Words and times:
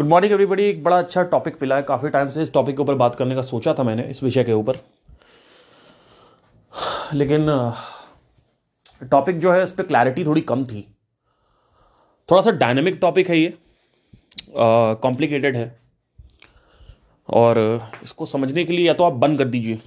Good 0.00 0.08
morning 0.08 0.32
everybody 0.32 0.64
एक 0.64 0.82
बड़ा 0.84 0.98
अच्छा 0.98 1.22
टॉपिक 1.30 1.56
मिला 1.62 1.76
है। 1.76 1.82
काफ़ी 1.82 2.08
टाइम 2.10 2.28
से 2.30 2.42
इस 2.42 2.52
टॉपिक 2.52 2.76
के 2.76 2.82
ऊपर 2.82 2.94
बात 2.94 3.14
करने 3.14 3.34
का 3.34 3.42
सोचा 3.42 3.72
था 3.74 3.82
मैंने, 3.82 4.02
इस 4.02 4.22
विषय 4.22 4.44
के 4.44 4.52
ऊपर। 4.52 4.76
लेकिन 7.14 7.46
टॉपिक 9.10 9.38
जो 9.40 9.52
है, 9.52 9.62
इस 9.64 9.72
पर 9.72 9.82
क्लैरिटी 9.82 10.24
थोड़ी 10.24 10.40
कम 10.42 10.64
थी। 10.64 10.80
थोड़ा 12.28 12.40
सा 12.42 12.50
डायनेमिक 12.52 12.98
टॉपिक 13.00 13.28
है 13.30 13.38
ये। 13.38 13.52
कॉम्प्लिकेटेड 14.56 15.56
है। 15.56 15.78
और 17.28 17.58
इसको 18.02 18.26
समझने 18.26 18.64
के 18.64 18.72
लिए 18.72 18.86
या 18.86 18.94
तो 18.94 19.04
आप 19.04 19.12
बंद 19.14 19.38
कर 19.38 19.48
दीजिए, 19.48 19.80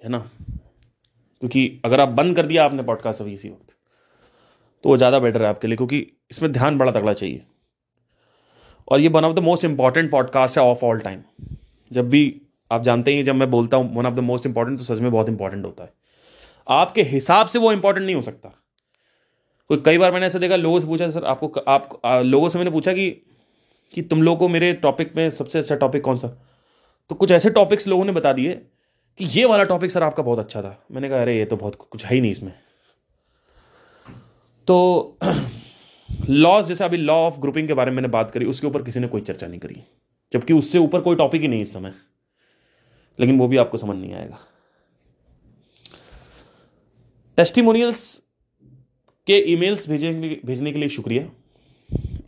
है 0.00 0.08
ना? 0.08 0.18
क्योंकि 1.42 1.80
अगर 1.84 2.00
आप 2.00 2.08
बंद 2.10 2.36
कर 2.36 2.46
दिया 2.46 2.64
आपने 2.64 2.82
पॉडकास्ट 2.82 3.22
अभी 3.22 3.32
इसी 3.32 3.48
वक्त 3.48 3.76
तो 4.84 4.88
वो 4.88 4.96
ज़्यादा 4.96 5.18
बेटर 5.18 5.42
है 5.42 5.48
आपके 5.48 5.68
लिए, 5.68 5.76
क्योंकि 5.76 6.06
इसमें 6.30 6.52
ध्यान 6.52 6.78
बड़ा 6.78 6.92
तगड़ा 6.92 7.12
चाहिए। 7.12 7.42
और 8.90 9.00
ये 9.00 9.08
one 9.08 9.24
of 9.24 9.34
the 9.34 9.38
most 9.38 9.64
important 9.64 10.10
podcast 10.10 10.58
है 10.58 10.64
ऑफ़ 10.64 10.84
ऑल 10.84 10.98
टाइम 11.00 11.22
जब 11.92 12.10
भी 12.10 12.42
आप 12.72 12.82
जानते 12.82 13.14
हैं, 13.14 13.24
जब 13.24 13.34
मैं 13.34 13.50
बोलता 13.50 13.76
हूँ 13.76 13.94
one 13.94 14.06
of 14.06 14.14
the 14.14 14.18
most 14.18 14.46
important 14.46 14.78
तो 14.78 14.84
सच 14.84 15.00
में 15.00 15.10
बहुत 15.12 15.28
इंपॉर्टेंट 15.28 15.64
होता 15.64 15.84
है। 15.84 15.92
आपके 16.68 17.02
हिसाब 17.02 17.46
से 17.46 17.58
वो 17.58 17.72
इंपॉर्टेंट 17.72 18.06
नहीं 18.06 18.16
हो 18.16 18.22
सकता। 18.22 18.48
कोई 19.68 19.82
कई 19.84 19.98
बार 19.98 20.12
मैंने 20.12 20.26
ऐसा 20.26 20.38
देखा, 20.38 20.56
लोगों 20.56 20.80
से 20.80 20.86
पूछा, 20.86 21.10
सर, 21.10 21.24
आपको 21.24 21.60
आप 21.60 22.00
लोगों 22.06 22.48
से 22.48 22.58
मैंने 22.58 22.70
पूछा 22.70 22.92
कि 22.92 23.26
कि 23.94 24.02
तुम 24.02 24.22
लोगों 24.22 24.38
को 24.38 24.48
मेरे 24.48 24.72
टॉपिक 24.72 25.16
में 25.16 25.30
सबसे 25.30 25.58
अच्छा 25.58 25.76
टॉपिक 25.76 26.02
कौन 26.02 26.16
सा? 26.16 26.28
तो 27.08 27.14
कुछ 27.14 27.30
ऐसे 27.30 27.50
टॉपिक्स 27.50 27.88
लोगों 27.88 28.04
ने 28.04 28.12
बता 28.12 28.32
दिए 28.32 28.52
कि 29.18 29.24
ये 29.24 29.44
वाला 29.44 29.64
टॉपिक 29.64 29.90
सर, 29.90 30.02
आपका 30.02 30.22
बहुत 30.22 30.38
अच्छा 30.38 30.62
था। 30.62 30.84
मैंने 30.92 31.08
कहा, 31.08 31.20
अरे, 31.20 31.38
ये 31.38 31.44
तो 31.44 31.56
बहुत, 31.56 31.74
कुछ 31.74 32.06
है 32.06 32.14
ही 32.14 32.20
नहीं 32.20 32.30
इसमें। 32.30 32.52
तो 34.66 35.16
लॉज 36.28 36.66
जैसे 36.66 36.84
अभी 36.84 36.96
लॉ 36.96 37.14
ऑफ़ 37.14 37.38
ग्रुपिंग 37.38 37.68
के 37.68 37.74
बारे 37.74 37.90
में 37.90 37.96
मैंने 37.96 38.08
बात 38.08 38.30
करी, 38.30 38.44
उसके 38.44 38.66
ऊपर 38.66 38.82
किसी 38.82 39.00
ने 39.00 39.08
कोई 39.08 39.20
चर्चा 39.20 39.46
नहीं 39.46 39.60
करी। 39.60 39.82
जबकि 40.32 40.52
उससे 40.52 40.78
ऊपर 40.78 41.00
कोई 41.00 41.16
टॉपिक 41.16 41.42
ही 41.42 41.48
नहीं 41.48 41.62
इस 41.62 41.72
समय। 41.72 41.94
लेकिन 43.20 43.38
वो 43.38 43.48
भी 43.48 43.56
आपको 43.56 43.76
समझ 43.76 43.96
नहीं 43.96 44.14
आएगा। 44.14 44.38
टेस्टिमोनियल्स 47.36 48.22
के 49.26 49.38
ईमेल्स 49.52 49.88
भेजने 49.88 50.40
भेजने 50.46 50.72
के 50.72 50.78
लिए 50.78 50.88
शुक्रिया। 50.88 51.30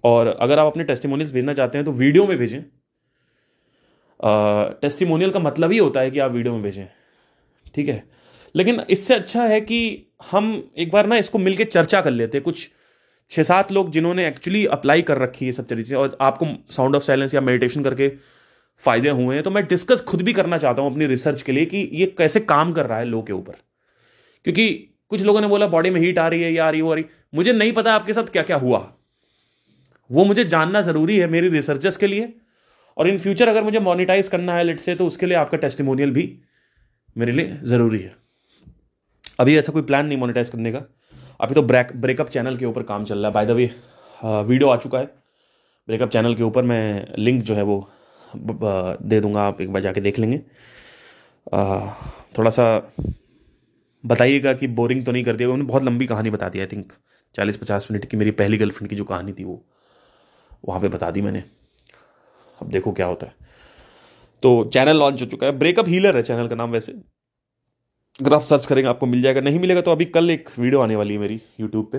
और 0.04 0.26
अगर 0.26 0.58
आप 0.58 0.66
अपने 0.66 0.84
टेस्टिमोनियल्स 0.84 1.32
भेजना 1.32 1.54
चाहते 1.54 1.78
हैं 1.78 1.84
तो 1.84 1.92
वीडियो 1.92 2.26
में 2.26 2.38
भेजें। 2.38 2.62
टेस्टिमोनियल 4.80 5.30
का 5.30 5.38
मतलब 5.38 5.72
ही 5.72 5.78
होता 5.78 6.00
है 6.00 6.10
कि 6.10 6.18
आप 6.18 6.32
वीडियो 6.32 6.54
में 6.54 6.62
भेजें। 6.62 6.86
ठीक 7.74 7.88
है? 7.88 8.04
लेकिन 8.54 8.80
इससे 8.90 9.14
अच्छा 9.14 9.46
है 9.46 9.60
कि 9.60 10.06
हम 10.30 10.72
एक 10.76 10.90
बार 10.90 11.06
ना 11.06 11.16
इसको 11.16 11.38
मिलकर 11.38 11.64
चर्चा 11.64 12.00
कर 12.00 12.10
लेते 12.10 12.40
कुछ 12.40 12.70
छः 13.32 13.42
सात 13.42 13.72
लोग 13.72 13.90
जिन्होंने 13.90 14.26
एक्चुअली 14.28 14.64
अप्लाई 14.66 15.02
कर 15.02 15.18
रखी 15.18 15.46
है 15.46 15.52
सब 15.52 15.66
तरीके 15.66 15.94
और 15.94 16.16
आपको 16.20 16.46
साउंड 16.70 16.96
ऑफ़ 16.96 17.02
साइलेंस 17.02 17.34
या 17.34 17.40
मेडिटेशन 17.40 17.82
करके 17.82 18.08
फ़ायदे 18.84 19.10
हुए 19.10 19.34
हैं 19.34 19.44
तो 19.44 19.50
मैं 19.50 19.64
डिस्कस 19.66 20.00
खुद 20.00 20.22
भी 20.22 20.32
करना 20.32 20.58
चाहता 20.58 20.82
हूँ 20.82 20.90
अपनी 20.92 21.06
रिसर्च 21.06 21.42
के 21.42 21.52
लिए 21.52 21.66
कि 21.66 21.88
ये 21.92 22.06
कैसे 22.18 22.40
काम 22.40 22.72
कर 22.72 22.86
रहा 22.86 22.98
है 22.98 23.04
लो 23.04 23.22
के 23.22 23.32
ऊपर। 23.32 23.56
क्योंकि 24.46 24.68
कुछ 25.08 25.22
लोगों 25.22 25.40
ने 25.40 25.46
बोला 25.46 25.66
बॉडी 25.66 25.90
में 25.90 26.00
हीट 26.00 26.18
आ 26.18 26.26
रही 26.28 26.42
है, 26.42 26.52
या 26.52 26.66
आ 26.66 26.70
रही, 26.70 26.80
वो 26.80 26.92
आ 26.92 26.94
रही। 26.94 27.04
मुझे 27.34 27.52
नहीं 27.52 27.72
पता 27.72 27.94
आपके 27.94 28.12
साथ 28.12 28.22
क्या 28.22 28.42
क्या 28.42 28.56
हुआ। 28.56 28.78
वो 30.10 30.24
मुझे 30.24 30.44
जानना 30.44 30.80
ज़रूरी 30.82 31.18
है 31.18 31.26
मेरी 31.26 31.48
रिसर्चर्स 31.48 31.96
के 31.96 32.06
लिए, 32.06 32.32
और 32.96 33.08
इन 33.08 33.18
फ्यूचर 33.18 33.48
अगर 33.48 33.62
मुझे 33.62 33.80
मोनिटाइज 33.80 34.28
करना 34.28 34.54
है 34.54 34.64
लेट 34.64 34.80
से 34.80 34.94
तो 34.94 35.06
उसके 35.06 35.26
लिए 35.26 35.36
आपका 35.36 35.58
टेस्टिमोनियल 35.58 36.10
भी 36.10 36.24
मेरे 37.16 37.32
लिए 37.32 37.58
ज़रूरी 37.64 37.98
है। 37.98 38.14
अभी 39.40 39.56
ऐसा 39.58 39.72
कोई 39.72 39.82
प्लान 39.82 40.06
नहीं 40.06 40.18
मोनिटाइज 40.18 40.48
करने 40.48 40.72
का। 40.72 40.82
अभी 41.42 41.54
तो 41.54 41.62
ब्रेक 41.62 41.90
ब्रेकअप 41.96 42.28
चैनल 42.28 42.56
के 42.56 42.64
ऊपर 42.64 42.82
काम 42.82 43.04
चल 43.04 43.18
रहा 43.18 43.26
है। 43.26 43.32
बाय 43.34 43.46
द 43.46 43.50
वे 43.50 43.64
वीडियो 44.20 44.68
आ 44.68 44.76
चुका 44.76 44.98
है। 44.98 45.04
ब्रेकअप 45.88 46.10
चैनल 46.10 46.34
के 46.34 46.42
ऊपर 46.42 46.64
मैं 46.64 47.14
लिंक 47.18 47.42
जो 47.42 47.54
है 47.54 47.62
वो 47.62 47.88
दे 48.34 49.20
दूँगा। 49.20 49.42
आप 49.42 49.60
एक 49.60 49.72
बार 49.72 49.82
जाके 49.82 50.00
देख 50.00 50.18
लेंगे। 50.18 50.38
थोड़ा 52.38 52.50
सा 52.50 52.66
बताइएगा 54.04 54.52
कि 54.52 54.66
बोरिंग 54.68 55.04
तो 55.06 55.12
नहीं 55.12 55.24
कर 55.24 55.36
दिया। 55.36 55.48
उन्होंने 55.48 55.68
बहुत 55.68 55.82
लंबी 55.82 56.06
कहानी 56.06 56.30
बता 56.30 56.48
दी 56.48 56.60
आई 56.60 56.66
थिंक 56.66 56.92
चालीस 57.34 57.56
पचास 57.56 57.88
मिनट 57.90 58.04
की। 58.04 58.16
मेरी 58.16 58.30
पहली 58.32 58.58
गर्लफ्रेंड 58.58 58.90
की 58.90 58.96
जो 58.96 59.04
कहानी 59.04 59.32
थी 59.32 59.44
वो, 59.44 59.60
वहाँ 60.64 60.80
पे 60.80 60.88
बता 60.88 61.10
दी 61.10 61.20
मैंने। 61.22 61.42
अब 62.58 62.70
देखो 62.70 62.92
क्या 62.92 63.06
होता 63.06 63.26
है। 63.26 63.50
तो 64.42 64.64
चैनल 64.64 64.96
लॉन्च 64.96 65.20
हो 65.20 65.26
चुका 65.26 65.46
है। 65.46 65.58
ब्रेकअप 65.58 65.88
हीलर 65.88 66.16
है 66.16 66.22
चैनल 66.22 66.48
का 66.48 66.54
नाम 66.54 66.70
वैसे। 66.70 66.92
अगर 68.20 68.34
आप 68.34 68.42
सर्च 68.42 68.66
करेंगे, 68.66 68.88
आपको 68.88 69.06
मिल 69.06 69.22
जाएगा। 69.22 69.40
नहीं 69.40 69.58
मिलेगा 69.58 69.80
तो 69.80 69.90
अभी 69.90 70.04
कल 70.04 70.30
एक 70.30 70.48
वीडियो 70.58 70.80
आने 70.80 70.96
वाली 70.96 71.14
है 71.14 71.20
मेरी 71.20 71.40
यूट्यूब 71.60 71.90
पे। 71.92 71.98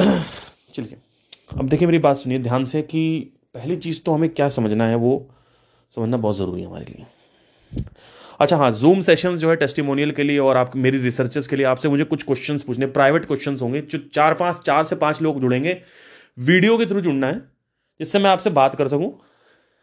चलिए, 0.74 0.96
अब 1.58 1.68
देखिए 1.68 1.86
मेरी 1.88 1.98
बात 1.98 2.16
सुनिए 2.16 2.38
ध्यान 2.38 2.64
से 2.64 2.82
कि 2.82 3.32
पहली 3.54 3.76
चीज़ 3.76 4.00
तो 4.02 4.12
हमें 4.12 4.28
क्या 4.30 4.48
समझना 4.48 4.86
है, 4.86 4.94
वो 4.94 5.28
समझना 5.92 6.16
बहुत 6.16 6.36
ज़रूरी 6.36 6.60
है 6.62 6.66
हमारे 6.66 6.84
लिए। 6.84 7.06
अच्छा 8.40 8.56
हाँ 8.56 8.70
जूम 8.72 9.00
सेशंस 9.00 9.40
जो 9.40 9.50
है 9.50 9.56
टेस्टिमोनियल 9.56 10.10
के 10.12 10.22
लिए 10.22 10.38
और 10.38 10.56
आप, 10.56 10.76
मेरी 10.76 10.98
रिसर्चेस 10.98 11.46
के 11.46 11.56
लिए 11.56 11.66
आपसे 11.66 11.88
मुझे 11.88 12.04
कुछ 12.04 12.22
क्वेश्चंस 12.22 12.62
पूछने 12.62 12.86
प्राइवेट 12.86 13.24
क्वेश्चंस 13.24 13.62
होंगे। 13.62 13.80
जो 13.80 13.98
चार 13.98 14.34
पाँच, 14.34 14.56
चार 14.56 14.84
से 14.84 14.96
पाँच 14.96 15.22
लोग 15.22 15.40
जुड़ेंगे। 15.40 15.80
वीडियो 16.38 16.78
के 16.78 16.86
थ्रू 16.86 17.00
जुड़ना 17.00 17.26
है, 17.26 17.38
जिससे 18.00 18.18
मैं 18.18 18.30
आपसे 18.30 18.50
बात 18.50 18.74
कर 18.74 18.88
सकूँ, 18.88 19.12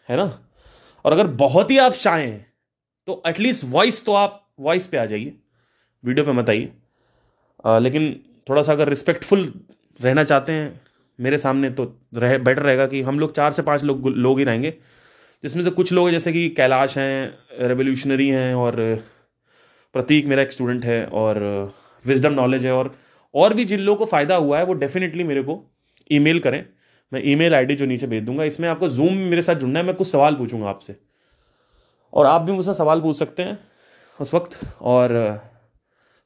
है 0.10 0.18
ना? 0.18 0.40
और 1.06 1.12
अगर 1.12 1.28
बहुत 1.28 1.72
ही 1.72 1.78
आप 1.78 1.94
शाए 1.94 2.46
तो 3.10 3.22
एटलीस्ट 3.28 3.64
वॉइस 3.66 4.04
तो 4.06 4.14
आप 4.14 4.34
वॉइस 4.60 4.86
पे 4.88 4.98
आ 4.98 5.06
जाइए 5.06 5.34
वीडियो 6.04 6.26
पे 6.26 6.32
मत 6.32 6.50
आइए। 6.50 7.80
लेकिन 7.82 8.04
थोड़ा 8.50 8.62
सा 8.62 8.72
अगर 8.72 8.90
रिस्पेक्टफुल 8.90 9.42
रहना 10.00 10.24
चाहते 10.24 10.52
हैं, 10.52 10.82
मेरे 11.20 11.38
सामने 11.38 11.70
तो 11.70 11.86
रह 12.16 12.38
बेटर 12.38 12.62
रहेगा 12.62 12.86
कि 12.88 13.02
हम 13.02 13.20
लोग 13.20 13.36
चार 13.36 13.52
से 13.52 13.62
पाँच 13.62 13.84
लोग 13.84 14.08
लोग 14.08 14.40
ही 14.40 14.46
रहेंगे, 14.46 14.74
जिसमें 15.44 15.64
से 15.64 15.70
कुछ 15.72 15.94
लोग 15.94 16.12
जैसे 16.12 16.34
कि 16.34 16.48
कैलाश 16.58 16.98
हैं 16.98 17.68
रेवोल्यूशनरी 17.68 18.30
हैं 18.30 18.54
और 18.56 18.78
प्रतीक 19.96 20.28
मेरा 20.28 20.42
एक 20.42 20.52
स्टूडेंट 20.52 20.86
है 20.86 21.04
और 21.16 21.44
विजडम 22.06 22.34
नॉलेज 22.34 22.66
है 22.66 22.74
और 22.74 22.96
और 23.34 23.54
भी 23.54 23.66
जिन 23.66 23.80
लोगों 23.82 24.00
को 24.00 24.12
फ़ायदा 24.12 24.36
हुआ 24.38 24.60
है, 24.60 24.66
वो 24.66 24.74
डेफिनेटली 24.76 25.24
मेरे 25.24 25.44
को 25.44 25.62
ईमेल 26.12 26.40
करें। 26.40 26.64
मैं 27.12 27.22
ईमेल 27.26 27.56
आईडी 27.56 27.76
जो 27.76 27.86
नीचे 27.86 28.08
भेज 28.08 28.24
दूँगा, 28.24 28.44
इसमें 28.46 28.70
आपको 28.70 28.90
जूम 28.92 29.18
मेरे 29.30 29.42
साथ 29.42 29.56
जुड़ना 29.56 29.80
है, 29.80 29.86
मैं 29.86 29.96
कुछ 29.96 30.08
सवाल 30.08 30.36
पूछूँगा 30.36 30.70
आपसे। 30.70 30.96
और 32.14 32.26
आप 32.26 32.42
भी 32.42 32.52
मुझसे 32.52 32.74
सवाल 32.74 33.02
पूछ 33.02 33.18
सकते 33.18 33.44
हैं 33.44 33.60
उस 34.22 34.34
वक्त। 34.34 34.60
और 34.82 35.42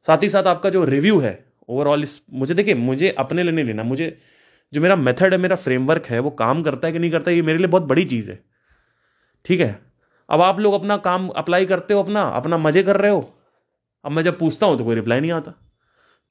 साथ 0.08 0.24
ही 0.24 0.30
साथ 0.30 0.44
आपका 0.44 0.70
जो 0.70 0.86
रिव्यू 0.86 1.20
है 1.20 1.46
ओवरऑल 1.70 2.04
इस, 2.04 2.22
मुझे 2.34 2.54
देखिए, 2.54 2.74
मुझे 2.74 3.10
अपने 3.10 3.44
लिए 3.44 3.52
नहीं 3.52 3.66
लेना, 3.66 3.84
मुझे 3.84 4.18
जो 4.74 4.82
मेरा 4.82 4.96
मेथड 4.96 5.34
है, 5.34 5.38
मेरा 5.38 5.56
फ्रेमवर्क 5.56 6.06
है, 6.06 6.20
वो 6.20 6.30
काम 6.30 6.64
करता 6.64 6.88
है 6.88 6.94
कि 6.94 7.00
नहीं 7.00 7.12
करता 7.12 7.32
ये 7.32 7.42
मेरे 7.42 7.58
लिए 7.58 7.68
बहुत 7.68 7.84
बड़ी 7.84 8.06
चीज़ 8.06 8.32
है। 8.32 8.44
ठीक 9.46 9.60
है? 9.60 9.80
अब 10.30 10.42
आप 10.42 10.60
लोग 10.60 10.74
अपना 10.74 10.98
काम 10.98 11.30
अप्लाई 11.30 11.66
करते 11.66 11.94
हो 11.94 12.04
अपना 12.04 12.22
अपना 12.22 12.58
मज़े 12.58 12.84
कर 12.84 12.98
रहे 12.98 13.12
हो। 13.12 13.34
अब 14.06 14.12
मैं 14.12 14.24
जब 14.24 14.40
पूछता 14.40 14.66
हूँ 14.66 14.78
तो 14.78 14.86
कोई 14.86 14.96
रिप्लाई 14.96 15.20
नहीं 15.20 15.32
आता। 15.32 15.54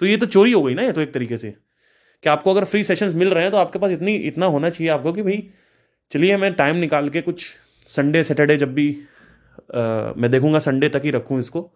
तो 0.00 0.06
ये 0.06 0.16
तो 0.16 0.26
चोरी 0.26 0.52
हो 0.52 0.62
गई 0.62 0.74
ना, 0.74 0.82
ये 0.82 0.92
तो 0.92 1.00
एक 1.00 1.14
तरीके 1.14 1.38
से। 1.38 1.54
कि 2.22 2.28
आपको 2.28 2.50
अगर 2.50 2.64
फ्री 2.64 2.84
सेशंस 2.84 3.14
मिल 3.14 3.30
रहे 3.30 3.42
हैं 3.42 3.52
तो 3.52 3.58
आपके 3.58 3.78
पास 3.78 3.90
इतनी, 3.90 4.14
इतना 4.14 4.46
होना 4.46 4.70
चाहिए 4.70 4.92
आपको 4.92 5.12
कि 5.12 5.22
भाई, 5.22 5.50
चलिए 6.10 6.36
मैं 6.36 6.54
टाइम 6.54 6.76
निकाल 6.76 7.08
के 7.08 7.20
कुछ 7.20 7.56
संडे 7.86 8.24
सैटरडे 8.24 8.56
जब 8.56 8.74
भी 8.74 9.02
आ, 9.70 10.12
मैं 10.16 10.30
देखूँगा 10.30 10.58
संडे 10.58 10.88
तक 10.88 11.02
ही 11.04 11.10
रखूँ 11.10 11.38
इसको। 11.38 11.70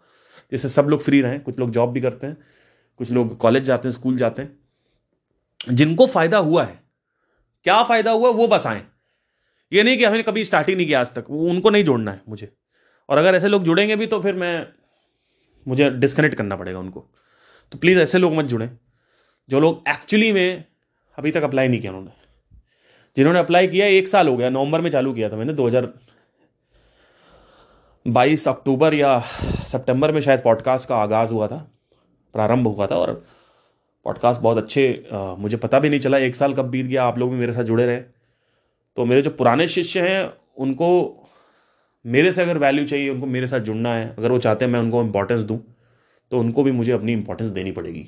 जैसे 0.53 0.69
सब 0.69 0.87
लोग 0.89 1.03
फ्री 1.03 1.21
रहें 1.21 1.41
कुछ 1.41 1.59
लोग 1.59 1.71
जॉब 1.71 1.93
भी 1.93 2.01
करते 2.01 2.27
हैं 2.27 2.37
कुछ 3.01 3.11
लोग 3.11 3.37
कॉलेज 3.39 3.63
जाते 3.65 3.89
हैं 3.89 3.95
स्कूल 3.95 4.17
जाते 4.17 4.43
हैं। 4.43 5.75
जिनको 5.75 6.07
फ़ायदा 6.07 6.39
हुआ 6.39 6.65
है 6.65 6.79
क्या 7.67 7.83
फ़ायदा 7.83 8.11
हुआ 8.11 8.29
है 8.29 8.35
वो 8.35 8.47
बस 8.49 8.67
आए। 8.67 8.83
ये 9.73 9.83
नहीं 9.83 9.99
कि 9.99 10.05
हमने 10.05 10.23
कभी 10.23 10.45
स्टार्ट 10.45 10.69
ही 10.69 10.75
नहीं 10.75 10.87
किया 10.87 11.01
आज 11.01 11.13
तक 11.15 11.31
उनको 11.31 11.71
नहीं 11.71 11.85
जोड़ना 11.85 12.13
है 12.13 12.21
मुझे। 12.29 12.53
और 13.09 13.19
अगर 13.19 13.35
ऐसे 13.35 13.49
लोग 13.49 13.65
जुड़ेंगे 13.65 13.97
भी 13.97 14.07
तो 14.07 14.21
फिर 14.21 14.35
मैं 14.35 14.67
मुझे 15.67 15.89
डिस्कनेक्ट 15.91 16.37
करना 16.37 16.57
पड़ेगा 16.57 16.79
उनको। 16.79 17.05
तो 17.73 17.79
प्लीज़ 17.79 17.99
ऐसे 17.99 18.19
लोग 18.19 18.35
मत 18.35 18.45
जुड़ें 18.45 18.71
जो 19.49 19.61
लोग 19.61 19.83
एक्चुअली 19.89 20.31
में 20.33 20.65
अभी 21.19 21.31
तक 21.31 21.43
अप्लाई 21.43 21.69
नहीं 21.69 21.81
किया 21.81 21.93
उन्होंने। 21.93 22.11
जिन्होंने 23.17 23.39
अप्लाई 23.39 23.67
किया 23.67 23.87
एक 23.89 24.09
साल 24.09 24.29
हो 24.29 24.37
गया 24.37 24.51
नवंबर 24.51 24.81
में 24.81 24.91
चालू 24.91 25.13
किया 25.15 25.29
था 25.31 25.37
मैंने 25.37 25.53
2022 28.07 28.49
अक्टूबर 28.49 28.95
या 28.95 29.21
सितंबर 29.65 30.13
में 30.13 30.21
शायद 30.21 30.41
पॉडकास्ट 30.41 30.89
का 30.89 30.97
आगाज़ 30.97 31.33
हुआ 31.33 31.47
था 31.47 31.71
प्रारंभ 32.33 32.67
हुआ 32.67 32.87
था 32.87 32.95
और 32.95 33.27
पॉडकास्ट 34.05 34.41
बहुत 34.41 34.59
अच्छे 34.59 35.09
आ, 35.13 35.35
मुझे 35.35 35.57
पता 35.57 35.79
भी 35.79 35.89
नहीं 35.89 36.01
चला 36.01 36.19
एक 36.19 36.37
साल 36.37 36.55
कब 36.55 36.69
बीत 36.69 36.87
गया 36.87 37.05
आप 37.05 37.19
लोग 37.19 37.31
भी 37.31 37.37
मेरे 37.37 37.53
साथ 37.53 37.63
जुड़े 37.63 37.87
रहे। 37.87 37.97
तो 38.97 39.05
मेरे 39.05 39.23
जो 39.23 39.31
पुराने 39.31 39.69
शिष्य 39.69 40.01
हैं 40.01 40.33
उनको 40.57 41.17
मेरे 42.07 42.33
से 42.33 42.43
अगर 42.43 42.59
वैल्यू 42.59 42.87
चाहिए 42.87 43.11
उनको 43.11 43.27
मेरे 43.27 43.47
साथ 43.47 43.61
जुड़ना 43.61 43.95
है 43.95 44.15
अगर 44.19 44.33
वो 44.33 44.39
चाहते 44.39 44.65
हैं 44.65 44.73
मैं 44.73 44.81
उनको 44.81 45.03
इंपॉर्टेंस 45.03 45.41
दूँ 45.41 45.77
तो 46.31 46.39
उनको 46.39 46.63
भी 46.63 46.73
मुझे 46.73 46.93
अपनी 46.93 47.13
इंपॉर्टेंस 47.13 47.51
देनी 47.51 47.73
पड़ेगी। 47.73 48.05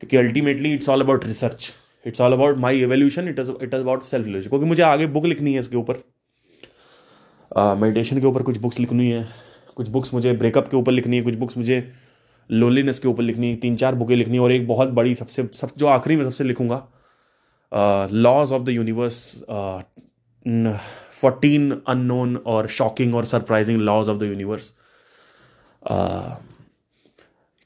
क्योंकि 0.00 0.16
ultimately 0.16 0.74
it's 0.74 0.88
all 0.88 1.00
about 1.00 1.24
research 1.24 1.72
it's 2.06 2.20
all 2.20 2.32
about 2.32 2.56
my 2.56 2.80
evolution 2.80 3.28
it 3.28 3.38
is 3.38 3.50
it 3.50 3.74
is 3.74 3.82
about 3.82 4.02
self 4.02 4.26
relation 4.26 4.48
क्योंकि 4.48 4.66
मुझे 4.66 4.82
आगे 4.82 5.06
बुक 5.06 5.24
लिखनी 5.24 5.54
है 5.54 5.60
इसके 5.60 5.76
ऊपर। 5.76 6.17
मेडिटेशन 7.52 8.20
के 8.20 8.26
ऊपर 8.26 8.42
कुछ 8.42 8.58
बुक्स 8.58 8.78
लिखनी 8.80 9.10
है। 9.10 9.26
कुछ 9.76 9.88
बुक्स 9.88 10.12
मुझे 10.14 10.32
ब्रेकअप 10.34 10.68
के 10.68 10.76
ऊपर 10.76 10.92
लिखनी 10.92 11.16
है, 11.16 11.22
कुछ 11.22 11.34
बुक्स 11.34 11.56
मुझे 11.56 11.90
लोनलीनेस 12.50 12.98
के 12.98 13.08
ऊपर 13.08 13.22
लिखनी 13.22 13.50
है, 13.50 13.56
तीन 13.56 13.76
चार 13.76 13.94
बुकें 13.94 14.14
लिखनी 14.16 14.38
और 14.38 14.52
एक 14.52 14.66
बहुत 14.68 14.88
बड़ी 14.90 15.14
सबसे, 15.14 15.48
सब, 15.54 15.70
जो 15.76 15.86
आखिरी 15.86 16.16
में 16.16 16.24
सबसे 16.24 16.44
लिखूँगा 16.44 16.86
laws 18.12 18.52
of 18.52 18.62
the 18.62 18.68
universe 18.68 19.44
fourteen 21.14 21.70
unknown 21.88 22.36
और 22.46 22.66
शॉकिंग 22.68 23.14
और 23.14 23.24
surprising 23.24 23.80
laws 23.80 24.08
of 24.08 24.18
the 24.18 24.22
universe 24.22 24.72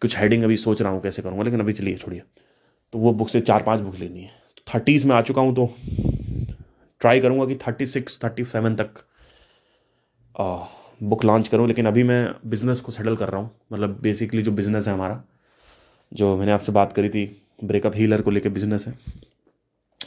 कुछ 0.02 0.18
हेडिंग 0.18 0.42
अभी 0.44 0.56
सोच 0.56 0.82
रहा 0.82 0.92
हूँ 0.92 1.00
कैसे 1.02 1.22
करूँगा, 1.22 1.42
लेकिन 1.42 1.60
अभी 1.60 1.72
चलिए 1.72 1.96
छोड़िए। 1.96 2.22
तो 2.92 2.98
वो 2.98 3.12
बुक 3.12 3.28
से 3.28 3.40
चार 3.40 3.62
पाँच 3.62 3.80
बुक 3.80 3.96
लेनी 3.96 4.20
है। 4.20 4.30
तो 4.56 4.62
थर्टीज़ 4.74 5.06
में 5.06 5.14
आ 5.16 5.20
चुका 5.22 5.42
हूँ 5.42 5.54
तो 5.54 5.68
ट्राई 7.00 7.20
करूँगा 7.20 7.46
कि 7.46 7.56
थर्टी 7.66 7.86
सिक्स 7.86 8.18
थर्टी 8.24 8.44
सेवन 8.46 8.74
तक 8.76 9.02
बुक 11.00 11.24
लॉन्च 11.24 11.48
करूँ, 11.48 11.66
लेकिन 11.68 11.86
अभी 11.86 12.02
मैं 12.02 12.34
बिज़नेस 12.46 12.80
को 12.80 12.92
सेटल 12.92 13.16
कर 13.16 13.28
रहा 13.28 13.40
हूँ। 13.40 13.50
मतलब 13.72 13.98
बेसिकली 14.02 14.42
जो 14.42 14.52
बिज़नेस 14.52 14.88
है 14.88 14.94
हमारा, 14.94 15.22
जो 16.12 16.36
मैंने 16.36 16.52
आपसे 16.52 16.72
बात 16.72 16.92
करी 16.92 17.08
थी 17.08 17.24
ब्रेकअप 17.64 17.96
हीलर 17.96 18.22
को 18.22 18.30
लेकर 18.30 18.48
बिज़नेस 18.48 18.86
है, 18.86 18.94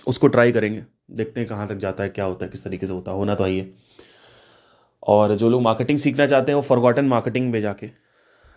उसको 0.08 0.28
ट्राई 0.28 0.52
करेंगे। 0.52 0.84
देखते 1.12 1.40
हैं 1.40 1.50
कहाँ 1.50 1.68
तक 1.68 1.76
जाता 1.76 2.04
है, 2.04 2.10
क्या 2.10 2.26
होता 2.26 2.46
है, 2.46 2.52
किस 2.52 2.64
तरीके 2.64 2.88
से 2.88 2.94
होता 2.94 3.12
है, 3.12 3.18
होना 3.18 3.36
तो 3.36 3.44
आइए। 3.44 3.74
और 5.04 5.36
जो 5.36 5.50
लोग 5.50 5.62
मार्केटिंग 5.62 6.00
सीखना 6.00 6.28
चाहते 6.28 6.52
हैं, 6.52 6.56
वो 6.56 6.62
फॉरगॉटन 6.62 7.06
मार्केटिंग 7.06 7.52
में 7.52 7.60
जाके 7.62 7.90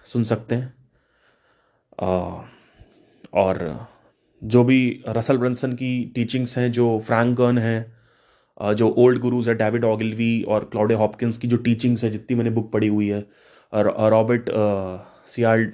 सुन 0.07 0.25
सकते 0.25 0.55
हैं। 0.55 0.75
और 3.35 3.87
जो 4.43 4.65
भी 4.65 5.03
रसल 5.09 5.39
ब्रंसन 5.39 5.73
की 5.73 6.05
टीचिंग्स 6.15 6.57
हैं, 6.59 6.71
जो 6.73 6.99
फ्रैंक 6.99 7.37
गर्न 7.37 7.59
है 7.59 7.98
जो 8.59 8.89
ओल्ड 8.99 9.19
गुरुज 9.21 9.49
है 9.49 9.55
डेविड 9.57 9.85
ऑगिलवी 9.85 10.43
और 10.45 10.65
क्लाउडे 10.73 10.95
हॉपकिंस 10.95 11.39
की 11.39 11.49
जो 11.49 11.57
टीचिंग्स 11.59 12.05
है, 12.05 12.11
जितनी 12.11 12.37
मैंने 12.37 12.51
बुक 12.51 12.71
पढ़ी 12.73 12.89
हुई 12.89 13.09
है, 13.09 13.25
और 13.73 13.95
रॉबर्ट 14.11 14.51
सियाल 15.29 15.71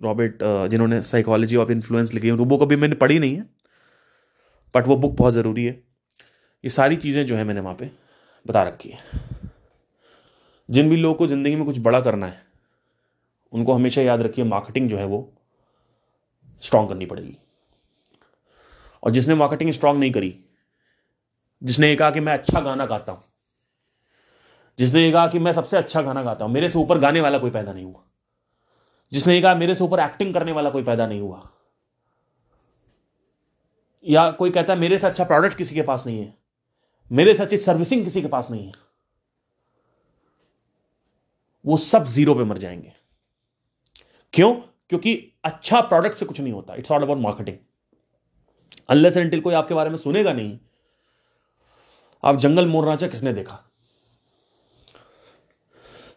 रॉबर्ट 0.00 0.42
जिन्होंने 0.70 1.00
साइकोलॉजी 1.02 1.56
ऑफ़ 1.56 1.70
इन्फ्लुएंस 1.72 2.12
लिखी 2.14 2.26
है 2.26 2.32
वो 2.32 2.44
बुक 2.44 2.62
अभी 2.62 2.76
मैंने 2.76 2.94
पढ़ी 2.96 3.18
नहीं 3.18 3.36
है 3.36 3.46
बट 4.74 4.86
वो 4.86 4.96
बुक 4.96 5.16
बहुत 5.16 5.34
ज़रूरी 5.34 5.64
है। 5.64 5.72
ये 6.64 6.70
सारी 6.70 6.96
चीज़ें 6.96 7.24
जो 7.26 7.36
है 7.36 7.44
मैंने 7.44 7.60
वहाँ 7.60 7.74
पे 7.74 7.90
बता 8.46 8.62
रखी 8.64 8.88
है। 8.88 8.98
जिन 10.68 10.88
भी 10.88 10.96
लोगों 10.96 11.14
को 11.14 11.26
ज़िंदगी 11.26 11.56
में 11.56 11.64
कुछ 11.64 11.78
बड़ा 11.80 12.00
करना 12.00 12.26
है, 12.26 12.42
उनको 13.52 13.72
हमेशा 13.72 14.02
याद 14.02 14.22
रखिए 14.22 14.44
मार्केटिंग 14.46 14.88
जो 14.88 14.96
है 14.98 15.04
वो 15.06 15.20
स्ट्रांग 16.62 16.88
करनी 16.88 17.06
पड़ेगी। 17.06 17.36
और 19.02 19.10
जिसने 19.10 19.34
मार्केटिंग 19.34 19.70
स्ट्रांग 19.72 19.98
नहीं 20.00 20.12
करी 20.12 20.34
जिसने 21.62 21.88
ये 21.88 21.96
कहा 21.96 22.10
कि 22.10 22.20
मैं 22.20 22.32
अच्छा 22.32 22.60
गाना 22.60 22.86
गाता 22.86 23.12
हूँ। 23.12 23.22
जिसने 24.78 25.06
ये 25.06 25.12
कहा 25.12 25.26
कि 25.26 25.38
मैं 25.38 25.52
सबसे 25.52 25.76
अच्छा 25.76 26.02
गाना 26.02 26.22
गाता 26.22 26.44
हूँ। 26.44 26.52
मेरे 26.52 26.70
से 26.70 26.78
ऊपर 26.78 26.98
गाने 26.98 27.20
वाला 27.20 27.38
कोई 27.38 27.50
पैदा 27.50 27.72
नहीं 27.72 27.84
हुआ। 27.84 28.04
जिसने 29.12 29.34
ये 29.34 29.42
कहा 29.42 29.54
मेरे 29.54 29.74
से 29.74 29.84
ऊपर 29.84 30.00
एक्टिंग 30.00 30.34
करने 30.34 30.52
वाला 30.52 30.70
कोई 30.70 30.82
पैदा 30.82 31.06
नहीं 31.06 31.20
हुआ। 31.20 31.50
या 34.04 34.30
कोई 34.30 34.50
कहता 34.50 34.72
है, 34.72 34.78
मेरे 34.78 34.98
से 34.98 35.06
अच्छा 35.06 35.24
प्रोडक्ट 35.24 35.56
किसी 35.56 35.74
के 35.74 35.82
पास 35.82 36.06
नहीं 36.06 36.20
है। 36.20 36.38
मेरे 37.12 37.34
से 37.34 37.42
अच्छी 37.42 37.56
सर्विसिंग 37.56 38.04
किसी 38.04 38.22
के 38.22 38.28
पास 38.28 38.50
नहीं 38.50 38.66
है। 38.66 38.72
वो 41.66 41.76
सब 41.76 42.04
ज़ीरो 42.04 42.34
पे 42.34 42.44
मर 42.44 42.58
जाएँगे। 42.58 42.92
क्यों? 44.32 44.54
क्योंकि 44.88 45.32
अच्छा 45.44 45.80
प्रोडक्ट 45.80 46.18
से 46.18 46.26
कुछ 46.26 46.40
नहीं 46.40 46.52
होता। 46.52 46.74
It's 46.74 46.90
all 46.90 47.02
about 47.02 47.18
marketing 47.18 47.56
unless 48.88 49.16
until 49.16 49.40
कोई 49.40 49.54
आपके 49.54 49.74
बारे 49.74 49.90
में 49.90 49.96
सुनेगा 49.96 50.32
नहीं 50.32 50.58
आप 52.24 52.36
जंगल 52.36 52.66
मोर 52.66 52.86
राजा 52.86 53.06
किसने 53.08 53.32
देखा? 53.32 53.64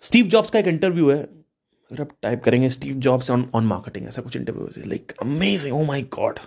स्टीव 0.01 0.25
जॉब्स 0.25 0.50
का 0.50 0.59
एक 0.59 0.68
इंटरव्यू 0.68 1.09
है। 1.12 1.21
अगर 1.21 2.01
आप 2.01 2.09
टाइप 2.21 2.44
करेंगे 2.44 2.69
Steve 2.69 2.95
Jobs 2.95 3.31
on 3.31 3.50
on 3.56 3.65
marketing 3.65 4.07
ऐसा 4.07 4.21
कुछ 4.21 4.36
interview 4.36 4.68
like 4.88 5.12
amazing 5.21 5.75
oh 5.75 5.83
my 5.83 6.01
god 6.01 6.39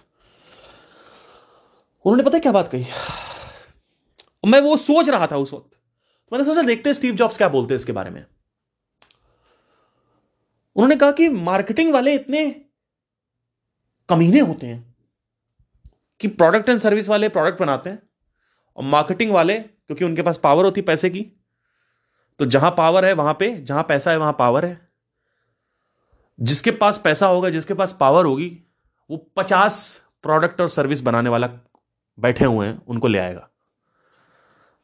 उन्होंने 2.04 2.22
पता 2.22 2.38
क्या 2.38 2.52
बात 2.52 2.68
कही? 2.68 2.86
मैं 4.46 4.60
वो 4.60 4.76
सोच 4.76 5.08
रहा 5.08 5.26
था 5.26 5.36
उस 5.36 5.52
वक्त। 5.52 5.70
तो 5.70 6.28
मैंने 6.32 6.44
सोचा, 6.44 6.62
देखते 6.62 6.90
हैं 6.90 6.94
स्टीव 6.94 7.14
जॉब्स 7.14 7.36
क्या 7.36 7.48
बोलते 7.48 7.74
हैं 7.74 7.78
इसके 7.78 7.92
बारे 7.92 8.10
में। 8.10 8.24
उन्होंने 10.76 10.96
कहा 10.96 11.12
कि 11.12 11.28
मार्केटिंग 11.28 11.92
वाले 11.94 12.14
इतने 12.14 12.48
कमीने 14.08 14.40
होते 14.40 14.66
हैं 14.66 14.96
कि 16.20 16.28
प्रोडक्ट 16.28 16.68
एंड 16.68 16.80
सर्विस 16.80 17.08
वाले 17.08 17.28
प्रोडक्ट 17.28 17.60
बनाते 17.60 17.90
हैं। 17.90 18.02
और 18.76 18.84
मार्केटिंग 18.84 19.32
वाले, 19.32 19.58
क्योंकि 19.58 20.04
उनके 20.04 20.22
पास 20.22 20.38
पावर 20.38 20.64
होती 20.64 20.82
पैसे 20.82 21.10
की 21.10 21.40
तो 22.38 22.46
जहाँ 22.46 22.74
पावर 22.78 23.04
है, 23.04 23.12
वहाँ 23.12 23.34
पे, 23.34 23.62
जहाँ 23.62 23.82
पैसा 23.82 24.10
है, 24.10 24.16
वहाँ 24.16 24.36
पावर 24.38 24.64
है। 24.64 24.88
जिसके 26.40 26.70
पास 26.70 26.98
पैसा 26.98 27.26
होगा, 27.26 27.50
जिसके 27.50 27.74
पास 27.74 27.96
पावर 28.00 28.24
होगी, 28.24 28.62
वो 29.10 29.16
पचास 29.36 30.02
प्रोडक्ट 30.22 30.60
और 30.60 30.68
सर्विस 30.68 31.00
बनाने 31.00 31.30
वाला 31.30 31.48
बैठे 32.18 32.44
हुए 32.44 32.66
हैं, 32.66 32.82
उनको 32.86 33.08
ले 33.08 33.18
आएगा। 33.18 33.50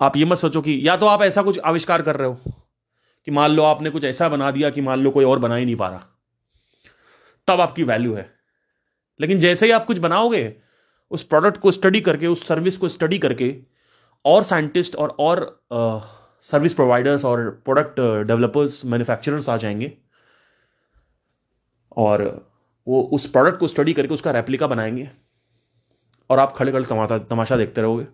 आप 0.01 0.17
ये 0.17 0.25
मत 0.25 0.39
सोचो 0.39 0.63
कि, 0.63 0.81
या 0.89 0.97
तो 0.97 1.07
आप 1.07 1.23
ऐसा 1.23 1.43
कुछ 1.43 1.59
आविष्कार 1.59 2.03
कर 2.03 2.17
रहे 2.17 2.29
हो, 2.29 2.41
कि 3.25 3.31
मान 3.31 3.51
लो 3.51 3.63
आपने 3.63 3.91
कुछ 3.91 4.05
ऐसा 4.05 4.29
बना 4.29 4.51
दिया 4.51 4.71
कि 4.71 4.81
मान 4.81 5.01
लो 5.01 5.11
कोई 5.11 5.25
और 5.25 5.39
बना 5.39 5.55
ही 5.55 5.65
नहीं 5.65 5.77
पा 5.77 5.89
रहा। 5.89 6.03
तब 7.47 7.61
आपकी 7.61 7.83
वैल्यू 7.83 8.15
है। 8.15 8.35
लेकिन 9.21 9.39
जैसे 9.39 9.67
ही 9.67 9.73
आप 9.73 9.87
कुछ 9.87 9.99
बनाओगे, 9.99 10.57
उस 11.11 11.23
प्रोडक्ट 11.23 11.57
को 11.57 11.71
स्टडी 11.71 12.01
करके, 12.01 12.27
उस 12.27 12.47
सर्विस 12.47 12.77
को 12.77 12.89
स्टडी 12.89 13.19
करके 13.19 13.80
और 14.25 14.43
साइंटिस्ट 14.45 14.97
और 14.97 15.17
और 15.21 15.61
सर्विस 16.45 16.75
प्रोवाइडर्स 16.75 17.25
और 17.25 17.49
प्रोडक्ट 17.65 18.01
डेवलपर्स 18.27 18.85
मैन्युफैक्चरर्स 18.85 19.49
आ 19.49 19.57
जाएँगे। 19.57 19.93
और 21.97 22.23
वो 22.87 23.03
उस 23.13 23.27
प्रोडक्ट 23.27 23.59
को 23.59 23.67
स्टडी 23.67 23.93
करके 23.93 24.15
उसका 24.15 24.31
रेप्लिका 24.31 24.67
बनाएँगे। 24.67 25.09
और 26.31 26.39
आप 26.39 26.55
खड़े 26.57 26.73
खड़े 26.73 26.85
तमाशा 26.85 27.19
तमाशा 27.19 27.57
देखते 27.57 27.81
रहोगे। 27.81 28.07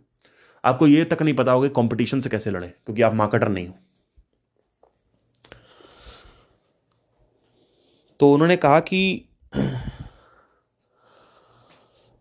आपको 0.65 0.87
ये 0.87 1.05
तक 1.05 1.23
नहीं 1.23 1.35
पता 1.35 1.53
होगा 1.53 1.69
कंपटीशन 1.77 2.21
से 2.21 2.29
कैसे 2.29 2.51
लड़े, 2.51 2.69
क्योंकि 2.69 3.03
आप 3.03 3.15
मार्केटर 3.15 3.49
नहीं 3.49 3.67
हो। 3.69 3.75
तो 8.21 8.33
उन्होंने 8.33 8.57
कहा 8.57 8.81
कि 8.81 9.29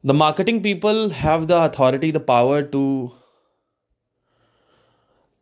the 0.03 0.11
marketing 0.11 0.61
people 0.63 1.09
have 1.11 1.45
the 1.45 1.51
authority 1.51 2.11
the 2.11 2.17
power 2.17 2.61
to 2.61 3.11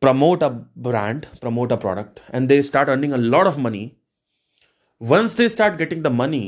promote 0.03 0.44
a 0.44 0.47
brand 0.88 1.25
promote 1.41 1.73
a 1.73 1.75
product 1.83 2.19
and 2.33 2.47
they 2.47 2.61
start 2.61 2.89
earning 2.89 3.13
a 3.13 3.17
lot 3.17 3.47
of 3.47 3.59
money 3.59 3.91
once 5.01 5.35
they 5.38 5.50
start 5.50 5.75
getting 5.77 6.03
the 6.03 6.07
money 6.21 6.45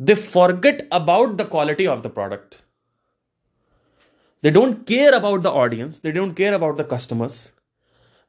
they 0.00 0.14
forget 0.14 0.88
about 0.92 1.36
the 1.36 1.48
quality 1.50 1.86
of 1.86 2.00
the 2.00 2.06
product 2.06 2.62
they 4.44 4.50
don't 4.54 4.80
care 4.88 5.12
about 5.16 5.42
the 5.44 5.50
audience. 5.58 5.98
They 6.00 6.10
don't 6.14 6.34
care 6.38 6.54
about 6.54 6.80
the 6.80 6.84
customers. 6.88 7.36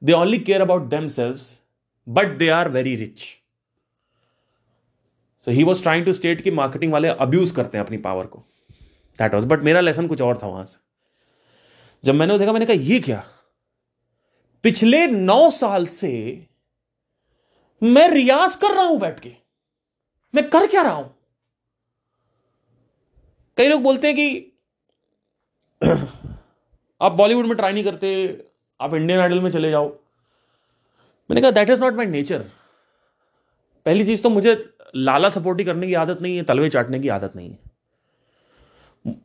They 0.02 0.14
only 0.18 0.38
care 0.50 0.60
about 0.66 0.86
themselves, 0.94 1.48
but 2.08 2.30
they 2.42 2.48
are 2.58 2.70
very 2.76 2.94
rich. 3.02 3.26
So 5.46 5.52
he 5.52 5.64
was 5.64 5.82
trying 5.84 6.06
to 6.06 6.14
state 6.14 6.42
कि 6.42 6.52
marketing 6.52 6.94
वाले 6.94 7.08
abuse 7.26 7.52
करते 7.52 7.78
हैं 7.78 7.86
अपनी 7.86 7.98
power 8.06 8.26
को. 8.26 8.44
That 9.20 9.34
was 9.34 9.46
but 9.46 9.64
मेरा 9.64 9.82
lesson 9.82 10.08
कुछ 10.08 10.22
और 10.22 10.40
था 10.44 10.48
वहाँ 10.48 10.66
से. 10.66 10.78
जब 12.04 12.16
मैंने 12.16 12.38
देखा, 12.40 12.52
मैंने 12.52 12.66
कहा, 12.66 12.78
ये 12.80 13.00
क्या? 13.00 13.24
पिछले 14.66 15.08
नौ 15.08 15.52
साल 15.52 15.86
से 15.86 16.48
मैं 17.84 18.08
रियाज 18.10 18.56
कर 18.56 18.68
रहा 18.68 18.84
हूँ 18.84 19.00
बैठ 19.00 19.20
के। 19.20 19.34
मैं 20.36 20.50
कर 20.50 20.68
क्या 20.68 20.82
रहा 20.82 20.94
हूँ? 20.94 21.16
कई 23.58 23.68
लोग 23.68 23.82
बोलते 23.82 24.08
हैं 24.08 24.16
कि 24.16 24.52
आप 27.02 27.12
बॉलीवुड 27.12 27.46
में 27.46 27.58
ट्राई 27.58 27.74
नहीं 27.74 27.84
करते, 27.84 28.44
आप 28.82 28.94
इंडियन 28.94 29.20
आइडल 29.20 29.42
में 29.42 29.52
चले 29.52 29.70
जाओ। 29.70 29.88
मैंने 31.30 31.42
कहा 31.42 31.52
that 31.52 31.70
is 31.70 31.80
not 31.80 31.94
my 31.94 32.06
nature 32.06 32.40
पहली 33.86 34.06
चीज़ 34.06 34.24
तो 34.24 34.30
मुझे 34.30 34.74
लाला 34.96 35.30
सपोर्टी 35.30 35.64
करने 35.64 35.88
की 35.88 35.94
आदत 35.94 36.22
नहीं 36.22 36.38
है, 36.38 36.44
तलवे 36.44 36.70
चाटने 36.70 37.00
की 37.00 37.08
आदत 37.08 37.36
नहीं 37.36 37.50
है। 37.50 37.60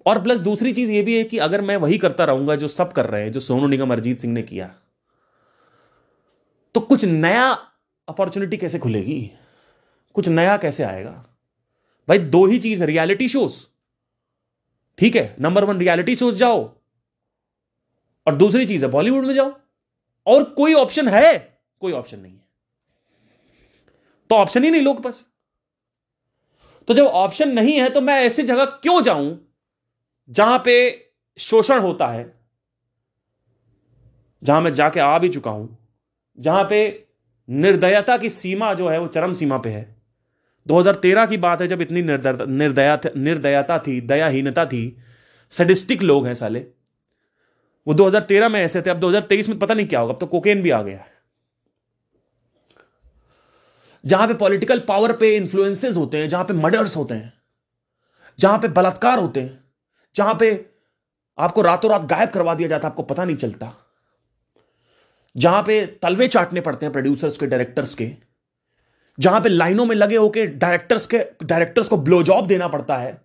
और 0.06 0.22
प्लस 0.22 0.40
दूसरी 0.40 0.72
चीज़ 0.72 0.92
ये 0.92 1.02
भी 1.02 1.18
है 1.18 1.24
कि 1.24 1.38
अगर 1.38 1.60
मैं 1.60 1.76
वही 1.76 1.98
करता 1.98 2.24
रहूँगा 2.24 2.56
जो 2.56 2.68
सब 2.68 2.92
कर 2.92 3.06
रहे 3.06 3.22
हैं, 3.22 3.32
जो 3.32 3.40
सोनू 3.40 3.66
निगम 3.66 3.92
अरिजीत 3.92 4.18
सिंह 4.18 4.34
ने 4.34 4.42
किया 4.42 4.74
तो 6.74 6.80
कुछ 6.80 7.04
नया 7.04 7.52
अपॉर्चुनिटी 8.08 8.56
कैसे 8.56 8.78
खुलेगी? 8.78 9.30
कुछ 10.14 10.28
नया 10.28 10.56
कैसे 10.56 10.84
आएगा? 10.84 11.26
भाई, 12.08 12.18
दो 12.18 12.46
ही 12.46 12.58
चीज़ 12.58 12.80
है 12.80 12.86
रियलिटी 12.86 13.28
शोज़ 13.28 13.66
ठीक 14.98 15.16
है 15.16 15.36
नंबर 15.40 15.64
वन 15.64 15.78
रियलिटी 15.78 16.16
शोज़ 16.16 16.36
जाओ। 16.36 16.76
और 18.26 18.34
दूसरी 18.34 18.66
चीज़ 18.66 18.84
है 18.84 18.90
बॉलीवुड 18.90 19.26
में 19.26 19.34
जाओ। 19.34 19.60
और 20.26 20.44
कोई 20.44 20.74
ऑप्शन 20.74 21.08
है? 21.08 21.60
कोई 21.80 21.92
ऑप्शन 21.92 22.20
नहीं 22.20 22.32
है। 22.32 22.48
तो 24.30 24.36
ऑप्शन 24.36 24.64
ही 24.64 24.70
नहीं 24.70 24.82
लोग 24.82 25.02
पास। 25.02 25.26
तो 26.88 26.94
जब 26.94 27.04
ऑप्शन 27.04 27.52
नहीं 27.52 27.80
है 27.80 27.90
तो 27.90 28.00
मैं 28.00 28.22
ऐसी 28.22 28.42
जगह 28.42 28.64
क्यों 28.64 29.02
जाऊँ 29.02 29.54
जहाँ 30.30 30.62
पे 30.64 31.06
शोषण 31.38 31.80
होता 31.80 32.06
है? 32.06 32.40
जहाँ 34.42 34.60
मैं 34.60 34.72
जाके 34.72 35.00
आ 35.00 35.18
भी 35.18 35.28
चुका 35.28 35.50
हूँ। 35.50 35.79
जहाँ 36.40 36.64
पे 36.64 37.06
निर्दयता 37.48 38.16
की 38.16 38.30
सीमा 38.30 38.74
जो 38.74 38.88
है, 38.88 38.98
वो 38.98 39.06
चरम 39.06 39.32
सीमा 39.32 39.58
पे 39.58 39.70
है। 39.70 39.96
2013 40.66 41.26
की 41.26 41.36
बात 41.36 41.60
है, 41.60 41.66
जब 41.66 41.80
इतनी 41.80 42.02
निर्दया 42.02 42.98
निर्दयता 43.16 43.78
थी, 43.78 44.00
दयाहीनता 44.00 44.66
थी, 44.66 44.96
सडिस्टिक 45.50 46.02
लोग 46.02 46.26
हैं 46.26 46.34
साले। 46.34 46.66
वो 47.86 47.94
2013 47.94 48.48
में 48.48 48.60
ऐसे 48.60 48.82
थे, 48.82 48.90
अब 48.90 48.96
2023 48.96 49.48
में 49.48 49.58
पता 49.58 49.74
नहीं 49.74 49.86
क्या 49.86 50.00
होगा, 50.00 50.12
अब 50.14 50.20
तो 50.20 50.26
कोकेन 50.26 50.62
भी 50.62 50.70
आ 50.70 50.82
गया 50.82 50.98
है। 50.98 51.12
जहाँ 54.06 54.28
पे 54.28 54.34
पॉलिटिकल 54.34 54.78
पावर 54.78 55.12
पे 55.12 55.36
इन्फ्लुएंसेस 55.36 55.96
होते 55.96 56.18
हैं, 56.18 56.28
जहाँ 56.28 56.44
पे 56.44 56.54
मर्डर्स 56.54 56.96
होते 56.96 57.14
हैं, 57.14 57.32
जहाँ 58.38 58.58
पे 58.58 58.68
बलात्कार 58.68 59.18
होते 59.18 59.40
हैं, 59.40 59.64
जहाँ 60.14 60.34
पे 60.34 60.66
आपको 61.38 61.62
रातों 61.62 61.90
रात 61.90 62.02
गायब 62.04 62.28
करवा 62.28 62.54
दिया 62.54 62.68
जाता 62.68 62.88
आपको 62.88 63.02
पता 63.02 63.24
नहीं 63.24 63.36
चलता। 63.36 63.79
जहाँ 65.36 65.62
पे 65.62 65.86
तलवे 66.02 66.28
चाटने 66.28 66.60
पड़ते 66.60 66.86
हैं 66.86 66.92
प्रोड्यूसर्स 66.92 67.38
के 67.38 67.46
डायरेक्टर्स 67.46 67.94
के, 67.94 68.10
जहाँ 69.18 69.40
पे 69.40 69.48
लाइनों 69.48 69.84
में 69.84 69.96
लगे 69.96 70.16
होके 70.16 70.46
डायरेक्टर्स 70.46 71.06
के 71.06 71.18
डायरेक्टर्स 71.42 71.88
को 71.88 71.96
ब्लो 71.96 72.22
जॉब 72.22 72.46
देना 72.46 72.68
पड़ता 72.68 72.96
है, 72.96 73.20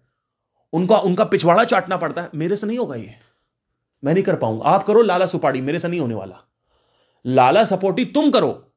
उनका 0.74 0.98
उनका 0.98 1.24
पिछवाड़ा 1.24 1.64
चाटना 1.64 1.98
पड़ता 1.98 2.22
है। 2.22 2.30
मेरे 2.36 2.56
से 2.56 2.68
नहीं 2.68 2.78
होगा 2.78 2.96
ये। 2.96 3.14
मैं 4.04 4.14
नहीं 4.14 4.24
कर 4.24 4.36
पाऊँगा। 4.36 4.70
आप 4.70 4.84
करो 4.84 5.02
लाला 5.02 5.26
सुपाड़ी, 5.26 5.62
मेरे 5.62 5.80
से 5.80 5.88
नहीं 5.88 6.00
होने 6.00 6.16
वाला। 6.16 6.38
लाला 7.26 7.64
सपोर्टी 7.66 8.06
तुम 8.06 8.32
करो। 8.32 8.72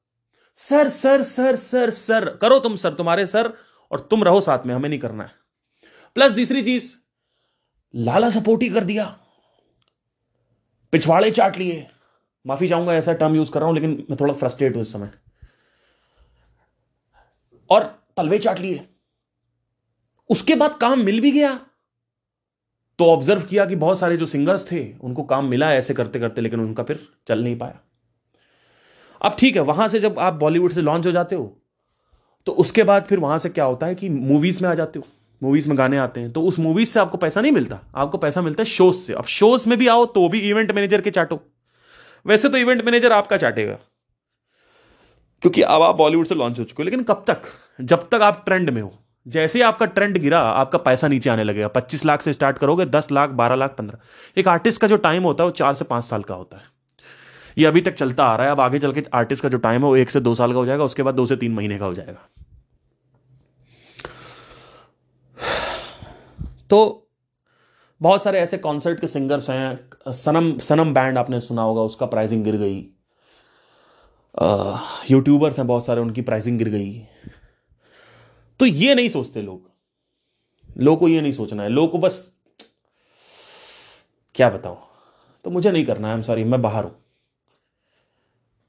Sir 0.59 0.89
sir 0.89 1.23
sir 1.23 1.57
sir 1.57 1.91
sir, 1.91 2.29
करो 2.29 2.59
तुम 2.59 2.77
सर, 2.77 2.95
तुम्हारे 2.95 3.27
सर, 3.27 3.53
और 3.91 4.01
तुम 4.01 4.25
रहो 4.25 4.41
साथ 4.41 4.67
में, 4.67 4.75
हमें 4.75 4.89
नहीं 4.89 4.99
करना 4.99 5.25
है। 5.25 5.31
प्लस 6.15 6.33
तीसरी 6.33 6.63
चीज़, 6.63 6.95
लाला 7.95 8.31
सपोर्टी 8.31 8.69
कर 8.69 8.85
दिया। 8.85 9.05
पिछवाड़े 10.93 11.31
चाट 11.31 11.57
लिए। 11.57 11.87
माफ़ी 12.47 12.69
चाहूँगा, 12.69 12.95
ऐसा 12.95 13.13
टर्म 13.13 13.35
यूज़ 13.37 13.51
कर 13.51 13.61
रहा 13.61 13.67
हूँ, 13.67 13.75
लेकिन 13.75 13.91
मैं 14.11 14.17
थोड़ा 14.21 14.35
फ्रस्ट्रेट 14.35 14.75
हूँ 14.75 14.83
इस 14.83 14.93
समय। 14.93 15.11
और 17.71 17.83
तलवे 18.17 18.39
चाट 18.39 18.59
लिए। 18.59 18.85
उसके 20.31 20.55
बाद 20.55 20.77
काम 20.81 21.01
मिल 21.01 21.21
भी 21.21 21.31
गया। 21.31 21.55
तो 22.99 23.05
ऑब्ज़र्व 23.07 23.43
किया 23.43 23.65
कि 23.67 23.77
बहुत 23.77 23.99
सारे 23.99 24.17
जो 24.17 24.27
सिंगर्स 24.27 24.71
थे, 24.73 24.81
उनको 24.95 25.23
काम 25.23 25.49
मिला 25.49 25.73
ऐसे 25.75 25.95
करते 25.95 26.21
करते 26.21 26.41
लेकिन 26.41 26.61
उनका 26.61 26.83
फिर 26.83 27.07
चल 27.29 27.43
नहीं 27.43 27.59
पाया। 27.59 27.79
अब 29.21 29.37
ठीक 29.39 29.57
है, 29.57 29.63
वहाँ 29.63 29.89
से 29.89 30.01
जब 30.01 30.19
आप 30.19 30.35
बॉलीवुड 30.35 30.73
से 30.73 30.83
लॉन्च 30.83 31.07
हो 31.07 31.13
जाते 31.13 31.37
हो 31.37 31.57
तो 32.47 32.53
उसके 32.55 32.83
बाद 32.85 33.05
फिर 33.05 33.19
वहाँ 33.19 33.39
से 33.39 33.49
क्या 33.49 33.65
होता 33.65 33.87
है 33.87 33.95
कि 33.95 34.09
मूवीज़ 34.09 34.63
में 34.63 34.69
आ 34.71 34.75
जाते 34.75 34.99
हो 34.99 35.07
मूवीज़ 35.43 35.69
में 35.69 35.77
गाने 35.79 35.99
आते 35.99 36.21
हैं 36.21 36.33
तो 36.33 36.43
उस 36.43 36.59
मूवीज़ 36.59 36.89
से 36.89 37.01
आपको 37.01 37.19
पैसा 37.19 37.41
नहीं 37.41 37.53
मिलता। 37.53 37.81
आपको 37.95 38.19
पैसा 38.19 38.43
मिलता 38.43 38.63
है 38.63 38.69
शोज़ 38.69 38.97
से। 38.97 39.13
अब 39.13 39.25
शोज़ 39.27 39.69
में 39.69 39.79
भी 39.79 39.89
आओ 39.89 40.07
तो 40.07 40.29
भी 40.29 40.39
इवेंट 40.41 40.73
मैनेजर 40.73 41.01
के 41.01 41.11
चाटो। 41.11 41.41
वैसे 42.27 42.49
तो 42.49 42.57
इवेंट 42.57 42.85
मैनेजर 42.85 43.13
आपका 43.13 43.37
चाटेगा। 43.37 43.79
क्योंकि 45.43 45.63
अब 45.63 45.83
आप 45.83 45.95
बॉलीवुड 45.95 46.27
से 46.27 46.35
लॉन्च 46.35 46.59
हो 46.59 46.65
चुके 46.65 46.83
हो, 46.83 46.85
लेकिन 46.85 47.03
कब 47.03 47.25
तक? 47.27 47.43
जब 47.81 48.09
तक 48.09 48.15
आप 48.15 48.45
ट्रेंड 48.47 48.71
में 48.71 48.83
हो। 48.83 48.99
जैसे 49.29 49.59
ही 49.59 49.63
आपका 49.63 49.87
ट्रेंड 49.87 50.19
गिरा, 50.19 50.41
आपका 50.41 50.79
पैसा 50.79 51.09
नीचे 51.09 51.31
आने 51.31 51.45
लगेगा। 51.45 51.69
पच्चीस 51.69 52.05
लाख 52.05 52.23
से 52.23 52.33
स्टार्ट 52.33 52.59
करोगे, 52.59 52.87
दस 52.87 53.09
लाख, 53.13 53.31
बारह 53.31 53.55
लाख, 53.55 53.71
पंद्रह। 53.71 53.99
एक 54.37 54.49
आर्टिस्ट 54.49 54.81
का 54.81 54.87
जो 54.87 54.97
टाइम 54.97 55.23
होता 55.23 55.45
है, 55.45 55.47
वो 55.47 55.51
चार 55.51 55.75
से 55.75 55.85
पाँच 55.85 56.05
साल 56.05 56.23
का 56.23 56.35
होता 56.35 56.57
है। 56.57 56.65
ये 57.59 57.67
अभी 57.67 57.81
तक 57.81 57.95
चलता 57.95 58.25
आ 58.25 58.37
रहा 58.37 58.47
है। 58.47 58.53
अब 58.53 58.61
आगे 58.61 58.79
चल 58.79 58.93
के 58.93 59.05
आर्टिस्ट 59.15 59.43
का 59.43 59.49
जो 59.49 59.59
टाइम 59.59 59.81
है, 59.81 59.87
वो 59.87 59.97
एक 59.97 60.11
से 60.11 60.21
दो 60.21 60.35
साल 60.35 60.53
का 60.53 60.59
हो 60.59 60.67
जाएगा, 60.67 60.85
उसके 60.85 61.03
बाद 61.03 61.15
दो 61.15 61.27
से 61.27 61.37
तीन 61.37 61.53
महीने 61.53 61.79
का 61.79 61.85
हो 61.85 61.95
जाएगा। 61.95 62.29
तो 66.71 67.08
बहुत 68.01 68.23
सारे 68.23 68.41
ऐसे 68.41 68.59
कॉन्सर्ट 68.59 69.01
के 69.01 69.07
सिंगर्स 69.07 69.49
हैं, 69.51 70.13
सनम 70.13 70.57
सनम 70.59 70.93
बैंड 70.95 71.19
आपने 71.19 71.41
सुना 71.41 71.63
होगा, 71.63 71.83
उसका 71.83 72.07
प्राइसिंग 72.07 72.45
गिर 72.45 72.57
गई। 72.57 72.77
यूट्यूबर्स 75.11 75.59
हैं 75.59 75.67
बहुत 75.67 75.87
सारे, 75.87 76.01
उनकी 76.01 76.23
प्राइसिंग 76.23 76.59
गिर 76.59 76.69
गई। 76.69 76.93
तो 78.61 78.67
ये 78.67 78.95
नहीं 78.95 79.09
सोचते 79.09 79.43
लोग। 79.43 79.71
लोग 80.79 80.99
को 80.99 81.09
ये 81.09 81.21
नहीं 81.21 81.33
सोचना 81.33 81.63
है। 81.63 81.69
लोग 81.69 81.91
को 81.91 81.99
बस, 81.99 82.33
क्या 84.35 84.51
बताऊँ? 84.51 84.79
तो 85.45 85.51
मुझे 85.51 85.71
नहीं 85.71 85.85
करना 85.87 86.09
है। 86.09 86.15
एम 86.15 86.23
सॉरी 86.23 86.45
मैं 86.45 86.61
बाहर 86.63 86.85
हूँ। 86.85 86.95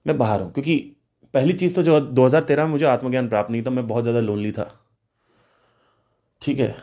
मैं 0.05 0.17
बाहर 0.17 0.41
हूँ, 0.41 0.51
क्योंकि 0.53 0.75
पहली 1.33 1.53
चीज़ 1.53 1.75
तो 1.75 1.83
जो 1.83 1.99
2013 2.01 2.65
में 2.65 2.71
मुझे 2.71 2.85
आत्मज्ञान 2.85 3.27
प्राप्त 3.29 3.51
नहीं 3.51 3.63
था, 3.63 3.69
मैं 3.69 3.87
बहुत 3.87 4.03
ज़्यादा 4.03 4.19
लोनली 4.19 4.51
था। 4.51 4.69
ठीक 6.41 6.59
है? 6.59 6.75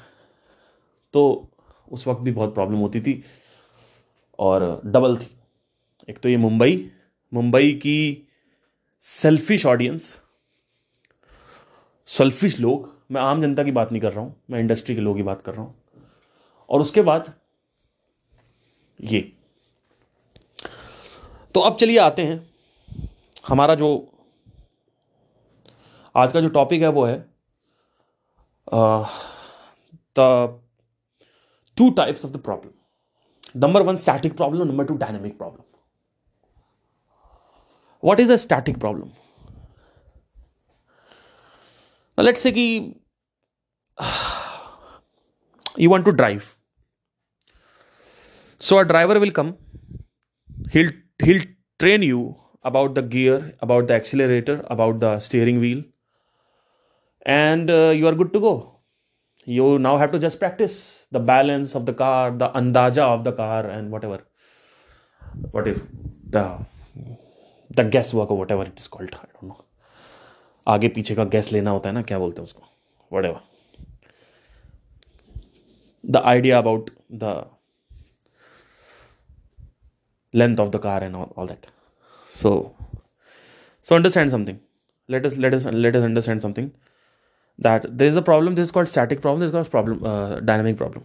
तो 1.15 1.51
उस 1.89 2.07
वक्त 2.07 2.21
भी 2.21 2.33
बहुत 2.33 2.55
प्रॉब्लम 2.55 2.79
होती 2.79 3.01
थी 3.01 3.23
और 4.39 4.81
डबल 4.87 5.17
थी। 5.17 5.31
एक 6.09 6.19
तो 6.19 6.29
ये 6.29 6.37
मुंबई 6.37 6.91
मुंबई 7.33 7.73
की 7.73 8.29
सेल्फिश 9.05 9.67
ऑडियंस 9.67 10.17
सेल्फिश 12.09 12.59
लोग, 12.61 12.93
मैं 13.11 13.21
आम 13.21 13.41
जनता 13.43 13.63
की 13.65 13.73
बात 13.73 13.93
नहीं 13.93 14.01
कर 14.03 14.13
रहा 14.13 14.25
हूँ, 14.25 14.35
मैं 14.51 14.61
इंडस्ट्री 14.61 14.95
के 14.95 15.01
लोगों 15.01 15.17
की 15.17 15.23
बात 15.23 15.43
कर 15.43 15.55
रहा 15.55 15.63
हूँ। 15.63 15.75
और 16.69 16.81
उसके 16.81 17.03
बाद 17.03 17.33
ये। 19.01 19.21
तो 21.55 21.61
अब 21.61 21.77
चलिए 21.77 21.99
आते 21.99 22.23
हैं। 22.23 22.39
हमारा 23.49 23.75
जो, 23.75 23.89
आज 26.15 26.33
का 26.33 26.41
जो 26.41 26.49
टॉपिक 26.49 26.83
है 26.83 26.89
वो 26.89 27.05
है 27.05 27.19
the 30.19 30.61
two 31.77 31.93
types 31.95 32.25
of 32.25 32.33
the 32.33 32.39
problem. 32.39 32.75
Number 33.55 33.83
one 33.83 33.99
static 33.99 34.37
problem 34.37 34.67
number 34.69 34.85
two 34.85 34.99
dynamic 34.99 35.39
problem. 35.39 35.65
What 38.01 38.21
is 38.21 38.31
a 38.31 38.39
static 38.39 38.79
problem? 38.79 39.13
Now 42.17 42.25
let's 42.25 42.41
say 42.41 42.53
ki, 42.53 42.97
you 45.77 45.91
want 45.91 46.05
to 46.07 46.13
drive. 46.13 46.57
So 48.59 48.79
a 48.79 48.85
driver 48.85 49.21
will 49.21 49.31
come. 49.31 49.57
He'll 50.71 50.91
he'll 51.23 51.43
train 51.79 52.03
you 52.03 52.37
about 52.63 52.95
the 52.95 53.03
gear 53.03 53.55
about 53.61 53.87
the 53.89 53.95
accelerator 53.95 54.65
about 54.77 54.99
the 55.01 55.19
steering 55.19 55.61
wheel 55.61 55.83
and 57.25 57.71
uh, 57.71 57.91
you 57.91 58.07
are 58.09 58.15
good 58.15 58.33
to 58.33 58.41
go. 58.41 58.76
You 59.47 59.79
now 59.79 59.97
have 59.97 60.11
to 60.13 60.19
just 60.19 60.39
practice 60.39 61.07
the 61.13 61.21
balance 61.21 61.75
of 61.75 61.87
the 61.87 61.93
car 61.93 62.31
the 62.31 62.49
andaja 62.61 63.05
of 63.17 63.23
the 63.25 63.33
car 63.33 63.65
and 63.67 63.91
whatever 63.91 64.19
what 65.53 65.69
if 65.69 65.83
the 66.37 66.45
the 67.71 67.85
guesswork 67.85 68.31
or 68.31 68.39
whatever 68.39 68.65
it 68.71 68.81
is 68.85 68.89
called 68.89 69.15
i 69.23 69.27
don't 69.35 69.49
know 69.53 69.63
आगे 70.69 70.89
पीछे 70.95 71.15
का 71.15 71.25
gas 71.33 71.51
लेना 71.53 71.71
होता 71.71 71.89
है 71.89 71.95
ना 71.95 72.01
क्या 72.03 72.19
बोलते 72.19 72.43
हैं 72.43 72.49
उसको 72.49 73.17
whatever 73.25 73.41
the 76.15 76.23
idea 76.31 76.59
about 76.59 76.91
the 77.21 77.31
length 80.41 80.61
of 80.65 80.73
the 80.73 80.81
car 80.87 80.99
and 81.05 81.17
all, 81.21 81.33
all 81.37 81.47
that 81.47 81.67
so 82.41 82.53
so 83.83 83.97
understand 83.97 84.35
something 84.37 84.59
let 85.15 85.27
us 85.31 85.39
let 85.47 85.55
us 85.59 85.67
let 85.87 85.97
us 86.01 86.05
understand 86.11 86.43
something 86.47 86.69
that 87.59 87.87
there 87.99 88.09
is 88.09 88.17
a 88.17 88.23
problem 88.23 88.55
this 88.55 88.65
is 88.65 88.73
called 88.73 88.89
static 88.89 89.21
problem 89.21 89.41
this 89.41 89.49
is 89.49 89.53
called 89.53 89.71
problem 89.71 90.05
uh, 90.05 90.41
dynamic 90.41 90.77
problem 90.77 91.05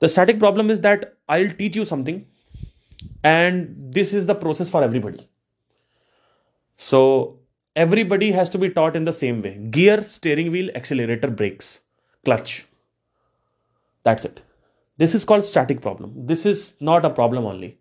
the 0.00 0.08
static 0.08 0.38
problem 0.38 0.70
is 0.70 0.80
that 0.80 1.14
i'll 1.28 1.52
teach 1.60 1.76
you 1.76 1.84
something 1.84 2.24
and 3.24 3.76
this 3.98 4.12
is 4.12 4.26
the 4.26 4.34
process 4.34 4.68
for 4.68 4.82
everybody 4.82 5.28
so 6.76 7.38
everybody 7.76 8.32
has 8.32 8.48
to 8.48 8.58
be 8.58 8.68
taught 8.68 8.96
in 8.96 9.04
the 9.04 9.12
same 9.12 9.40
way 9.42 9.54
gear 9.78 10.02
steering 10.04 10.50
wheel 10.50 10.70
accelerator 10.74 11.30
brakes 11.42 11.80
clutch 12.24 12.66
that's 14.02 14.24
it. 14.24 14.42
This 14.96 15.14
is 15.14 15.24
called 15.24 15.44
static 15.44 15.80
problem. 15.80 16.12
This 16.26 16.46
is 16.46 16.74
not 16.80 17.04
a 17.04 17.10
problem 17.10 17.44
only. 17.44 17.78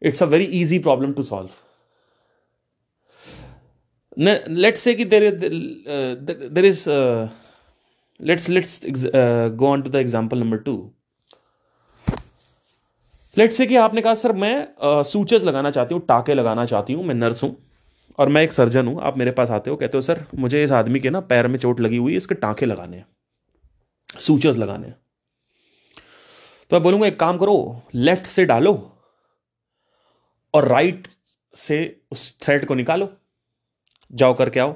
It's 0.00 0.20
a 0.20 0.26
very 0.26 0.44
easy 0.44 0.78
problem 0.78 1.14
to 1.14 1.24
solve. 1.24 1.60
Let's 4.16 4.82
say 4.82 4.94
that 4.94 5.10
there 5.10 5.22
is, 5.22 5.86
uh, 5.86 6.16
there 6.50 6.64
is 6.64 6.86
uh, 6.86 7.30
let's 8.20 8.48
let's 8.48 8.84
uh, 9.06 9.48
go 9.56 9.66
on 9.66 9.82
to 9.82 9.90
the 9.90 9.98
example 9.98 10.38
number 10.38 10.58
two. 10.58 10.92
Let's 13.36 13.56
say 13.56 13.66
कि 13.66 13.76
आपने 13.76 14.02
कहा 14.02 14.14
sir 14.14 14.32
मैं 14.32 15.02
sutures 15.02 15.44
लगाना 15.44 15.70
चाहती 15.70 15.94
हूँ 15.94 16.04
टाके 16.06 16.34
लगाना 16.34 16.64
चाहती 16.66 16.92
हूँ 16.92 17.04
मैं 17.04 17.14
नर्स 17.14 17.42
हूँ 17.42 17.56
और 18.18 18.28
मैं 18.28 18.42
एक 18.42 18.52
सर्जन 18.52 18.86
हूँ 18.86 19.00
आप 19.02 19.16
मेरे 19.18 19.30
पास 19.30 19.50
आते 19.50 19.70
हो 19.70 19.76
कहते 19.76 19.96
हो 19.96 20.00
सर 20.00 20.24
मुझे 20.38 20.62
इस 20.64 20.72
आदमी 20.72 21.00
के 21.00 21.10
ना 21.10 21.20
पैर 21.30 21.48
में 21.48 21.58
चोट 21.58 21.80
लगी 21.80 21.96
हुई 21.96 22.12
है 22.12 22.16
इसके 22.16 22.34
टाँके 22.34 22.66
लगाने 22.66 22.96
हैं 22.96 23.06
सूचर्स 24.20 24.56
लगाने 24.56 24.86
हैं 24.86 24.96
तो 26.70 26.76
मैं 26.76 26.82
बोलूँगा 26.82 27.06
एक 27.06 27.18
काम 27.20 27.38
करो 27.38 27.56
लेफ़्ट 27.94 28.26
से 28.26 28.44
डालो 28.44 28.74
और 30.54 30.68
राइट 30.68 31.08
से 31.54 31.80
उस 32.12 32.34
थ्रेड 32.42 32.66
को 32.66 32.74
निकालो 32.74 33.10
जाओ 34.14 34.34
करके 34.34 34.60
आओ। 34.60 34.72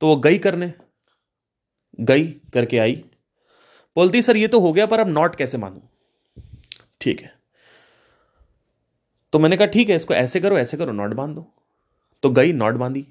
तो 0.00 0.06
वो 0.06 0.16
गई 0.16 0.38
करने, 0.38 0.72
गई 2.00 2.24
करके 2.52 2.78
आई। 2.78 3.04
बोलती, 3.96 4.22
सर, 4.22 4.36
ये 4.36 4.48
तो 4.48 4.60
हो 4.60 4.72
गया, 4.72 4.86
पर 4.86 5.00
अब 5.00 5.08
नॉट 5.08 5.36
कैसे 5.36 5.58
मानू? 5.58 5.82
ठीक 7.00 7.20
है। 7.20 7.32
तो 9.32 9.38
मैंने 9.38 9.56
कहा, 9.56 9.66
ठीक 9.66 9.88
है, 9.88 9.96
इसको 9.96 10.14
ऐसे 10.14 10.40
करो 10.40 10.58
ऐसे 10.58 10.76
करो 10.76 10.92
नॉट 10.92 11.10
बाँध 11.10 11.34
दो। 11.34 11.46
तो 12.22 12.30
गई 12.30 12.52
नॉट 12.52 12.74
बांधी। 12.74 13.06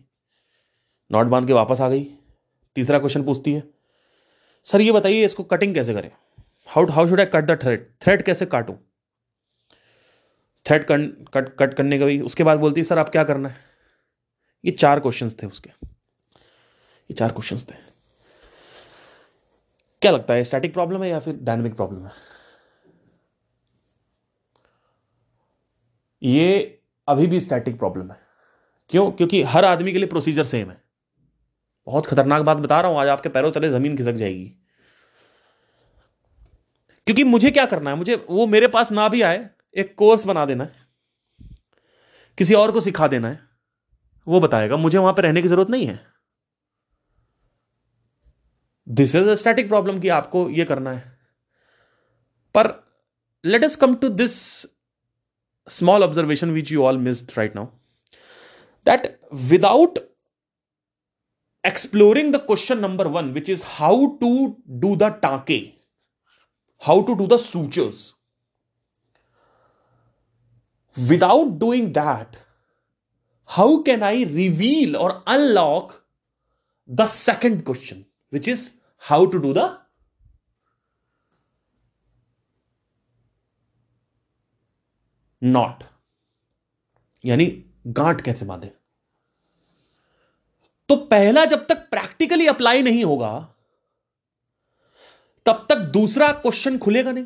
नॉट 1.12 1.28
बाँध 1.28 1.48
के 1.48 1.54
वापस 1.54 1.82
आ 1.82 1.90
गई। 1.90 2.04
तीसरा 2.76 3.00
क्वेश्चन 3.00 3.24
पूछती 3.24 3.54
है, 3.54 3.64
सर, 4.66 4.82
ये 4.82 4.92
बताइए, 4.92 5.26
इसको 5.26 5.44
कटिंग 5.44 5.74
कैसे 5.76 5.94
करें? 5.94 6.12
How 6.68 6.86
how 6.86 7.08
should 7.08 7.20
I 7.20 7.26
cut 7.26 7.46
the 7.46 7.60
thread 7.62 7.86
thread 8.02 8.22
कैसे 8.22 8.46
काटूं? 8.46 8.76
थ्रेड 10.66 10.86
कट 10.88 11.56
कट 11.58 11.74
करने 11.74 12.00
का 12.00 12.06
भी, 12.06 12.20
उसके 12.22 12.44
बाद 12.44 12.60
बोलती 12.60 12.82
है 12.82 12.86
सर 12.86 12.98
आप 12.98 13.10
क्या 13.10 13.24
करना 13.24 13.50
है? 13.50 13.73
ये 14.66 14.72
चार 14.72 15.00
क्वेश्चन 15.00 15.30
थे 15.30 15.48
उसके। 15.48 15.70
ये 17.10 17.14
चार 17.14 17.32
क्वेश्चन 17.32 17.58
थे। 17.58 17.76
क्या 20.02 20.12
लगता 20.12 20.34
है 20.34 20.44
स्टैटिक 20.44 20.74
प्रॉब्लम 20.74 21.04
है 21.04 21.10
या 21.10 21.20
फिर 21.20 21.38
डायनेमिक 21.42 21.76
प्रॉब्लम 21.76 22.06
है? 22.06 22.12
ये 26.24 26.82
अभी 27.08 27.28
भी 27.28 27.40
स्टैटिक 27.40 27.80
प्रॉब्लम 27.80 28.12
है। 28.12 28.20
क्यों? 28.90 29.12
क्योंकि 29.12 29.42
हर 29.42 29.66
आदमी 29.66 29.92
के 29.92 29.98
लिए 29.98 30.08
प्रोसीजर 30.08 30.44
सेम 30.44 30.70
है। 30.72 30.84
बहुत 31.86 32.06
खतरनाक 32.06 32.42
बात 32.42 32.58
बता 32.58 32.82
रहा 32.82 32.92
हूँ, 32.92 33.00
आज 33.00 33.08
आपके 33.08 33.30
पैरों 33.30 33.52
तले 33.52 33.70
ज़मीन 33.70 33.98
खिसक 33.98 34.14
जाएगी। 34.14 34.46
क्योंकि 37.06 37.24
मुझे 37.24 37.52
क्या 37.52 37.66
करना 37.66 37.90
है? 37.90 37.96
मुझे 37.96 38.26
वो 38.30 38.48
मेरे 38.48 38.68
पास 38.68 38.92
ना 38.92 39.10
भी 39.10 39.22
आए, 39.22 39.50
एक 39.78 39.96
कोर्स 39.96 40.26
बना 40.26 40.46
देना 40.46 40.64
है। 40.64 40.88
किसी 42.38 42.54
और 42.54 42.72
को 42.72 42.82
सिखा 42.82 43.08
देना 43.08 43.30
है। 43.30 43.53
वो 44.28 44.40
बताएगा 44.40 44.78
मुझे 44.78 44.98
वहाँ 44.98 45.14
पर 45.14 45.24
रहने 45.24 45.42
की 45.42 45.48
ज़रूरत 45.48 45.70
नहीं 45.70 45.88
है 45.88 46.00
this 48.88 49.16
is 49.16 49.30
a 49.30 49.36
static 49.36 49.68
problem 49.68 50.00
कि 50.00 50.10
आपको 50.10 50.50
ये 50.50 50.66
करना 50.66 50.92
है 50.92 51.12
पर 52.56 52.72
let 53.44 53.64
us 53.64 53.76
come 53.76 53.96
to 53.96 54.10
this 54.22 54.36
small 55.68 56.04
observation 56.04 56.52
which 56.52 56.72
you 56.72 56.84
all 56.84 56.98
missed 56.98 57.32
right 57.38 57.56
now 57.56 57.66
that 58.86 59.08
without 59.50 60.00
exploring 61.64 62.34
the 62.34 62.38
question 62.46 62.80
number 62.80 63.08
one 63.08 63.32
which 63.34 63.50
is 63.50 63.64
how 63.68 64.06
to 64.22 64.34
do 64.80 64.96
the 64.96 65.12
टाके 65.22 65.62
how 66.82 67.02
to 67.02 67.14
do 67.14 67.28
the 67.28 67.38
sutures. 67.38 68.14
Without 70.96 71.58
doing 71.60 71.92
that, 71.94 72.36
how 73.58 73.84
can 73.86 74.04
I 74.04 74.24
reveal 74.26 74.96
और 74.96 75.24
unlock 75.28 75.92
the 76.90 77.06
second 77.08 77.64
question 77.66 78.04
which 78.34 78.48
is 78.50 78.70
how 79.04 79.26
to 79.26 79.38
do 79.38 79.54
the 79.54 79.70
knot 85.42 85.84
यानी 87.24 87.46
गांठ 87.88 88.22
कैसे 88.22 88.46
बांधे? 88.46 88.72
तो 90.90 90.96
पहला 90.96 91.44
जब 91.46 91.66
तक 91.68 91.78
प्रैक्टिकली 91.90 92.48
अप्लाई 92.48 92.82
नहीं 92.82 93.04
होगा, 93.04 93.32
तब 95.46 95.66
तक 95.70 95.78
दूसरा 95.94 96.32
क्वेश्चन 96.34 96.78
खुलेगा 96.78 97.12
नहीं। 97.12 97.26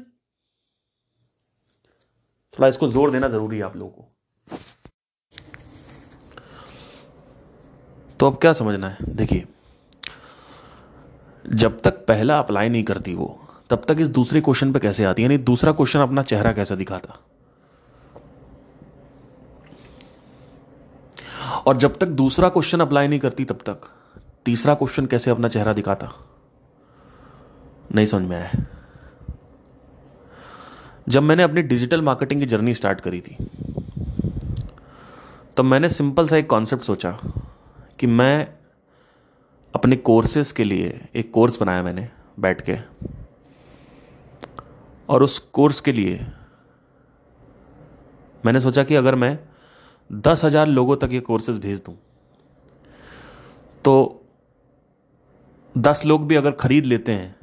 थोड़ा 2.54 2.68
इसको 2.68 2.88
ज़ोर 2.88 3.12
देना 3.12 3.28
ज़रूरी 3.28 3.58
है 3.58 3.64
आप 3.64 3.76
लोगों 3.76 3.92
को। 3.92 4.17
तो 8.20 8.28
अब 8.28 8.38
क्या 8.38 8.54
समझना 8.54 8.90
है? 8.90 8.98
देखिए, 9.10 9.46
जब 11.46 11.80
तक 11.82 12.06
पहला 12.06 12.40
अप्लाई 12.40 12.70
नहीं 12.70 12.84
करती 12.84 13.14
वो, 13.16 13.28
तब 13.70 13.84
तक 13.88 13.98
इस 14.00 14.10
दूसरे 14.10 14.42
क्वेश्चन 14.42 14.72
पे 14.74 14.80
कैसे 14.80 15.04
आती 15.04 15.24
यानी 15.24 15.38
दूसरा 15.38 15.72
क्वेश्चन 15.72 16.00
अपना 16.00 16.22
चेहरा 16.22 16.52
कैसा 16.52 16.76
दिखाता? 16.76 17.18
और 21.68 21.78
जब 21.78 21.98
तक 21.98 22.08
दूसरा 22.08 22.50
क्वेश्चन 22.50 22.80
अप्लाई 22.80 23.08
नहीं 23.08 23.20
करती, 23.20 23.46
तब 23.46 23.60
तक 23.66 23.88
तीसरा 24.46 24.74
क्वेश्चन 24.74 25.06
कैसे 25.06 25.32
अपना 25.32 25.48
चेहरा 25.48 25.74
दिखाता? 25.74 26.12
नहीं 27.96 28.06
समझ 28.06 28.22
में 28.22 28.38
आया 28.38 28.52
जब 31.10 31.24
मैंने 31.24 31.44
अपनी 31.44 31.62
डिजिटल 31.62 32.02
मार्केटिंग 32.02 32.40
की 32.40 32.46
जर्नी 32.46 32.74
स्टार्ट 32.74 33.02
करी 33.02 33.22
थी 33.22 33.38
तो 35.58 35.64
मैंने 35.64 35.90
सिंपल 35.90 36.28
सा 36.28 36.38
एक 36.38 36.50
कॉन्सेप्ट 36.50 36.84
सोचा। 36.84 37.18
कि 38.00 38.08
मैं 38.08 38.48
अपने 39.74 39.96
कोर्सेज 39.96 40.52
के 40.52 40.64
लिए 40.64 41.00
एक 41.16 41.32
कोर्स 41.32 41.60
बनाया 41.60 41.84
मैंने 41.84 42.08
बैठ 42.40 42.62
के। 42.62 42.78
और 45.10 45.24
उस 45.24 45.38
कोर्स 45.54 45.80
के 45.82 45.92
लिए 45.92 46.26
मैंने 48.44 48.60
सोचा 48.60 48.84
कि 48.84 48.96
अगर 48.96 49.16
मैं 49.16 49.38
दस 50.10 50.44
हज़ार 50.46 50.68
लोगों 50.68 50.96
तक 50.98 51.10
ये 51.14 51.20
कोर्सेज 51.22 51.58
भेज 51.60 51.82
दूँ 51.86 51.96
तो 53.86 53.94
दस 55.76 56.02
लोग 56.06 56.28
भी 56.28 56.36
अगर 56.36 56.52
खरीद 56.54 56.86
लेते 56.86 57.12
हैं, 57.12 57.36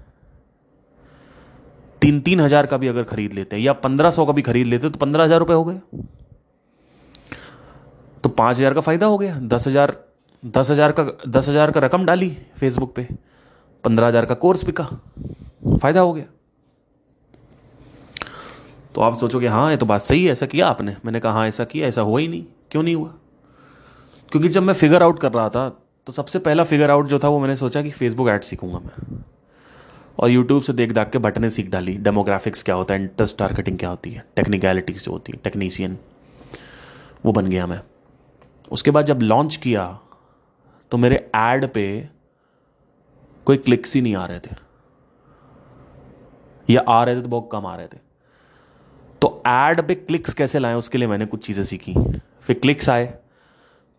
तीन 2.03 2.21
तीन 2.21 2.40
हज़ार 2.40 2.67
का 2.67 2.77
भी 2.77 2.88
अगर 2.88 3.03
खरीद 3.05 3.33
लेते 3.33 3.57
हैं, 3.57 3.62
या 3.62 3.73
पंद्रह 3.75 4.11
सौ 4.11 4.25
का 4.27 4.33
भी 4.33 4.43
खरीद 4.43 4.67
लेते 4.67 4.87
हैं 4.87 4.93
तो 4.93 4.99
पंद्रह 4.99 5.25
हज़ार 5.25 5.38
रुपए 5.38 5.55
हो 5.55 5.64
गए। 5.64 5.81
तो 8.25 8.29
पाँच 8.31 8.57
हज़ार 8.57 8.75
का 8.75 8.81
फ़ायदा 8.81 9.07
हो 9.07 9.19
गया, 9.19 9.38
दस 9.38 9.67
हज़ार 9.67 9.97
दस 10.44 10.70
हज़ार 10.70 10.92
का, 10.92 11.04
दस 11.28 11.48
हज़ार 11.48 11.70
का 11.70 11.80
रकम 11.80 12.04
डाली 12.04 12.28
फेसबुक 12.57 12.94
पे, 12.94 13.07
पंद्रह 13.85 14.07
हज़ार 14.07 14.26
का 14.26 14.35
कोर्स 14.37 14.64
बिका, 14.64 14.85
फ़ायदा 15.72 16.00
हो 16.00 16.12
गया। 16.12 16.24
तो 18.94 19.00
आप 19.00 19.16
सोचोगे 19.16 19.48
हाँ 19.48 19.70
ये 19.70 19.76
तो 19.76 19.87
बात 19.87 20.02
सही 20.02 20.24
है, 20.24 20.33
ऐसा 20.33 20.46
किया 20.46 20.66
आपने, 20.66 20.96
मैंने 21.04 21.20
कहा 21.20 21.33
हाँ 21.33 21.46
ऐसा 21.48 21.64
किया, 21.64 21.87
ऐसा 21.88 22.02
हुआ 22.02 22.20
ही 22.20 22.28
नहीं, 22.28 22.44
क्यों 22.70 22.83
नहीं 22.83 22.94
हुआ? 22.94 23.14
क्योंकि 24.33 24.48
जब 24.48 24.62
मैं 24.62 24.74
फिगर 24.74 25.02
आउट 25.02 25.20
कर 25.20 25.33
रहा 25.33 25.48
था 25.48 25.68
तो 26.07 26.12
सबसे 26.12 26.38
पहला 26.40 26.64
फिगर 26.64 26.90
आउट 26.90 27.07
जो 27.09 27.18
था, 27.18 27.28
वो 27.28 27.38
मैंने 27.40 27.57
सोचा 27.57 27.83
कि 27.83 27.90
फेसबुक 27.90 28.28
ऐड 28.28 28.42
सीखूँगा 28.42 28.78
मैं। 28.78 29.22
और 30.18 30.30
यूट्यूब 30.30 30.62
से 30.62 30.72
देख 30.72 30.92
दाख 30.92 31.11
के 31.11 31.18
बटने 31.18 31.50
सीख 31.50 31.70
डाली 31.70 31.96
डेमोग्राफिक्स 31.98 32.62
क्या 32.62 32.74
होता 32.74 32.94
है 32.94 33.00
इंटरेस्ट 33.00 33.38
टारगेटिंग 33.38 33.78
क्या 33.78 33.90
होती 33.90 34.11
है 34.11 34.24
टेक्निकलिटीज 34.37 35.04
जो 35.04 35.12
होती 35.12 35.33
है 35.33 35.40
टेक्नीशियन 35.44 35.96
वो 37.24 37.33
बन 37.33 37.46
गया 37.46 37.66
मैं। 37.66 37.80
उसके 38.70 38.90
बाद 38.90 39.07
जब 39.07 39.22
लॉन्च 39.22 39.57
किया 39.57 39.87
तो 40.92 40.99
मेरे 40.99 41.16
एड 41.37 41.66
पे 41.73 41.87
कोई 43.47 43.57
क्लिक्स 43.57 43.94
ही 43.94 44.01
नहीं 44.01 44.16
आ 44.16 44.25
रहे 44.27 44.40
थे। 44.40 44.57
या 46.68 46.85
आ 46.88 47.03
रहे 47.05 47.16
थे 47.16 47.23
तो 47.23 47.29
बहुत 47.29 47.49
कम 47.53 47.66
आ 47.66 47.75
रहे 47.77 47.87
थे। 47.87 47.99
तो 49.23 49.42
एड 49.47 49.81
पे 49.88 49.94
क्लिक्स 49.94 50.35
कैसे 50.35 50.59
लाएँ, 50.59 50.75
उसके 50.75 50.99
लिए 50.99 51.09
मैंने 51.09 51.27
कुछ 51.27 51.47
चीज़ें 51.47 51.64
सीखी। 51.64 51.94
फिर 52.42 52.59
क्लिक्स 52.59 52.88
आए 52.88 53.12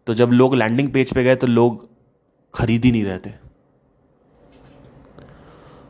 तो 0.08 0.13
जब 0.13 0.30
लोग 0.30 0.56
लैंडिंग 0.56 0.91
पेज 0.93 1.13
पे 1.13 1.24
गए 1.24 1.36
तो 1.36 1.48
लोग 1.48 1.88
खरीद 2.54 2.86
ही 2.86 2.91
नहीं 2.91 3.04
रहे 3.04 3.19
थे। 3.19 3.34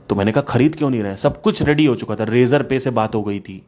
तो 0.09 0.15
मैंने 0.15 0.31
कहा, 0.31 0.41
खरीद 0.41 0.75
क्यों 0.75 0.89
नहीं 0.89 1.01
रहे? 1.03 1.15
सब 1.17 1.41
कुछ 1.41 1.61
रेडी 1.61 1.85
हो 1.85 1.95
चुका 1.95 2.15
था। 2.15 2.23
रेजर 2.23 2.63
पे 2.63 2.79
से 2.79 2.89
बात 2.89 3.15
हो 3.15 3.23
गई 3.23 3.39
थी। 3.39 3.61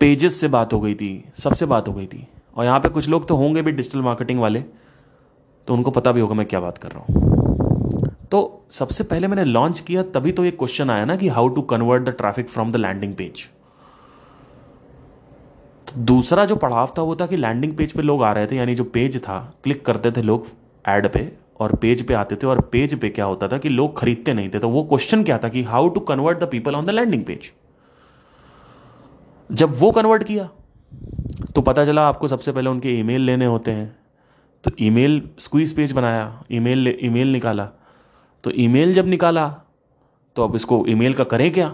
पेजेस 0.00 0.40
से 0.40 0.48
बात 0.48 0.72
हो 0.72 0.80
गई 0.80 0.94
थी। 0.94 1.24
सबसे 1.38 1.66
बात 1.66 1.88
हो 1.88 1.92
गई 1.92 2.06
थी। 2.06 2.26
और 2.56 2.64
यहाँ 2.64 2.80
पे 2.80 2.88
कुछ 2.88 3.08
लोग 3.08 3.28
तो 3.28 3.36
होंगे 3.36 3.62
भी 3.62 3.72
डिजिटल 3.72 4.02
मार्केटिंग 4.02 4.40
वाले। 4.40 4.64
तो 5.68 5.74
उनको 5.74 5.90
पता 5.90 6.12
भी 6.12 6.20
होगा 6.20 6.34
मैं 6.34 6.46
क्या 6.46 6.60
बात 6.60 6.78
कर 6.78 6.90
रहा 6.90 7.00
हूँ। 7.00 7.24
तो 8.30 8.66
सबसे 8.70 9.04
पहले 9.04 9.28
मैंने 9.28 9.44
लॉन्च 9.44 9.80
किया, 9.80 10.02
तभी 10.04 10.32
तो 10.32 10.44
एक 10.44 10.58
क्वेश्चन 10.58 10.90
आया 10.90 11.04
ना 11.04 11.16
कि 11.16 11.28
how 11.28 11.48
to 11.48 11.62
convert 11.64 12.02
the 12.02 12.14
traffic 12.18 12.48
from 12.48 12.72
the 12.72 12.76
landing 12.76 13.14
page 13.14 13.48
तो 15.88 16.00
दूसरा 16.04 16.44
जो 16.44 16.56
पड़ाव 16.56 16.92
था 16.98 17.02
वो 17.02 17.16
था 17.16 17.26
कि 17.26 17.36
लैंडिंग 17.36 17.76
पेज 17.76 17.92
पे 17.92 18.02
लोग 18.02 18.22
आ 18.22 18.32
रहे 18.32 18.46
थे, 18.46 18.56
यानी 18.56 18.74
जो 18.74 18.84
पेज 18.84 19.18
था 19.24 19.38
क्लिक 19.64 19.84
करते 19.86 20.10
थे 20.12 20.22
लोग 20.22 20.46
एड 20.84 21.06
पे 21.12 21.30
और 21.60 21.74
पेज 21.76 22.06
पे 22.06 22.14
आते 22.14 22.36
थे 22.36 22.46
और 22.46 22.60
पेज 22.72 22.98
पे 23.00 23.08
क्या 23.10 23.24
होता 23.24 23.48
था 23.48 23.58
कि 23.58 23.68
लोग 23.68 23.96
खरीदते 23.98 24.34
नहीं 24.34 24.48
थे। 24.50 24.58
तो 24.58 24.68
वो 24.68 24.82
क्वेश्चन 24.84 25.22
क्या 25.24 25.38
था 25.38 25.48
कि 25.48 25.62
how 25.64 25.88
to 25.88 26.00
convert 26.02 26.38
the 26.38 26.48
people 26.50 26.74
on 26.74 26.86
the 26.86 26.90
landing 26.90 27.24
page 27.24 27.50
जब 29.50 29.78
वो 29.78 29.90
कन्वर्ट 29.90 30.24
किया 30.24 30.48
तो 31.54 31.60
पता 31.62 31.84
चला 31.84 32.08
आपको 32.08 32.28
सबसे 32.28 32.52
पहले 32.52 32.70
उनके 32.70 32.98
ईमेल 32.98 33.20
लेने 33.20 33.46
होते 33.46 33.70
हैं। 33.70 33.94
तो 34.66 34.70
ईमेल 34.80 35.20
स्क्वीज 35.38 35.72
पेज 35.76 35.92
बनाया 35.92 36.22
ईमेल 36.52 36.88
ईमेल 37.02 37.32
निकाला। 37.32 37.64
तो 38.44 38.50
ईमेल 38.54 38.92
जब 38.94 39.06
निकाला 39.06 39.48
तो 40.36 40.44
अब 40.44 40.54
इसको 40.56 40.84
ईमेल 40.88 41.14
का 41.14 41.24
करें 41.24 41.50
क्या? 41.52 41.68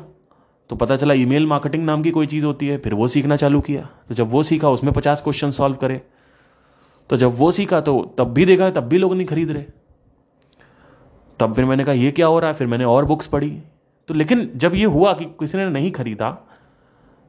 तो 0.70 0.76
पता 0.76 0.96
चला 0.96 1.14
ईमेल 1.14 1.46
मार्केटिंग 1.46 1.84
नाम 1.84 2.02
की 2.02 2.10
कोई 2.10 2.26
चीज़ 2.26 2.44
होती 2.46 2.66
है, 2.66 2.78
फिर 2.78 2.94
वो 2.94 3.08
सीखना 3.08 3.36
चालू 3.36 3.60
किया। 3.60 3.88
तो 4.08 4.14
जब 4.14 4.30
वो 4.30 4.42
सीखा, 4.42 4.68
उसमें 4.68 4.92
पचास 4.92 5.22
क्वेश्चन 5.22 5.50
सॉल्व 5.50 5.76
करे। 5.76 6.00
तो 7.10 7.16
जब 7.16 7.36
वो 7.38 7.50
सीखा 7.50 7.80
तो 7.80 8.14
तब 8.18 8.32
भी 8.34 8.44
देखा, 8.46 8.70
तब 8.70 8.82
भी 8.82 8.98
लोग 8.98 9.14
नहीं 9.14 9.26
खरीद 9.26 9.50
रहे। 9.50 9.64
तब 11.40 11.54
फिर 11.54 11.64
मैंने 11.64 11.84
कहा, 11.84 11.94
ये 11.94 12.10
क्या 12.10 12.26
हो 12.26 12.38
रहा 12.38 12.50
है? 12.50 12.56
फिर 12.56 12.66
मैंने 12.66 12.84
और 12.84 13.04
बुक्स 13.04 13.26
पढ़ी। 13.26 13.50
तो 14.08 14.14
लेकिन 14.14 14.50
जब 14.56 14.74
ये 14.74 14.84
हुआ 14.84 15.12
कि 15.12 15.24
किसी 15.40 15.58
ने 15.58 15.68
नहीं 15.70 15.90
खरीदा 15.92 16.30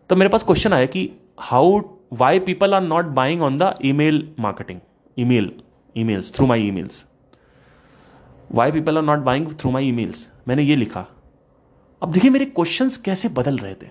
तो 0.09 0.15
मेरे 0.15 0.29
पास 0.29 0.43
क्वेश्चन 0.43 0.73
आया 0.73 0.85
कि 0.85 1.09
how 1.39 1.81
why 2.13 2.39
people 2.39 2.73
are 2.73 2.81
not 2.81 3.05
buying 3.15 3.41
on 3.41 3.57
the 3.57 3.73
email 3.85 4.27
marketing 4.39 4.79
email 5.19 5.61
emails 5.97 6.33
through 6.35 6.45
my 6.45 6.67
emails 6.67 7.05
why 8.51 8.71
people 8.71 8.97
are 8.97 9.03
not 9.03 9.19
buying 9.19 9.47
through 9.53 9.71
my 9.71 9.87
emails 9.87 10.29
मैंने 10.47 10.63
ये 10.63 10.75
लिखा 10.75 11.05
अब 12.01 12.11
देखिए 12.11 12.31
मेरे 12.31 12.45
क्वेश्चंस 12.45 12.97
कैसे 12.97 13.29
बदल 13.29 13.57
रहे 13.57 13.75
थे? 13.75 13.87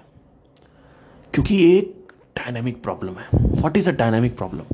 क्योंकि 1.34 1.78
एक 1.78 2.12
डायनामिक 2.36 2.82
प्रॉब्लम 2.82 3.14
है। 3.14 3.28
What 3.34 3.76
is 3.76 3.90
a 3.90 3.92
dynamic 3.92 4.36
problem 4.36 4.64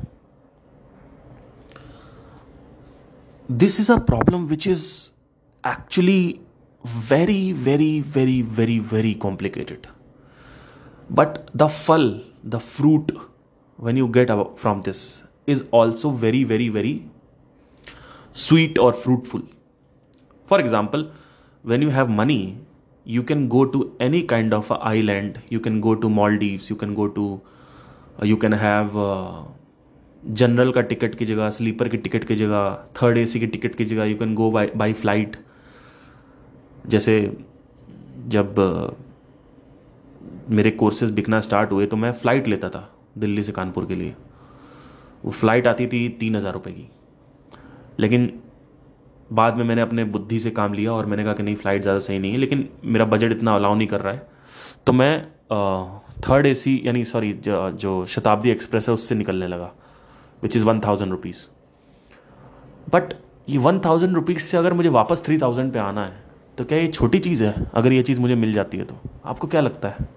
this 3.51 3.79
is 3.79 3.91
a 3.91 3.97
problem 3.97 4.45
which 4.45 4.67
is 4.67 5.09
actually 5.67 6.39
very, 7.09 7.51
very, 7.51 7.99
very, 7.99 8.41
very, 8.41 8.79
very 8.79 9.13
complicated. 9.13 9.87
But 11.09 11.49
the 11.53 11.67
fal, 11.67 12.21
the 12.45 12.59
fruit, 12.59 13.11
when 13.79 13.97
you 13.97 14.07
get 14.07 14.29
from 14.55 14.81
this, 14.81 15.23
is 15.49 15.63
also 15.73 16.11
very 16.11 16.43
very 16.43 16.69
very 16.69 17.01
sweet 18.35 18.79
और 18.79 18.93
fruitful 18.93 19.43
for 20.49 20.59
example 20.59 21.05
when 21.65 21.83
you 21.83 21.89
have 21.89 22.09
money 22.09 22.57
you 23.07 23.23
can 23.23 23.47
go 23.47 23.63
to 23.65 23.89
any 24.01 24.21
kind 24.21 24.53
of 24.53 24.73
island 24.73 25.37
you 25.53 25.59
can 25.59 25.79
go 25.79 25.93
to 25.93 26.09
Maldives 26.09 26.71
you 26.71 26.77
can 26.77 26.93
go 26.93 27.07
to 27.07 27.39
you 28.25 28.35
can 28.35 28.53
have 28.53 28.91
general 30.23 30.71
का 30.71 30.81
ticket 30.81 31.15
की 31.15 31.25
जगह 31.25 31.49
sleeper 31.49 31.87
की 31.87 31.97
ticket 31.97 32.23
की 32.23 32.35
जगह 32.35 32.85
third 33.01 33.17
A 33.17 33.25
C 33.25 33.39
की 33.39 33.47
ticket 33.47 33.75
की 33.75 33.85
जगह 33.85 34.03
you 34.03 34.17
can 34.17 34.33
go 34.35 34.51
by 34.51 34.69
by 34.75 34.93
flight 34.93 35.37
जैसे 36.87 37.19
जब 38.27 38.55
मेरे 40.49 40.71
कोर्सेज 40.71 41.11
बिकना 41.11 41.39
स्टार्ट 41.41 41.71
हुए 41.71 41.85
तो 41.85 41.97
मैं 41.97 42.11
फ़्लाइट 42.11 42.47
लेता 42.47 42.69
था 42.69 42.89
दिल्ली 43.17 43.43
से 43.43 43.51
कानपुर 43.51 43.85
के 43.85 43.95
लिए। 43.95 44.15
वो 45.23 45.31
फ़्लाइट 45.31 45.67
आती 45.67 45.87
थी 45.87 46.07
तीन 46.19 46.35
हज़ार 46.35 46.53
रुपये 46.53 46.73
की। 46.73 46.89
लेकिन 47.99 48.31
बाद 49.31 49.57
में 49.57 49.63
मैंने 49.63 49.81
अपने 49.81 50.03
बुद्धि 50.05 50.39
से 50.39 50.51
काम 50.51 50.73
लिया 50.73 50.93
और 50.93 51.05
मैंने 51.05 51.23
कहा 51.23 51.33
कि 51.33 51.43
नहीं 51.43 51.55
फ़्लाइट 51.55 51.81
ज़्यादा 51.81 51.99
सही 51.99 52.19
नहीं 52.19 52.31
है, 52.31 52.37
लेकिन 52.37 52.69
मेरा 52.85 53.05
बजट 53.07 53.31
इतना 53.31 53.55
अलाउ 53.55 53.75
नहीं 53.75 53.87
कर 53.87 54.01
रहा 54.01 54.13
है। 54.13 54.27
तो 54.87 54.93
मैं 54.93 55.21
थर्ड 56.21 56.45
एसी 56.45 56.81
यानी 56.85 57.03
सॉरी 57.05 57.33
जो 57.43 58.05
शताब्दी 58.07 58.49
एक्सप्रेस 58.51 58.87
है, 58.89 58.93
उससे 58.93 59.15
निकलने 59.15 59.47
लगा 59.47 59.71
which 60.43 60.55
is 60.55 60.65
one 60.65 60.79
thousand 60.79 61.11
rupees 61.11 61.45
but 62.87 63.13
ये 63.47 63.57
वन 63.59 63.79
थाउज़ेंड 63.79 64.15
रुपीज़ 64.15 64.39
से 64.39 64.57
अगर 64.57 64.73
मुझे 64.73 64.89
वापस 64.91 65.23
थ्री 65.25 65.37
थाउज़ेंड 65.37 65.71
पे 65.73 65.79
आना 65.79 66.05
है 66.05 66.23
तो 66.57 66.65
क्या 66.65 66.77
ये 66.77 66.87
छोटी 66.89 67.19
चीज़ 67.19 67.43
है? 67.43 67.53
अगर 67.73 67.93
ये 67.93 68.01
चीज़ 68.03 68.19
मुझे 68.21 68.35
मिल 68.35 68.51
जाती 68.53 68.77
है 68.77 68.83
तो। 68.83 68.95
आपको 69.25 69.47
क्या 69.47 69.61
लगता 69.61 69.89
है? 69.89 70.07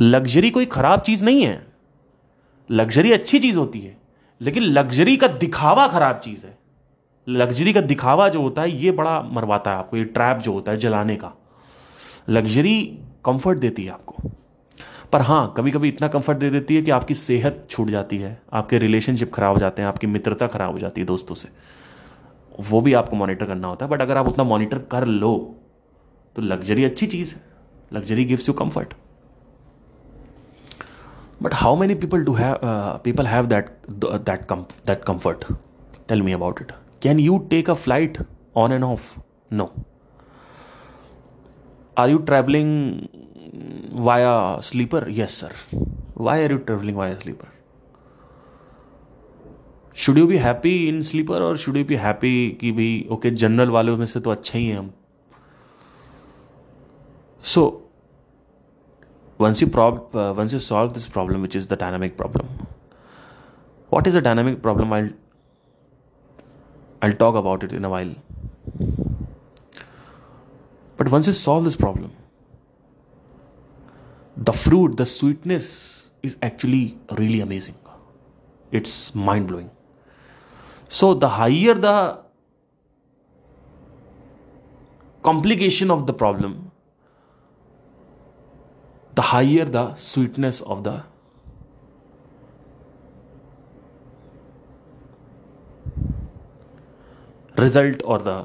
लग्जरी 0.00 0.50
कोई 0.50 0.66
ख़राब 0.66 1.00
चीज़ 1.00 1.24
नहीं 1.24 1.42
है। 1.42 1.66
लग्जरी 2.70 3.12
अच्छी 3.12 3.38
चीज़ 3.38 3.58
होती 3.58 3.80
है, 3.80 3.96
लेकिन 4.40 4.62
लग्जरी 4.62 5.16
का 5.16 5.28
दिखावा 5.28 5.86
ख़राब 5.88 6.20
चीज़ 6.24 6.46
है। 6.46 6.56
लग्जरी 7.26 7.72
का 7.72 7.80
दिखावा 7.80 8.28
जो 8.28 8.42
होता 8.42 8.62
है, 8.62 8.70
ये 8.72 8.90
बड़ा 8.90 9.20
मरवाता 9.22 9.70
है 9.70 9.76
आपको, 9.76 9.96
ये 9.96 10.04
ट्रैप 10.04 10.38
जो 10.38 10.52
होता 10.52 10.72
है 10.72 10.78
जलाने 10.78 11.16
का। 11.16 11.32
लग्जरी 12.28 12.82
कंफर्ट 13.24 13.58
देती 13.58 13.84
है 13.84 13.90
आपको। 13.90 14.30
पर 15.12 15.20
हाँ 15.20 15.54
कभी 15.56 15.70
कभी 15.70 15.88
इतना 15.88 16.08
कंफर्ट 16.08 16.38
दे 16.38 16.50
देती 16.50 16.76
है 16.76 16.82
कि 16.82 16.90
आपकी 16.90 17.14
सेहत 17.14 17.66
छूट 17.70 17.88
जाती 17.88 18.18
है, 18.18 18.40
आपके 18.52 18.78
रिलेशनशिप 18.78 19.32
खराब 19.34 19.54
हो 19.54 19.60
जाते 19.60 19.82
हैं, 19.82 19.88
आपकी 19.88 20.06
मित्रता 20.06 20.46
खराब 20.46 20.72
हो 20.72 20.78
जाती 20.78 21.00
है 21.00 21.06
दोस्तों 21.06 21.34
से। 21.34 21.48
वो 22.70 22.80
भी 22.80 22.92
आपको 22.92 23.16
मॉनिटर 23.16 23.46
करना 23.46 23.68
होता 23.68 23.84
है 23.86 23.90
बट 23.90 24.02
अगर 24.02 24.16
आप 24.16 24.28
उतना 24.28 24.44
मॉनिटर 24.44 24.78
कर 24.92 25.06
लो 25.06 25.34
तो 26.36 26.42
लग्जरी 26.42 26.84
अच्छी 26.84 27.06
चीज़ 27.06 27.34
है। 27.34 27.40
Luxury 27.92 28.24
gives 28.24 28.48
you 28.48 28.54
comfort 28.54 28.94
but 31.42 31.54
how 31.54 31.76
many 31.76 31.94
people 31.94 32.24
do 32.24 32.32
have 32.34 32.56
people 33.04 33.26
have 33.26 33.46
that 33.46 33.70
that 33.90 34.52
that 34.86 35.04
comfort 35.04 35.44
tell 36.08 36.22
me 36.22 36.32
about 36.32 36.60
it 36.62 36.72
can 37.02 37.20
you 37.20 37.38
take 37.50 37.70
a 37.70 37.74
flight 37.74 38.18
on 38.56 38.72
end 38.72 38.84
of 38.84 39.14
no 39.52 39.70
are 41.98 42.10
you 42.10 42.18
travelling 42.18 42.74
via 43.98 44.58
sleeper? 44.62 45.08
Yes, 45.08 45.32
sir. 45.34 45.52
Why 46.14 46.42
are 46.42 46.50
you 46.50 46.58
traveling 46.60 46.96
via 46.96 47.20
sleeper? 47.20 47.48
Should 49.96 50.18
you 50.18 50.26
be 50.26 50.36
happy 50.38 50.72
in 50.88 51.00
sleeper 51.02 51.42
और 51.42 51.56
should 51.58 51.76
you 51.76 51.84
be 51.84 51.94
happy 51.96 52.50
कि 52.60 52.70
भाई 52.72 53.06
okay 53.12 53.30
general 53.30 53.70
वालों 53.70 53.96
में 53.96 54.04
से 54.06 54.20
तो 54.20 54.30
अच्छे 54.30 54.58
ही 54.58 54.66
हैं 54.66 54.78
हम 54.78 54.90
सो 57.44 57.64
once 59.38 59.60
you 59.60 59.66
prob 59.66 60.16
uh, 60.16 60.32
once 60.36 60.52
you 60.52 60.58
solve 60.58 60.94
this 60.94 61.08
problem 61.16 61.42
which 61.42 61.56
is 61.56 61.66
the 61.68 61.76
dynamic 61.76 62.16
problem 62.16 62.48
what 63.96 64.06
is 64.06 64.14
a 64.14 64.20
dynamic 64.20 64.60
problem 64.62 64.92
i'll 64.92 65.10
i'll 67.02 67.18
talk 67.24 67.34
about 67.42 67.62
it 67.68 67.72
in 67.72 67.84
a 67.84 67.92
while 67.96 68.14
but 70.96 71.10
once 71.16 71.26
you 71.26 71.32
solve 71.32 71.64
this 71.64 71.76
problem 71.76 72.10
the 74.38 74.52
fruit, 74.52 74.96
the 74.96 75.04
sweetness 75.04 76.08
is 76.22 76.36
actually 76.42 76.96
really 77.18 77.40
amazing. 77.40 77.74
It's 78.70 79.14
mind 79.14 79.48
blowing. 79.48 79.70
So, 80.88 81.14
the 81.14 81.28
higher 81.28 81.74
the 81.74 82.20
complication 85.22 85.90
of 85.90 86.06
the 86.06 86.12
problem, 86.12 86.67
the 89.18 89.22
higher 89.28 89.64
the 89.64 89.84
sweetness 89.96 90.60
of 90.72 90.82
the 90.86 90.96
result 97.62 98.02
or 98.04 98.18
the 98.28 98.36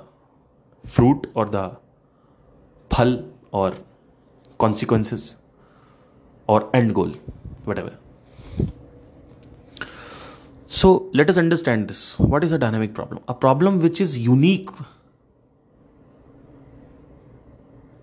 fruit 0.93 1.27
or 1.36 1.45
the 1.55 1.65
phal 2.93 3.12
or 3.51 3.67
consequences 4.63 5.36
or 6.47 6.57
end 6.75 6.95
goal, 6.95 7.12
whatever. 7.65 7.91
So 10.65 11.12
let 11.13 11.29
us 11.29 11.38
understand 11.38 11.88
this. 11.88 12.17
What 12.17 12.43
is 12.43 12.51
a 12.51 12.57
dynamic 12.57 12.95
problem? 12.95 13.21
A 13.27 13.36
problem 13.36 13.79
which 13.79 14.01
is 14.01 14.17
unique 14.17 14.71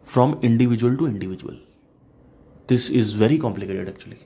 from 0.05 0.39
individual 0.43 0.97
to 0.99 1.07
individual. 1.07 1.59
This 2.71 2.85
is 2.99 3.13
very 3.21 3.37
complicated, 3.45 3.89
actually. 3.89 4.19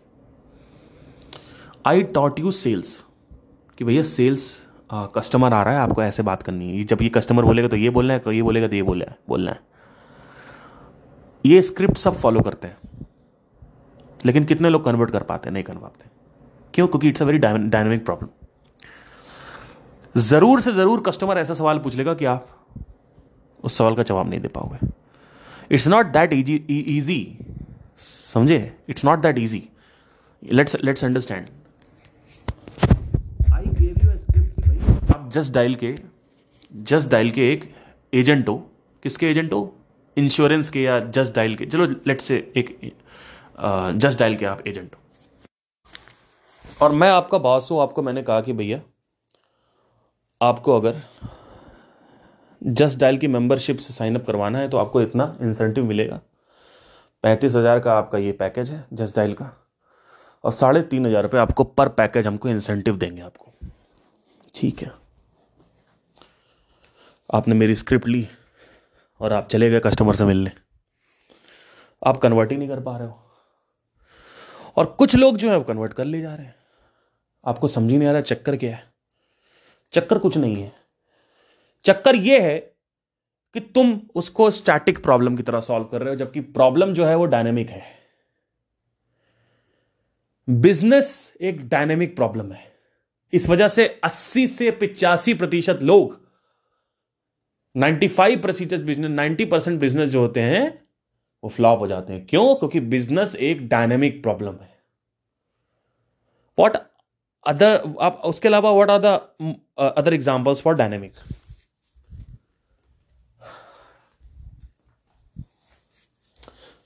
I 1.90 2.02
taught 2.16 2.40
you 2.44 2.50
sales. 2.60 2.90
कि 3.78 3.84
भैया 3.84 4.02
sales 4.02 4.44
customer 5.14 5.52
आ 5.54 5.62
रहा 5.62 5.74
है, 5.74 5.80
आपको 5.80 6.02
ऐसे 6.02 6.22
बात 6.22 6.42
करनी 6.42 6.66
है। 6.68 6.84
जब 6.84 7.02
ये 7.02 7.08
कस्टमर 7.14 7.44
बोलेगा 7.44 7.68
तो 7.68 7.76
ये 7.76 7.90
बोलना 7.90 8.14
है, 8.14 8.34
ये 8.34 8.42
बोलेगा 8.42 8.68
तो 8.68 8.76
ये 8.76 8.82
बोले 8.82 9.06
बोलना 9.28 9.50
है। 9.50 9.60
ये 11.44 11.62
स्क्रिप्ट 11.62 11.96
सब 11.98 12.14
फॉलो 12.16 12.40
करते 12.40 12.68
हैं। 12.68 13.06
लेकिन 14.26 14.44
कितने 14.44 14.68
लोग 14.70 14.84
कन्वर्ट 14.84 15.10
कर 15.10 15.22
पाते 15.22 15.48
हैं, 15.48 15.52
नहीं 15.54 15.64
कर 15.64 15.76
पाते 15.76 16.10
क्यों? 16.74 16.86
क्योंकि 16.88 17.08
it's 17.08 17.22
a 17.22 17.24
very 17.24 17.38
dynamic 17.38 18.04
problem 18.04 18.28
ज़रूर 20.14 20.60
से 20.60 20.72
ज़रूर 20.72 21.00
कस्टमर 21.06 21.38
ऐसा 21.38 21.54
सवाल 21.54 21.78
पूछ 21.78 21.94
लेगा 21.96 22.14
कि 22.14 22.24
आप 22.24 22.46
उस 23.64 23.78
सवाल 23.78 23.94
का 23.94 24.02
जवाब 24.02 24.28
नहीं 24.30 24.40
दे 24.40 24.48
पाओगे। 24.48 24.86
It's 25.70 25.88
not 25.88 26.06
that 26.12 26.32
easy 26.32 26.54
easy 26.96 27.20
समझे? 27.98 28.72
It's 28.88 29.04
not 29.04 29.18
that 29.22 29.38
easy 29.38 29.68
let's 30.42 30.76
let's 30.84 31.04
understand 31.04 31.46
I 33.52 33.62
gave 33.64 34.00
you 34.04 34.10
script 34.10 34.54
कि 34.54 34.62
भाई 34.62 34.78
आप 35.14 35.30
जस्ट 35.32 35.52
डायल 35.52 35.74
के 35.74 35.94
जस्ट 36.72 37.10
डायल 37.10 37.30
के 37.30 37.52
एक 37.52 37.72
एजेंट 38.12 38.48
हो। 38.48 38.56
किसके 39.02 39.30
एजेंट 39.30 39.52
हो? 39.52 39.74
इंश्योरेंस 40.16 40.70
के 40.70 40.82
या 40.82 40.98
जस्ट 41.00 41.34
डायल 41.34 41.54
के। 41.56 41.66
चलो 41.66 41.86
लेट्स 42.06 42.24
से 42.24 42.36
एक 42.56 42.78
जस्ट 43.96 44.18
डायल 44.18 44.36
के 44.36 44.46
आप 44.46 44.66
एजेंट 44.66 44.94
हो। 44.94 45.00
और 46.82 46.92
मैं 46.92 47.08
आपका 47.10 47.38
बॉस 47.38 47.70
हूँ 47.70 47.80
आपको 47.82 48.02
मैंने 48.02 48.22
कहा 48.22 48.40
कि 48.40 48.52
भैया 48.52 48.80
आपको 50.40 50.76
अगर 50.80 51.00
जस्ट 52.62 52.98
डायल 52.98 53.18
की 53.18 53.28
मेंबरशिप 53.28 53.78
से 53.78 53.92
साइन 53.92 54.16
अप 54.16 54.26
करवाना 54.26 54.58
है 54.58 54.68
तो 54.68 54.78
आपको 54.78 55.02
इतना 55.02 55.36
इंसेंटिव 55.42 55.84
मिलेगा। 55.84 56.20
पैंतीस 57.24 57.54
हज़ार 57.56 57.78
का 57.80 57.92
आपका 57.92 58.18
ये 58.18 58.32
पैकेज 58.32 58.70
है 58.70 58.84
जस्ट 58.92 59.16
डायल 59.16 59.32
का। 59.34 59.50
और 60.44 60.52
साढ़े 60.52 60.82
तीन 60.82 61.06
हज़ार 61.06 61.22
रुपये 61.22 61.40
आपको 61.40 61.64
पर 61.64 61.88
पैकेज 61.90 62.26
हमको 62.26 62.48
इंसेंटिव 62.48 62.96
देंगे 62.96 63.22
आपको। 63.22 63.52
ठीक 64.54 64.82
है। 64.82 64.90
आपने 67.30 67.54
मेरी 67.54 67.74
स्क्रिप्ट 67.74 68.08
ली 68.08 68.26
और 69.20 69.32
आप 69.32 69.48
चले 69.48 69.70
गए 69.70 69.80
कस्टमर 69.80 70.14
से 70.14 70.24
मिलने। 70.24 70.52
आप 72.02 72.16
कन्वर्ट 72.16 72.50
ही 72.52 72.56
नहीं 72.56 72.68
कर 72.68 72.80
पा 72.80 72.96
रहे 72.96 73.08
हो। 73.08 73.20
और 74.76 74.86
कुछ 74.98 75.14
लोग 75.14 75.36
जो 75.36 75.50
है 75.50 75.56
वो 75.56 75.64
कन्वर्ट 75.64 75.92
कर 75.92 76.04
ले 76.04 76.20
जा 76.20 76.34
रहे 76.34 76.46
हैं। 76.46 76.54
आपको 77.46 77.68
समझ 77.68 77.90
ही 77.92 77.98
नहीं 77.98 78.08
आ 78.08 78.12
रहा 78.12 78.20
चक्कर 78.20 78.56
क्या 78.56 78.76
है? 78.76 78.84
चक्कर 79.92 80.18
कुछ 80.18 80.36
नहीं 80.36 80.62
है। 80.62 80.72
चक्कर 81.84 82.14
यह 82.16 82.42
है 82.42 82.73
कि 83.54 83.60
तुम 83.60 84.00
उसको 84.14 84.50
स्टैटिक 84.50 85.02
प्रॉब्लम 85.02 85.36
की 85.36 85.42
तरह 85.42 85.60
सॉल्व 85.60 85.84
कर 85.84 86.00
रहे 86.00 86.10
हो, 86.10 86.16
जबकि 86.16 86.40
प्रॉब्लम 86.40 86.92
जो 86.94 87.04
है 87.04 87.16
वो 87.16 87.26
डायनेमिक 87.26 87.70
है। 87.70 87.82
बिज़नेस 90.48 91.34
एक 91.40 91.68
डायनेमिक 91.68 92.16
प्रॉब्लम 92.16 92.52
है। 92.52 92.72
इस 93.32 93.48
वजह 93.48 93.68
से 93.68 94.00
80 94.04 94.46
से 94.46 94.70
पिचासी 94.70 95.34
प्रतिशत 95.34 95.78
लोग 95.82 96.20
95 97.76 98.36
प्रतिशत 98.36 98.80
बिज़नेस 98.80 99.10
90 99.10 99.44
परसेंट 99.44 99.80
बिज़नेस 99.80 100.10
जो 100.10 100.20
होते 100.20 100.40
हैं, 100.40 100.82
वो 101.44 101.50
फ्लॉप 101.50 101.78
हो 101.78 101.86
जाते 101.86 102.12
हैं। 102.12 102.26
क्यों? 102.26 102.54
क्योंकि 102.54 102.80
बिज़नेस 102.80 103.34
एक 103.36 103.68
डायनेमिक 103.68 104.22
प्रॉब्लम 104.22 104.54
है। 104.54 104.78
वॉट 106.58 106.76
अदर 107.46 107.94
आप 108.00 108.22
उसके 108.24 108.48
अलावा 108.48 108.70
what 108.70 108.90
are 108.90 108.98
the 108.98 109.20
other 109.78 110.14
examples 110.14 110.60
for 110.62 110.74
dynamic 110.74 111.12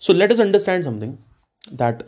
so 0.02 0.12
let 0.12 0.32
us 0.32 0.40
understand 0.40 0.84
something 0.84 1.16
that 1.72 2.02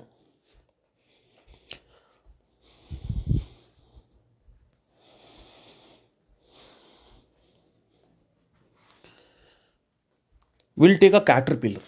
will 10.79 10.96
take 10.98 11.14
a 11.14 11.18
caterpillar 11.57 11.83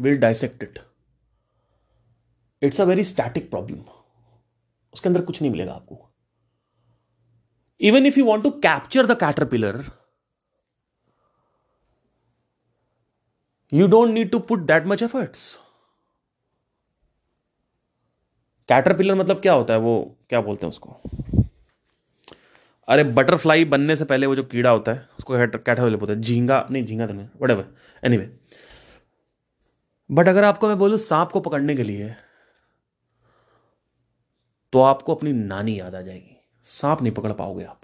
will 0.00 0.18
dissect 0.18 0.62
it 0.62 0.78
it's 2.62 2.80
a 2.80 2.84
very 2.84 3.04
static 3.04 3.50
problem 3.50 3.80
उसके 4.94 5.08
अंदर 5.08 5.22
कुछ 5.22 5.40
नहीं 5.42 5.50
मिलेगा 5.50 5.72
आपको. 5.72 6.06
Even 7.80 8.06
if 8.06 8.18
you 8.18 8.24
want 8.26 8.44
to 8.44 8.50
capture 8.60 9.06
the 9.06 9.16
caterpillar 9.44 9.84
you 13.72 13.86
don't 13.86 14.10
need 14.10 14.30
to 14.30 14.38
put 14.38 14.58
that 14.58 14.86
much 14.86 15.02
efforts 15.02 15.58
caterpillar 18.68 19.14
मतलब 19.14 19.40
क्या 19.40 19.52
होता 19.52 19.74
है? 19.74 19.80
वो 19.80 20.16
क्या 20.28 20.40
बोलते 20.40 20.66
हैं 20.66 20.68
उसको? 20.68 21.00
अरे 22.88 23.04
बटरफ्लाई 23.04 23.64
बनने 23.64 23.96
से 23.96 24.04
पहले 24.04 24.26
वो 24.26 24.36
जो 24.36 24.42
कीड़ा 24.42 24.70
होता 24.70 24.92
है, 24.92 25.08
उसको 25.18 25.34
कैटरपिलर 25.34 25.96
बोलते 25.96 26.12
हैं। 26.12 26.20
झींगा, 26.20 26.66
नहीं, 26.70 26.84
झींगा 26.84 27.06
तो 27.06 27.12
नहीं 27.12 27.28
वट 27.42 27.50
एवर 27.50 27.74
एनी 28.04 28.18
बट 30.10 30.28
अगर 30.28 30.44
आपको 30.44 30.68
मैं 30.68 30.78
बोलूँ 30.78 30.98
सांप 30.98 31.30
को 31.30 31.40
पकड़ने 31.40 31.76
के 31.76 31.82
लिए 31.82 32.14
तो 34.72 34.80
आपको 34.82 35.14
अपनी 35.14 35.32
नानी 35.32 35.78
याद 35.80 35.94
आ 35.94 36.00
जाएगी। 36.00 36.36
सांप 36.62 37.02
नहीं 37.02 37.12
पकड़ 37.12 37.32
पाओगे 37.32 37.64
आप। 37.64 37.80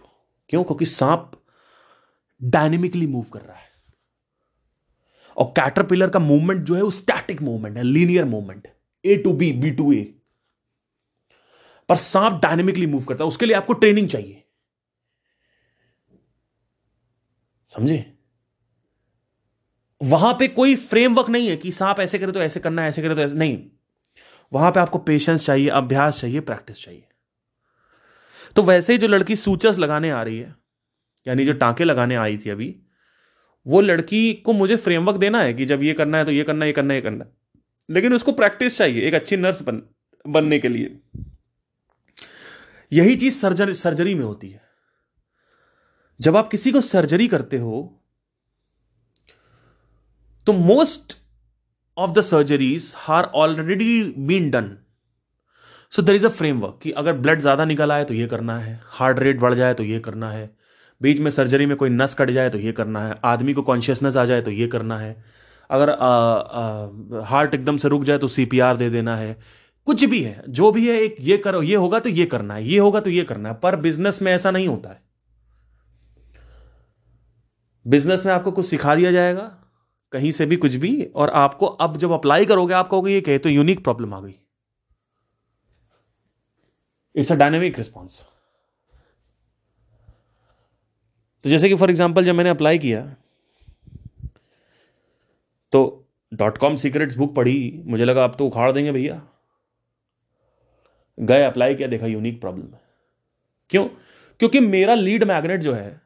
क्यों? 0.49 0.65
क्योंकि 0.65 0.85
सांप 0.85 1.33
डायनेमिकली 2.43 3.07
मूव 3.07 3.25
कर 3.33 3.41
रहा 3.41 3.57
है। 3.57 3.76
और 5.37 5.53
कैटरपिलर 5.57 6.11
का 6.11 6.19
मूवमेंट 6.19 6.63
जो 6.65 6.75
है 6.75 6.83
वो 6.83 6.91
स्टैटिक 6.91 7.43
मूवमेंट 7.43 7.77
है 7.77 7.83
linear 7.83 8.25
movement 8.25 8.69
A 9.05 9.17
to 9.17 9.33
B 9.33 9.53
B 9.53 9.71
to 9.71 9.93
A 9.93 10.03
पर 11.89 11.97
सांप 11.97 12.41
डायनेमिकली 12.43 12.87
मूव 12.87 13.05
करता 13.05 13.25
है, 13.25 13.29
उसके 13.29 13.47
लिए 13.47 13.57
आपको 13.57 13.73
ट्रेनिंग 13.73 14.09
चाहिए। 14.09 14.43
समझे? 17.71 18.05
वहाँ 20.01 20.33
पे 20.35 20.49
कोई 20.49 20.75
फ्रेमवर्क 20.77 21.29
नहीं 21.29 21.49
है 21.49 21.57
कि 21.57 21.73
सांप 21.73 22.01
ऐसे 22.01 22.19
करे 22.19 22.33
तो 22.33 22.41
ऐसे 22.43 22.61
करना 22.61 22.83
है, 22.83 22.89
ऐसे 22.89 23.03
करे 23.03 23.15
तो 23.15 23.21
ऐसे, 23.21 23.35
नहीं। 23.35 23.59
वहाँ 24.53 24.71
पे 24.73 24.81
आपको 24.81 24.99
पेशेंस 24.99 25.47
चाहिए, 25.47 25.69
अभ्यास 25.69 26.21
चाहिए 26.21 26.41
प्रैक्टिस 26.41 26.83
चाहिए। 26.85 27.05
तो 28.57 28.63
वैसे 28.63 28.93
ही 28.93 28.99
जो 28.99 29.09
लड़की 29.09 29.37
सूचस 29.37 29.79
लगाने 29.79 30.11
आ 30.11 30.23
रही 30.23 30.39
है, 30.39 30.55
यानी 31.27 31.45
जो 31.45 31.53
टांके 31.53 31.85
लगाने 31.85 32.15
आई 32.15 32.39
थी 32.39 32.51
अभी 32.51 32.75
वो 33.67 33.81
लड़की 33.81 34.33
को 34.45 34.53
मुझे 34.53 34.77
फ्रेमवर्क 34.79 35.17
देना 35.19 35.41
है 35.41 35.55
कि 35.55 35.65
जब 35.67 35.83
ये 35.83 35.93
करना 35.95 36.19
है 36.19 36.25
तो 36.25 36.31
ये 36.33 36.43
करना 36.45 36.65
है, 36.65 36.69
ये 36.69 36.75
करना 36.75 36.95
है, 36.95 36.99
ये 36.99 37.03
करना 37.03 37.27
लेकिन 37.89 38.13
उसको 38.15 38.33
प्रैक्टिस 38.35 38.77
चाहिए, 38.79 39.03
एक 39.03 39.15
अच्छी 39.15 39.37
नर्स 39.37 39.63
बन, 39.63 39.83
बनने 40.25 40.59
के 40.59 40.69
लिए। 40.69 40.99
यही 42.93 43.17
चीज़ 43.17 43.35
सर्जरी 43.37 43.75
सर्जरी 43.75 44.15
में 44.15 44.25
होती 44.25 44.51
है। 44.51 44.65
जब 46.21 46.37
आप 46.37 46.49
किसी 46.51 46.73
को 46.73 46.81
सर्जरी 46.83 47.29
करते 47.29 47.59
हो 47.59 47.83
तो 50.47 50.53
most 50.53 51.17
of 51.97 52.11
the 52.11 52.21
surgeries 52.23 52.93
are 53.09 53.25
already 53.37 54.03
been 54.27 54.51
done 54.51 54.77
so 55.93 56.03
there 56.03 56.15
is 56.15 56.27
a 56.27 56.31
framework 56.31 56.79
कि 56.83 56.91
अगर 56.93 57.13
ब्लड 57.15 57.41
ज़्यादा 57.41 57.65
निकल 57.65 57.93
आए 57.93 58.05
तो 58.05 58.15
ये 58.15 58.27
करना 58.27 58.59
है 58.59 58.81
हार्ट 58.91 59.19
रेट 59.19 59.41
बढ़ 59.41 59.55
जाए 59.55 59.75
तो 59.75 59.83
ये 59.85 59.99
करना 60.01 60.31
है। 60.31 60.51
बीच 61.01 61.19
में 61.21 61.31
सर्जरी 61.31 61.67
में 61.67 61.77
कोई 61.77 61.91
नस 61.91 62.15
कट 62.15 62.31
जाए 62.31 62.51
तो 62.51 62.59
ये 62.59 62.73
करना 62.73 63.01
है, 63.01 63.15
आदमी 63.25 63.55
को 63.55 63.63
कॉन्शियसनेस 63.63 64.17
आ 64.17 64.25
जाए 64.25 64.43
तो 64.43 64.51
ये 64.51 64.67
करना 64.69 64.99
है। 64.99 65.25
अगर 65.71 65.91
हार्ट 67.25 67.55
एकदम 67.55 67.77
से 67.77 67.89
रुक 67.89 68.05
जाए 68.05 68.19
तो 68.19 68.27
सीपीआर 68.29 68.77
दे 68.77 68.91
देना 68.91 69.17
है। 69.17 69.37
कुछ 69.87 70.05
भी 70.05 70.21
है, 70.23 70.43
जो 70.49 70.71
भी 70.73 70.87
है, 70.89 70.95
एक 70.97 71.17
ये 71.21 71.37
करो, 71.39 71.63
ये 71.63 71.77
होगा 71.77 71.99
तो 71.99 72.11
ये 72.11 72.27
करना 72.27 72.55
है, 72.55 72.65
ये 72.65 72.79
होगा 72.79 73.01
तो 73.01 73.11
ये 73.11 73.25
करना 73.25 73.49
है, 73.49 73.55
पर 73.55 73.77
बिज़नेस 73.77 74.21
में 74.23 74.33
ऐसा 74.33 74.51
नहीं 74.51 74.69
होता 74.69 74.89
है। 74.89 75.01
बिज़नेस 77.87 78.27
में 78.27 78.33
आपको 78.33 78.53
कुछ 78.53 78.67
सिखा 78.67 78.95
दिया 78.95 79.13
जाएगा, 79.13 79.43
कहीं 80.13 80.33
से 80.33 80.47
भी 80.47 80.57
कुछ 80.57 80.75
भी, 80.75 81.03
और 81.05 81.31
आपको 81.31 81.67
अब 81.67 81.97
जब 81.97 82.13
अप्लाई 82.13 82.47
करोगे, 82.47 82.75
आप 82.75 82.89
कहोगे, 82.89 83.13
ये 83.13 83.21
कहे 83.21 83.39
तो 83.39 83.49
यूनिक 83.49 83.83
प्रॉब्लम 83.85 84.15
आ 84.15 84.21
गई। 84.21 84.35
इट्स 87.15 87.33
अ 87.33 87.35
डायनेमिक 87.35 87.79
रिस्पॉन्स 87.79 88.25
तो 91.47 91.51
जैसे 91.51 91.69
कि 91.69 91.75
फॉर 91.75 91.91
एग्ज़ाम्पल 91.91 92.25
जब 92.25 92.35
मैंने 92.35 92.51
अप्लाई 92.51 92.79
किया 92.79 93.01
तो 95.73 95.81
डॉट 96.33 96.57
कॉम 96.59 96.77
सीक्रेट्स 96.77 97.17
बुक 97.17 97.35
पढ़ी, 97.35 97.83
मुझे 97.87 98.05
लगा 98.05 98.25
आप 98.25 98.35
तो 98.39 98.47
उखाड़ 98.47 98.71
देंगे 98.73 98.93
भैया। 98.93 99.21
गए 101.19 101.43
अप्लाई 101.43 101.75
किया, 101.75 101.89
देखा 101.89 102.07
यूनिक 102.07 102.41
प्रॉब्लम 102.41 102.65
है। 102.65 102.81
क्यों? 103.71 103.85
क्योंकि 104.41 104.61
मेरा 104.61 104.95
लीड 104.95 105.25
मैग्नेट 105.25 105.61
जो 105.61 105.75
है, 105.75 106.01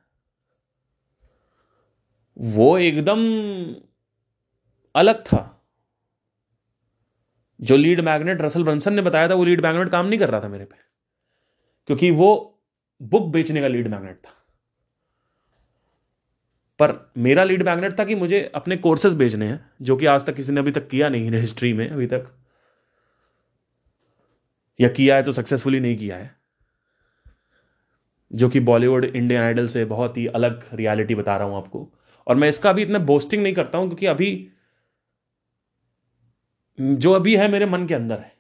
वो 2.37 2.77
एकदम 2.79 3.23
अलग 4.95 5.23
था। 5.23 5.43
जो 7.61 7.77
लीड 7.77 8.01
मैग्नेट 8.01 8.43
रसल 8.43 8.65
ब्रंसन 8.65 8.95
ने 8.95 9.03
बताया 9.03 9.29
था, 9.29 9.35
वो 9.35 9.45
लीड 9.45 9.61
मैग्नेट 9.61 9.89
काम 9.89 10.07
नहीं 10.07 10.21
कर 10.21 10.31
रहा 10.31 10.41
था 10.41 10.49
मेरे 10.49 10.65
पे। 10.65 10.77
क्योंकि 11.87 12.11
वो 12.11 12.61
बुक 13.01 13.33
बेचने 13.33 13.61
का 13.61 13.69
लीड 13.69 13.89
मैग्नेट 13.89 14.17
था। 14.17 14.37
पर 16.81 17.13
मेरा 17.19 17.45
लीड 17.45 17.63
मैग्नेट 17.63 17.99
था 18.01 18.05
कि 18.05 18.15
मुझे 18.15 18.53
अपने 18.55 18.77
कोर्सेज 18.77 19.15
भेजने 19.15 19.47
हैं, 19.47 19.71
जो 19.83 19.97
कि 19.97 20.07
आज 20.07 20.27
तक 20.27 20.35
किसी 20.35 20.53
ने 20.53 20.61
अभी 20.61 20.71
तक 20.71 20.89
किया 20.89 21.09
नहीं 21.09 21.31
है 21.31 21.39
हिस्ट्री 21.39 21.73
में, 21.73 21.89
अभी 21.91 22.07
तक। 22.07 22.27
या 24.81 24.89
किया 24.89 25.17
है 25.17 25.23
तो 25.23 25.33
सक्सेसफुली 25.33 25.81
नहीं 25.81 25.97
किया 25.97 26.17
है। 26.17 26.37
जो 28.33 28.49
कि 28.49 28.61
बॉलीवुड 28.61 29.05
इंडियन 29.05 29.43
आइडल 29.43 29.67
से 29.67 29.85
बहुत 29.85 30.17
ही 30.17 30.27
अलग 30.27 30.69
रियलिटी 30.75 31.15
बता 31.15 31.37
रहा 31.37 31.49
हूँ 31.49 31.57
आपको। 31.57 31.93
और 32.27 32.37
मैं 32.37 32.49
इसका 32.49 32.71
अभी 32.71 32.83
इतना 32.83 32.99
बोस्टिंग 32.99 33.43
नहीं 33.43 33.55
करता 33.55 33.79
हूँ, 33.79 33.87
क्योंकि 33.87 34.07
अभी 34.07 34.49
जो 36.81 37.13
अभी 37.13 37.37
है 37.37 37.49
मेरे 37.49 37.67
मन 37.67 37.87
के 37.87 37.95
अंदर 37.95 38.19
है। 38.19 38.33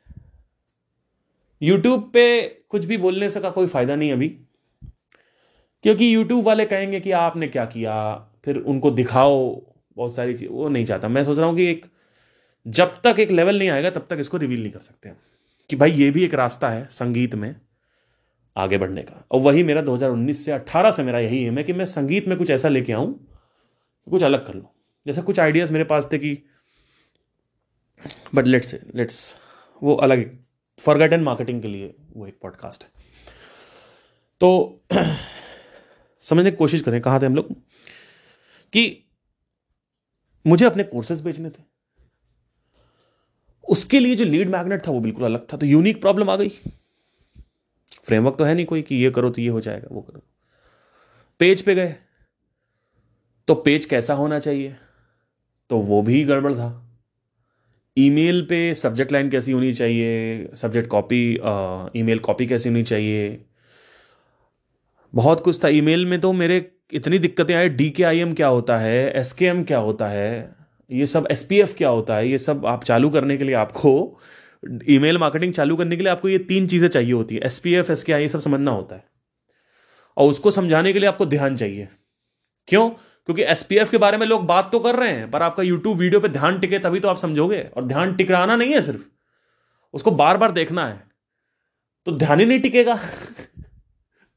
यूट्यूब 1.62 2.10
पे 2.12 2.48
कुछ 2.68 2.84
भी 2.84 2.96
बोलने 2.96 3.30
से 3.30 3.40
का 3.40 3.50
कोई 3.50 3.66
फ़ायदा 3.66 3.96
नहीं 3.96 4.12
अभी। 4.12 4.28
क्योंकि 5.82 6.14
यूट्यूब 6.14 6.44
वाले 6.44 6.66
कहेंगे 6.66 7.00
कि 7.00 7.12
आपने 7.12 7.48
क्या 7.48 7.64
किया? 7.64 8.26
फिर 8.44 8.56
उनको 8.56 8.90
दिखाओ, 8.90 9.62
बहुत 9.96 10.14
सारी 10.14 10.34
चीज़, 10.34 10.50
वो 10.50 10.68
नहीं 10.68 10.84
चाहता। 10.84 11.08
मैं 11.08 11.24
सोच 11.24 11.38
रहा 11.38 11.48
हूँ 11.48 11.56
कि 11.56 11.70
एक, 11.70 11.86
जब 12.66 13.00
तक 13.04 13.16
एक 13.18 13.30
लेवल 13.30 13.58
नहीं 13.58 13.68
आएगा, 13.68 13.90
तब 13.90 14.06
तक 14.10 14.16
इसको 14.20 14.36
रिवील 14.36 14.60
नहीं 14.60 14.72
कर 14.72 14.78
सकते 14.78 15.08
हम। 15.08 15.16
कि 15.70 15.76
भाई, 15.76 15.90
ये 15.90 16.10
भी 16.10 16.24
एक 16.24 16.34
रास्ता 16.34 16.70
है 16.70 16.88
संगीत 16.90 17.34
में 17.34 17.60
आगे 18.56 18.78
बढ़ने 18.78 19.02
का। 19.02 19.26
और 19.30 19.40
वही 19.40 19.62
मेरा 19.62 19.82
2019 19.82 20.44
से 20.44 20.52
18 20.52 20.90
से 20.90 21.02
मेरा 21.02 21.18
यही 21.18 21.44
एम 21.44 21.58
है 21.58 21.64
कि 21.64 21.72
मैं 21.72 21.84
संगीत 21.84 22.28
में 22.28 22.38
कुछ 22.38 22.50
ऐसा 22.50 22.68
लेके 22.68 22.92
आऊँ, 22.92 23.28
कुछ 24.10 24.22
अलग 24.22 24.46
कर 24.46 24.54
लो। 24.54 24.74
जैसे 25.06 25.22
कुछ 25.22 25.40
आइडियाज़ 25.40 25.72
मेरे 25.72 25.84
पास 25.84 26.08
थे 26.12 26.18
कि 26.18 26.42
बट 28.34 28.46
लेट्स 28.46 28.76
लेट्स 28.94 29.36
वो 29.82 29.94
अलग 29.94 30.38
फॉरगेटन 30.78 31.20
मार्केटिंग 31.20 31.62
के 31.62 31.68
लिए 31.68 31.94
वो 32.16 32.26
एक 32.26 32.38
पॉडकास्ट 32.42 32.84
है। 32.84 32.90
तो 34.40 34.80
समझने 36.20 36.50
की 36.50 36.56
कोशिश 36.56 36.80
करें, 36.80 37.00
कहाँ 37.00 37.22
थे 37.22 37.26
हम 37.26 37.34
लोग? 37.34 37.48
कि 38.72 38.82
मुझे 40.44 40.64
अपने 40.66 40.84
कोर्सेज 40.84 41.20
बेचने 41.20 41.50
थे। 41.50 41.62
उसके 43.64 44.00
लिए 44.00 44.16
जो 44.16 44.24
लीड 44.24 44.48
मैग्नेट 44.48 44.86
था 44.86 44.90
वो 44.90 45.00
बिल्कुल 45.00 45.24
अलग 45.24 45.46
था 45.52 45.56
तो 45.56 45.66
यूनिक 45.66 46.00
प्रॉब्लम 46.00 46.30
आ 46.30 46.36
गई। 46.36 46.48
फ्रेमवर्क 48.04 48.36
तो 48.38 48.44
है 48.44 48.54
नहीं 48.54 48.66
कोई 48.66 48.82
कि 48.82 48.94
ये 48.94 49.10
करो 49.10 49.30
तो 49.30 49.40
ये 49.42 49.48
हो 49.48 49.60
जाएगा, 49.60 49.88
वो 49.90 50.00
करो। 50.00 50.22
पेज 51.40 51.62
पे 51.62 51.74
गए 51.74 51.94
तो 53.48 53.54
पेज 53.56 53.84
कैसा 53.86 54.14
होना 54.14 54.38
चाहिए? 54.38 54.76
तो 55.70 55.78
वो 55.78 56.00
भी 56.02 56.22
गड़बड़ 56.24 56.52
था। 56.54 56.86
ईमेल 57.96 58.42
पे 58.42 58.74
सब्जेक्ट 58.74 59.12
लाइन 59.12 59.30
कैसी 59.30 59.52
होनी 59.52 59.72
चाहिए? 59.74 60.50
सब्जेक्ट 60.56 60.88
कॉपी 60.88 61.22
ईमेल 61.96 62.18
कॉपी 62.18 62.46
कैसी 62.46 62.68
होनी 62.68 62.82
चाहिए? 62.82 63.44
बहुत 65.12 65.40
कुछ 65.40 65.62
था। 65.64 65.68
ईमेल 65.68 66.06
में 66.06 66.20
तो 66.20 66.32
मेरे 66.32 66.60
इतनी 66.92 67.18
दिक्कतें 67.18 67.54
आई 67.54 67.68
डी 67.68 67.88
के 67.90 68.04
आई 68.04 68.18
एम 68.18 68.32
क्या 68.34 68.46
होता 68.48 68.76
है 68.78 69.10
एस 69.18 69.32
के 69.32 69.46
एम 69.46 69.62
क्या 69.64 69.78
होता 69.78 70.08
है, 70.08 70.56
ये 70.90 71.06
सब 71.06 71.26
एस 71.30 71.42
पी 71.42 71.60
एफ़ 71.60 71.74
क्या 71.74 71.88
होता 71.88 72.16
है, 72.16 72.28
ये 72.28 72.38
सब 72.38 72.66
आप 72.66 72.84
चालू 72.84 73.10
करने 73.10 73.36
के 73.36 73.44
लिए 73.44 73.54
आपको 73.54 73.92
ईमेल 74.88 75.18
मार्केटिंग 75.18 75.52
चालू 75.54 75.76
करने 75.76 75.96
के 75.96 76.02
लिए 76.02 76.12
आपको 76.12 76.28
ये 76.28 76.38
तीन 76.40 76.66
चीज़ें 76.66 76.88
चाहिए 76.88 77.12
होती 77.12 77.34
है 77.34 77.40
S 77.46 77.58
P 77.58 77.74
F 77.74 77.92
S 77.92 78.02
K 78.02 78.12
I 78.12 78.22
ये 78.22 78.28
सब 78.28 78.40
समझना 78.40 78.70
होता 78.70 78.96
है। 78.96 79.04
और 80.16 80.30
उसको 80.30 80.50
समझाने 80.50 80.92
के 80.92 80.98
लिए 80.98 81.08
आपको 81.08 81.26
ध्यान 81.26 81.56
चाहिए। 81.56 81.88
क्यों? 82.68 82.88
क्योंकि 82.88 83.42
एस 83.44 83.62
पी 83.62 83.76
एफ़ 83.76 83.90
के 83.90 83.98
बारे 83.98 84.16
में 84.16 84.26
लोग 84.26 84.44
बात 84.46 84.68
तो 84.72 84.78
कर 84.80 84.96
रहे 84.96 85.12
हैं, 85.12 85.30
पर 85.30 85.42
आपका 85.42 85.62
यूट्यूब 85.62 85.96
वीडियो 85.98 86.20
पे 86.20 86.28
ध्यान 86.28 86.58
टिके 86.60 86.78
तभी 86.78 87.00
तो 87.00 87.08
आप 87.08 87.18
समझोगे, 87.18 87.60
और 87.76 87.84
ध्यान 87.84 88.14
टिकराना 88.14 88.56
नहीं 88.56 88.72
है 88.72 88.82
सिर्फ़, 88.82 89.02
उसको 89.94 90.10
बार 90.12 90.36
बार 90.36 90.52
देखना 90.52 90.86
है 90.86 91.02
तो 92.06 92.12
ध्यान 92.12 92.40
ही 92.40 92.46
नहीं 92.46 92.60
टिकेगा। 92.60 92.98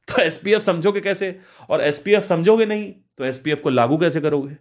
तो 0.15 0.21
एसपीएफ 0.21 0.61
समझोगे 0.61 1.01
कैसे? 1.01 1.39
और 1.69 1.81
एसपीएफ 1.81 2.23
समझोगे 2.23 2.65
नहीं 2.65 2.91
तो 3.17 3.25
एसपीएफ 3.25 3.61
को 3.61 3.69
लागू 3.69 3.97
कैसे 3.97 4.21
करोगे? 4.21 4.53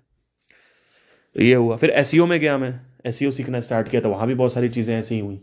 तो 1.36 1.42
ये 1.42 1.54
हुआ। 1.54 1.76
फिर 1.76 1.90
एसईओ 1.90 2.26
में 2.26 2.40
गया 2.40 2.58
मैं। 2.58 2.80
एस 3.06 3.18
सीखना 3.36 3.60
स्टार्ट 3.60 3.88
किया 3.88 4.02
तो 4.02 4.08
वहाँ 4.08 4.26
भी 4.26 4.34
बहुत 4.34 4.52
सारी 4.52 4.68
चीज़ें 4.68 4.98
ऐसी 4.98 5.14
ही 5.14 5.20
हुई 5.20 5.40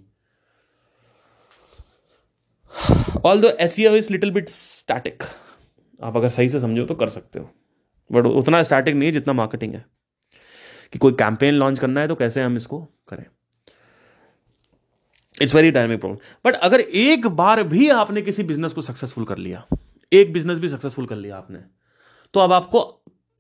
although 3.42 3.50
this 3.50 3.80
is 3.80 4.12
little 4.12 4.32
bit 4.32 4.50
static 4.50 5.24
आप 6.04 6.18
अगर 6.18 6.30
सही 6.30 6.50
से 6.50 6.60
समझो 6.60 6.86
तो 6.86 6.96
कर 6.96 7.08
सकते 7.08 7.40
हो। 7.40 7.50
बट 8.12 8.26
उतना 8.26 8.64
स्टैटिक 8.64 8.96
नहीं 8.96 9.06
है 9.06 9.14
जितना 9.14 9.34
मार्केटिंग 9.34 9.74
है। 9.74 9.86
कि 10.94 11.00
कोई 11.00 11.12
कैंपेन 11.12 11.54
लॉन्च 11.54 11.80
करना 11.80 12.02
है 12.02 12.08
तो 12.08 12.16
कैसे 12.16 12.42
हम 12.42 12.58
इसको 12.58 12.80
करें? 13.08 13.26
It's 15.42 15.56
very 15.56 15.72
dynamic 15.72 16.00
problem 16.00 16.20
but 16.46 16.56
अगर 16.56 16.80
एक 16.80 17.28
बार 17.28 17.64
भी 17.64 17.90
आपने 17.90 18.22
किसी 18.22 18.44
बिज़नेस 18.44 18.74
को 18.74 18.82
सक्सेसफुल 18.82 19.26
कर 19.26 19.38
लिया 19.38 19.66
एक 20.12 20.34
बिज़नेस 20.34 20.60
भी 20.60 20.68
सक्सेसफुल 20.68 21.06
कर 21.06 21.16
लिया 21.16 21.38
आपने। 21.38 21.60
तो 22.34 22.40
अब 22.40 22.54
आपको 22.54 22.80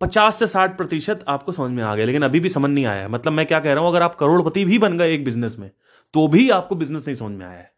पचास 0.01 0.39
से 0.39 0.47
साठ 0.47 0.77
प्रतिशत 0.77 1.23
आपको 1.27 1.51
समझ 1.51 1.71
में 1.71 1.83
आ 1.83 1.95
गया, 1.95 2.05
लेकिन 2.05 2.21
अभी 2.21 2.39
भी 2.39 2.49
समझ 2.49 2.69
नहीं 2.69 2.85
आया 2.85 3.01
है। 3.01 3.07
मतलब 3.07 3.33
मैं 3.33 3.45
क्या 3.45 3.59
कह 3.59 3.73
रहा 3.73 3.83
हूँ, 3.83 3.89
अगर 3.89 4.01
आप 4.01 4.15
करोड़पति 4.15 4.65
भी 4.65 4.79
बन 4.79 4.97
गए 4.97 5.13
एक 5.13 5.25
बिज़नेस 5.25 5.55
में 5.59 5.71
तो 6.13 6.27
भी 6.27 6.49
आपको 6.49 6.75
बिज़नेस 6.75 7.03
नहीं 7.07 7.15
समझ 7.15 7.31
में 7.31 7.45
आया 7.45 7.57
है। 7.57 7.71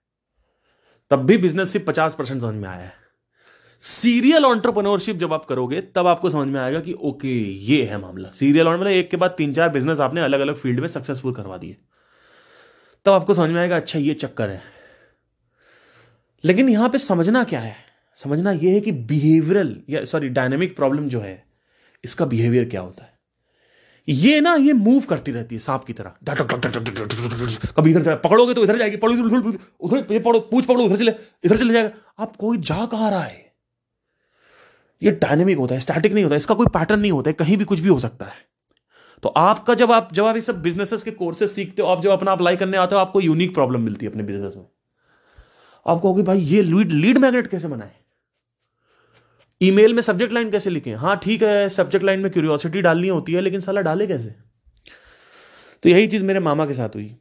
तब 1.11 1.19
भी 1.19 1.37
बिज़नेस 1.37 1.69
सिर्फ़ 1.69 1.85
पचास 1.87 2.15
परसेंट 2.15 2.41
समझ 2.41 2.55
में 2.55 2.67
आया 2.69 2.77
है। 2.77 2.93
सीरियल 3.83 4.45
ऑन्टरप्रनोरशिप 4.45 5.15
जब 5.15 5.33
आप 5.33 5.45
करोगे, 5.45 5.81
तब 5.81 6.07
आपको 6.07 6.29
समझ 6.29 6.47
में 6.47 6.59
आएगा 6.59 6.79
कि 6.79 6.93
ओके 6.93 7.33
ये 7.65 7.83
है 7.83 7.97
मामला। 7.97 8.29
सीरियल 8.29 8.67
मतलब 8.67 8.87
एक 8.87 9.09
के 9.11 9.17
बाद 9.17 9.31
तीन 9.31 9.53
चार 9.53 9.69
बिज़नेस 9.69 9.99
आपने 9.99 10.21
अलग 10.21 10.39
अलग 10.39 10.55
फ़ील्ड 10.55 10.79
में 10.79 10.87
सक्सेसफुल 10.87 11.33
करवा 11.33 11.57
दिए। 11.57 11.77
तब 13.05 13.11
आपको 13.11 13.33
समझ 13.33 13.49
में 13.49 13.61
आएगा 13.61 13.75
अच्छा 13.75 13.99
ये 13.99 14.13
चक्कर 14.13 14.49
है। 14.49 14.61
लेकिन 16.43 16.69
यहाँ 16.69 16.89
पे 16.89 16.97
समझना 16.97 17.43
क्या 17.43 17.59
है? 17.59 17.90
समझना 18.15 18.51
यह 18.51 18.73
है 18.73 18.81
कि 18.81 18.91
बिहेवियरल 18.91 19.75
या 19.89 20.03
सॉरी 20.05 20.29
डायनेमिक 20.29 20.75
प्रॉब्लम 20.75 21.07
जो 21.07 21.19
है, 21.19 21.43
इसका 22.03 22.25
बिहेवियर 22.25 22.69
क्या 22.69 22.81
होता 22.81 23.03
है? 23.03 23.09
ये 24.07 24.39
ना, 24.41 24.53
ये 24.55 24.73
मूव 24.73 25.01
करती 25.01 25.31
रहती 25.31 25.55
है 25.55 25.59
सांप 25.59 25.83
की 25.83 25.93
तरह। 25.93 26.13
कभी 27.77 27.91
इधर 27.91 28.15
पकड़ोगे 28.15 28.53
तो 28.53 28.63
इधर 28.63 28.77
जाएगी 28.77 28.97
पढ़ो 28.97 29.13
उधर 29.79 30.19
पढ़ो 30.19 30.39
पूछ 30.39 30.65
पकड़ो, 30.65 30.83
उधर 30.83 30.97
चले, 30.97 31.13
इधर 31.43 31.57
चले 31.57 31.73
जाएगा। 31.73 31.91
आप 32.19 32.35
कोई 32.35 32.57
जा 32.57 32.85
कहा 32.85 33.09
रहा 33.09 33.23
है? 33.23 33.53
ये 35.01 35.11
डायनेमिक 35.11 35.57
होता 35.57 35.75
है 35.75 35.81
स्टैटिक 35.81 36.13
नहीं 36.13 36.23
होता, 36.23 36.35
इसका 36.35 36.55
कोई 36.55 36.67
पैटर्न 36.67 36.99
नहीं 36.99 37.11
होता 37.11 37.29
है, 37.29 37.33
कहीं 37.33 37.57
भी 37.57 37.65
कुछ 37.65 37.79
भी 37.79 37.89
हो 37.89 37.99
सकता 37.99 38.25
है। 38.25 38.49
तो 39.23 39.29
आपका 39.29 39.73
जब 39.73 39.91
आप 39.91 40.13
जब 40.13 40.25
आप 40.25 40.35
ये 40.35 40.41
सब 40.41 40.61
बिजनेसेस 40.61 41.03
के 41.03 41.11
कोर्सेस 41.11 41.55
सीखते 41.55 41.81
हो, 41.81 41.87
आप 41.87 42.01
जब 42.01 42.09
अपना 42.09 42.31
अप्लाई 42.31 42.55
करने 42.55 42.77
आते 42.77 42.95
हो, 42.95 43.01
आपको 43.01 43.21
यूनिक 43.21 43.53
प्रॉब्लम 43.53 43.81
मिलती 43.81 44.05
है 44.05 44.11
अपने 44.11 44.23
बिज़नेस 44.23 44.55
में। 44.57 44.65
आप 45.85 46.01
कहोगे, 46.01 46.23
भाई, 46.23 46.39
ये 46.39 46.61
लीड 46.61 46.91
लीड 46.91 47.17
मैग्नेट 47.17 47.47
कैसे 47.47 47.67
बनाए? 47.67 47.91
ईमेल 49.61 49.93
में 49.93 50.01
सब्जेक्ट 50.01 50.33
लाइन 50.33 50.49
कैसे 50.51 50.69
लिखें? 50.69 50.93
हाँ 50.95 51.15
ठीक 51.17 51.43
है 51.43 51.69
सब्जेक्ट 51.69 52.05
लाइन 52.05 52.19
में 52.19 52.31
क्यूरियोसिटी 52.31 52.81
डालनी 52.81 53.07
होती 53.07 53.33
है, 53.33 53.41
लेकिन 53.41 53.61
साला 53.61 53.81
डाले 53.81 54.07
कैसे? 54.07 54.33
तो 55.83 55.89
यही 55.89 56.07
चीज़ 56.07 56.23
मेरे 56.25 56.39
मामा 56.39 56.65
के 56.65 56.73
साथ 56.73 56.95
हुई। 56.95 57.15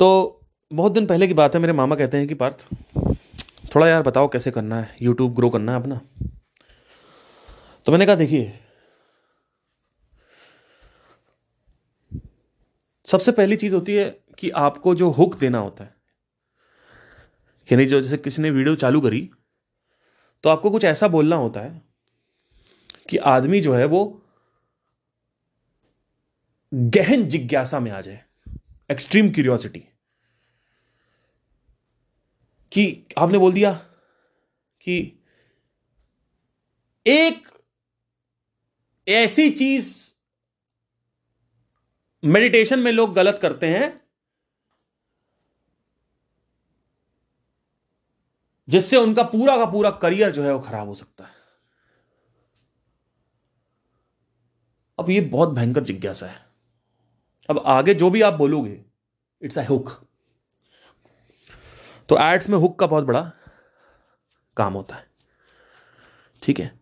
तो 0.00 0.40
बहुत 0.70 0.92
दिन 0.92 1.06
पहले 1.06 1.26
की 1.26 1.34
बात 1.34 1.54
है, 1.54 1.60
मेरे 1.60 1.72
मामा 1.72 1.96
कहते 1.96 2.16
हैं 2.16 2.26
कि 2.28 2.34
पार्थ, 2.34 2.66
थोड़ा 3.74 3.88
यार 3.88 4.02
बताओ 4.02 4.28
कैसे 4.28 4.50
करना 4.50 4.80
है 4.80 4.96
यूट्यूब 5.02 5.34
ग्रो 5.34 5.50
करना 5.50 5.72
है 5.72 5.80
अपना। 5.80 6.00
तो 7.86 7.92
मैंने 7.92 8.06
कहा, 8.06 8.14
देखिए, 8.14 8.52
सबसे 13.06 13.32
पहली 13.32 13.56
चीज़ 13.56 13.74
होती 13.74 13.94
है 13.94 14.04
कि 14.38 14.50
आपको 14.50 14.94
जो 14.94 15.10
हुक 15.10 15.38
देना 15.38 15.58
होता 15.58 15.84
है, 15.84 15.94
यानी 17.68 17.86
जो 17.86 18.00
जैसे 18.00 18.16
किसी 18.16 18.42
ने 18.42 18.50
वीडियो 18.50 18.74
चालू 18.76 19.00
करी 19.00 19.28
तो 20.46 20.50
आपको 20.50 20.70
कुछ 20.70 20.84
ऐसा 20.84 21.06
बोलना 21.08 21.36
होता 21.36 21.60
है 21.60 21.82
कि 23.08 23.16
आदमी 23.16 23.60
जो 23.60 23.74
है 23.74 23.84
वो 23.84 24.02
गहन 26.72 27.26
जिज्ञासा 27.28 27.80
में 27.80 27.90
आ 27.90 28.00
जाए 28.00 28.24
एक्सट्रीम 28.90 29.30
क्यूरियोसिटी 29.30 29.80
कि 32.72 32.84
आपने 33.18 33.38
बोल 33.38 33.52
दिया 33.52 33.72
कि 34.80 34.98
एक 37.06 37.48
ऐसी 39.06 39.50
चीज़ 39.50 39.92
मेडिटेशन 42.22 42.78
में 42.78 42.92
लोग 42.92 43.14
गलत 43.14 43.38
करते 43.42 43.66
हैं 43.68 44.05
जिससे 48.68 48.96
उनका 48.96 49.22
पूरा 49.22 49.56
का 49.56 49.64
पूरा 49.66 49.90
करियर 49.90 50.32
जो 50.32 50.42
है 50.42 50.52
वो 50.52 50.60
खराब 50.60 50.88
हो 50.88 50.94
सकता 50.94 51.24
है। 51.24 51.30
अब 54.98 55.10
ये 55.10 55.20
बहुत 55.20 55.48
भयंकर 55.48 55.84
जिज्ञासा 55.84 56.26
है। 56.26 56.44
अब 57.50 57.62
आगे 57.66 57.94
जो 57.94 58.10
भी 58.10 58.22
आप 58.22 58.34
बोलोगे 58.34 58.84
इट्स 59.42 59.58
अ 59.58 59.62
हुक 59.62 59.90
तो 62.08 62.18
एड्स 62.18 62.48
में 62.48 62.58
हुक 62.58 62.78
का 62.78 62.86
बहुत 62.86 63.04
बड़ा 63.04 63.32
काम 64.56 64.72
होता 64.72 64.94
है। 64.94 65.06
ठीक 66.42 66.60
है? 66.60 66.80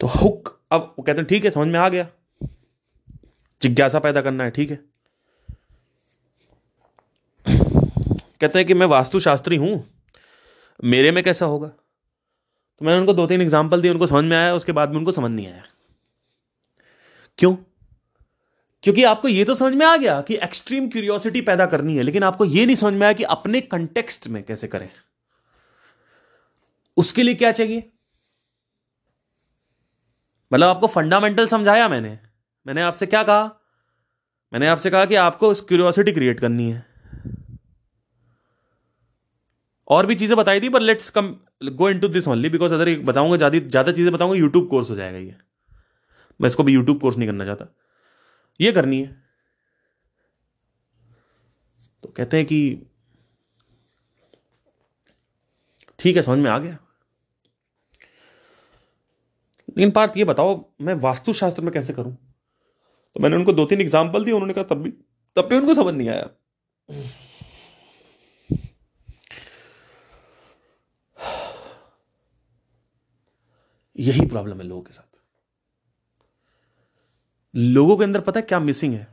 तो 0.00 0.06
हुक 0.06 0.60
अब 0.72 0.94
वो 0.98 1.02
कहते 1.02 1.18
हैं, 1.18 1.26
ठीक 1.28 1.44
है, 1.44 1.50
समझ 1.50 1.68
में 1.68 1.78
आ 1.80 1.88
गया। 1.88 2.06
जिज्ञासा 3.62 3.98
पैदा 3.98 4.22
करना 4.22 4.44
है, 4.44 4.50
ठीक 4.50 4.70
है? 4.70 4.76
कहते 8.40 8.58
हैं 8.58 8.66
कि 8.66 8.74
मैं 8.74 8.86
वास्तुशास्त्री 8.86 9.56
हूँ। 9.56 9.91
मेरे 10.84 11.10
में 11.10 11.24
कैसा 11.24 11.46
होगा? 11.46 11.68
तो 11.68 12.84
मैंने 12.84 12.98
उनको 12.98 13.12
दो 13.12 13.26
तीन 13.26 13.42
एग्ज़ाम्पल 13.42 13.82
दिए 13.82 13.90
उनको 13.90 14.06
समझ 14.06 14.24
में 14.24 14.36
आया, 14.36 14.54
उसके 14.54 14.72
बाद 14.72 14.90
में 14.90 14.96
उनको 14.96 15.12
समझ 15.12 15.30
नहीं 15.30 15.46
आया। 15.46 15.64
क्यों? 17.38 17.56
क्योंकि 18.82 19.04
आपको 19.04 19.28
यह 19.28 19.44
तो 19.44 19.54
समझ 19.54 19.74
में 19.74 19.86
आ 19.86 19.96
गया 19.96 20.20
कि 20.20 20.34
एक्सट्रीम 20.34 20.88
क्यूरियोसिटी 20.88 21.40
पैदा 21.40 21.66
करनी 21.66 21.96
है, 21.96 22.02
लेकिन 22.02 22.22
आपको 22.22 22.44
यह 22.44 22.66
नहीं 22.66 22.76
समझ 22.76 22.94
में 22.94 23.02
आया 23.02 23.12
कि 23.12 23.22
अपने 23.22 23.60
कंटेक्स्ट 23.60 24.28
में 24.28 24.42
कैसे 24.42 24.68
करें। 24.68 24.90
उसके 26.96 27.22
लिए 27.22 27.34
क्या 27.34 27.52
चाहिए? 27.52 27.92
मतलब 30.52 30.66
आपको 30.66 30.86
फंडामेंटल 30.86 31.46
समझाया 31.46 31.88
मैंने। 31.88 32.18
मैंने 32.66 32.82
आपसे 32.82 33.06
क्या 33.06 33.22
कहा? 33.22 33.60
मैंने 34.52 34.66
आपसे 34.66 34.90
कहा 34.90 35.04
कि 35.04 35.14
आपको 35.14 35.54
क्यूरियोसिटी 35.54 36.12
क्रिएट 36.12 36.40
करनी 36.40 36.70
है। 36.70 36.86
और 39.92 40.06
भी 40.06 40.14
चीज़ें 40.14 40.36
बताई 40.36 40.60
थी 40.60 40.68
पर 40.68 40.80
let's 40.80 41.10
come 41.10 41.34
go 41.64 41.88
into 42.00 42.08
this 42.08 42.28
only 42.28 42.48
because 42.48 42.74
अगर 42.74 42.98
बताऊँगा, 43.00 43.36
ज़्यादा 43.36 43.58
ज़्यादा 43.58 43.92
चीज़ें 43.92 44.12
बताऊँगा 44.12 44.36
यूट्यूब 44.36 44.68
कोर्स 44.68 44.90
हो 44.90 44.94
जाएगा 44.96 45.18
ये। 45.18 45.34
मैं 46.40 46.48
इसको 46.48 46.62
भी 46.62 46.72
यूट्यूब 46.72 47.00
कोर्स 47.00 47.16
नहीं 47.16 47.28
करना 47.28 47.44
चाहता। 47.44 47.66
ये 48.60 48.72
करनी 48.72 49.00
है। 49.02 49.20
तो 52.02 52.08
कहते 52.08 52.36
हैं 52.36 52.46
कि, 52.46 52.82
ठीक 55.98 56.16
है, 56.16 56.22
समझ 56.22 56.38
में 56.38 56.50
आ 56.50 56.58
गया। 56.58 56.78
लेकिन 59.68 59.90
पार्थ, 59.90 60.16
ये 60.16 60.24
बताओ, 60.24 60.64
मैं 60.80 60.94
वास्तुशास्त्र 60.94 61.62
में 61.62 61.72
कैसे 61.72 61.92
करूँ? 61.92 62.16
तो 63.16 63.20
मैंने 63.20 63.36
उनको 63.36 63.52
दो 63.52 63.64
तीन 63.64 63.80
एग्ज़ाम्पल 63.80 64.24
दिए, 64.24 64.34
उन्होंने 64.34 64.54
कहा, 64.54 64.64
तब 64.64 64.82
भी 64.82 64.90
तब 65.36 65.48
भी 65.48 65.56
उनको 65.56 65.74
समझ 65.74 65.94
नहीं 65.94 66.08
आया। 66.08 66.28
यही 73.98 74.26
प्रॉब्लम 74.26 74.60
है 74.60 74.66
लोगों 74.66 74.82
के 74.82 74.92
साथ। 74.92 75.18
लोगों 77.54 77.96
के 77.96 78.04
अंदर 78.04 78.20
पता 78.20 78.40
है 78.40 78.46
क्या 78.46 78.60
मिसिंग 78.60 78.94
है? 78.94 79.06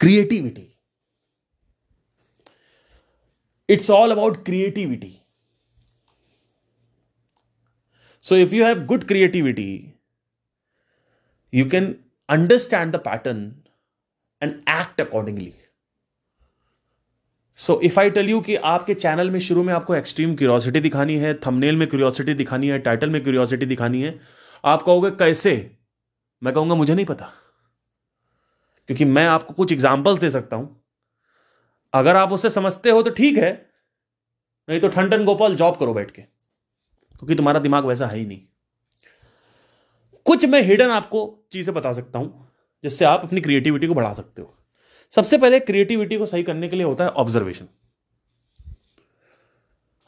Creativity 0.00 0.70
it's 3.68 3.90
all 3.90 4.10
about 4.10 4.44
creativity 4.44 5.20
so 8.24 8.36
if 8.36 8.54
you 8.54 8.64
have 8.64 8.84
good 8.86 9.04
creativity 9.04 9.68
you 11.52 11.68
can 11.70 11.94
understand 12.28 12.96
the 12.96 13.00
pattern 13.00 13.44
and 14.42 14.52
act 14.54 15.00
accordingly 15.00 15.52
so 17.58 17.80
if 17.80 18.00
I 18.00 18.10
tell 18.10 18.30
you 18.30 18.40
कि 18.40 18.56
आपके 18.56 18.94
चैनल 18.94 19.30
में 19.30 19.38
शुरू 19.40 19.62
में 19.62 19.72
आपको 19.74 19.94
एक्सट्रीम 19.94 20.34
क्यूरियोसिटी 20.36 20.80
दिखानी 20.80 21.16
है 21.16 21.34
थंबनेल 21.34 21.76
में 21.76 21.88
क्यूरियोसिटी 21.88 22.34
दिखानी 22.34 22.68
है 22.68 22.78
टाइटल 22.78 23.10
में 23.10 23.22
क्यूरियोसिटी 23.22 23.66
दिखानी 23.66 24.02
है, 24.02 24.20
आप 24.64 24.82
कहोगे 24.82 25.10
कैसे? 25.10 25.76
मैं 26.42 26.54
कहूँगा, 26.54 26.74
मुझे 26.74 26.94
नहीं 26.94 27.06
पता। 27.06 27.30
क्योंकि 28.88 29.04
मैं 29.04 29.26
आपको 29.26 29.54
कुछ 29.54 29.72
एग्जाम्पल्स 29.72 30.20
दे 30.20 30.30
सकता 30.30 30.56
हूँ। 30.56 30.84
अगर 31.92 32.16
आप 32.16 32.32
उसे 32.32 32.50
समझते 32.50 32.90
हो 32.90 33.02
तो 33.02 33.10
ठीक 33.10 33.36
है, 33.36 33.52
नहीं 34.68 34.80
तो 34.80 34.88
ठंडन 34.88 35.24
गोपाल 35.24 35.54
जॉब 35.54 35.76
करो 35.76 35.94
बैठ 35.94 36.10
के। 36.10 36.22
क्योंकि 36.22 37.34
तुम्हारा 37.34 37.60
दिमाग 37.60 37.84
वैसा 37.84 38.06
है 38.06 38.18
ही 38.18 38.26
नहीं। 38.26 38.40
कुछ 40.26 40.44
मैं 40.44 40.62
हिडन 40.62 40.90
आपको 40.90 41.48
चीज़ें 41.52 41.74
बता 41.74 41.92
सकता 41.92 42.18
हूँ, 42.18 42.48
जिससे 42.84 43.04
आप 43.04 43.24
अपनी 43.24 43.40
क्रिएटिविटी 43.40 43.86
को 43.86 43.94
बढ़ा 43.94 44.12
सकते 44.14 44.42
हो। 44.42 44.54
सबसे 45.14 45.38
पहले 45.38 45.60
क्रिएटिविटी 45.60 46.16
को 46.18 46.26
सही 46.26 46.42
करने 46.42 46.68
के 46.68 46.76
लिए 46.76 46.86
होता 46.86 47.04
है 47.04 47.10
ऑब्जर्वेशन 47.10 47.68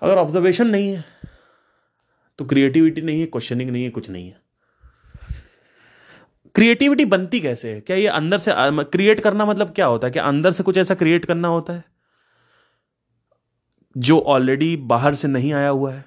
अगर 0.02 0.16
ऑब्जर्वेशन 0.16 0.66
नहीं 0.66 0.96
है 0.96 1.04
तो 2.38 2.44
क्रिएटिविटी 2.44 3.00
नहीं 3.00 3.20
है 3.20 3.26
क्वेश्चनिंग 3.26 3.70
नहीं 3.70 3.84
है, 3.84 3.90
कुछ 3.90 4.10
नहीं 4.10 4.28
है. 4.28 4.40
क्रिएटिविटी 6.54 7.04
बनती 7.04 7.40
कैसे 7.40 7.74
है? 7.74 7.80
क्या 7.80 7.96
ये 7.96 8.06
अंदर 8.06 8.38
से 8.38 8.52
क्रिएट 8.84 9.20
करना 9.20 9.46
मतलब 9.46 9.72
क्या 9.74 9.86
होता 9.86 10.06
है? 10.06 10.12
क्या 10.12 10.24
अंदर 10.24 10.52
से 10.52 10.62
कुछ 10.62 10.78
ऐसा 10.78 10.94
क्रिएट 10.94 11.24
करना 11.24 11.48
होता 11.48 11.72
है? 11.72 11.84
जो 13.96 14.18
ऑलरेडी 14.20 14.76
बाहर 14.76 15.14
से 15.14 15.28
नहीं 15.28 15.52
आया 15.52 15.68
हुआ 15.68 15.92
है. 15.92 16.04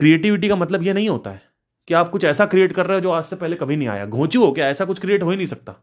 क्रिएटिविटी 0.00 0.48
का 0.48 0.56
मतलब 0.56 0.82
यह 0.82 0.94
नहीं 0.94 1.08
होता 1.08 1.30
है. 1.30 1.51
कि 1.88 1.94
आप 1.94 2.08
कुछ 2.10 2.24
ऐसा 2.24 2.46
क्रिएट 2.46 2.72
कर 2.72 2.86
रहे 2.86 2.96
हो 2.96 3.00
जो 3.00 3.10
आज 3.10 3.24
से 3.24 3.36
पहले 3.36 3.56
कभी 3.56 3.76
नहीं 3.76 3.88
आया। 3.88 4.06
घोंचू 4.06 4.44
हो 4.44 4.52
क्या? 4.52 4.68
ऐसा 4.68 4.84
कुछ 4.84 5.00
क्रिएट 5.00 5.22
हो 5.22 5.30
ही 5.30 5.36
नहीं 5.36 5.46
सकता। 5.46 5.74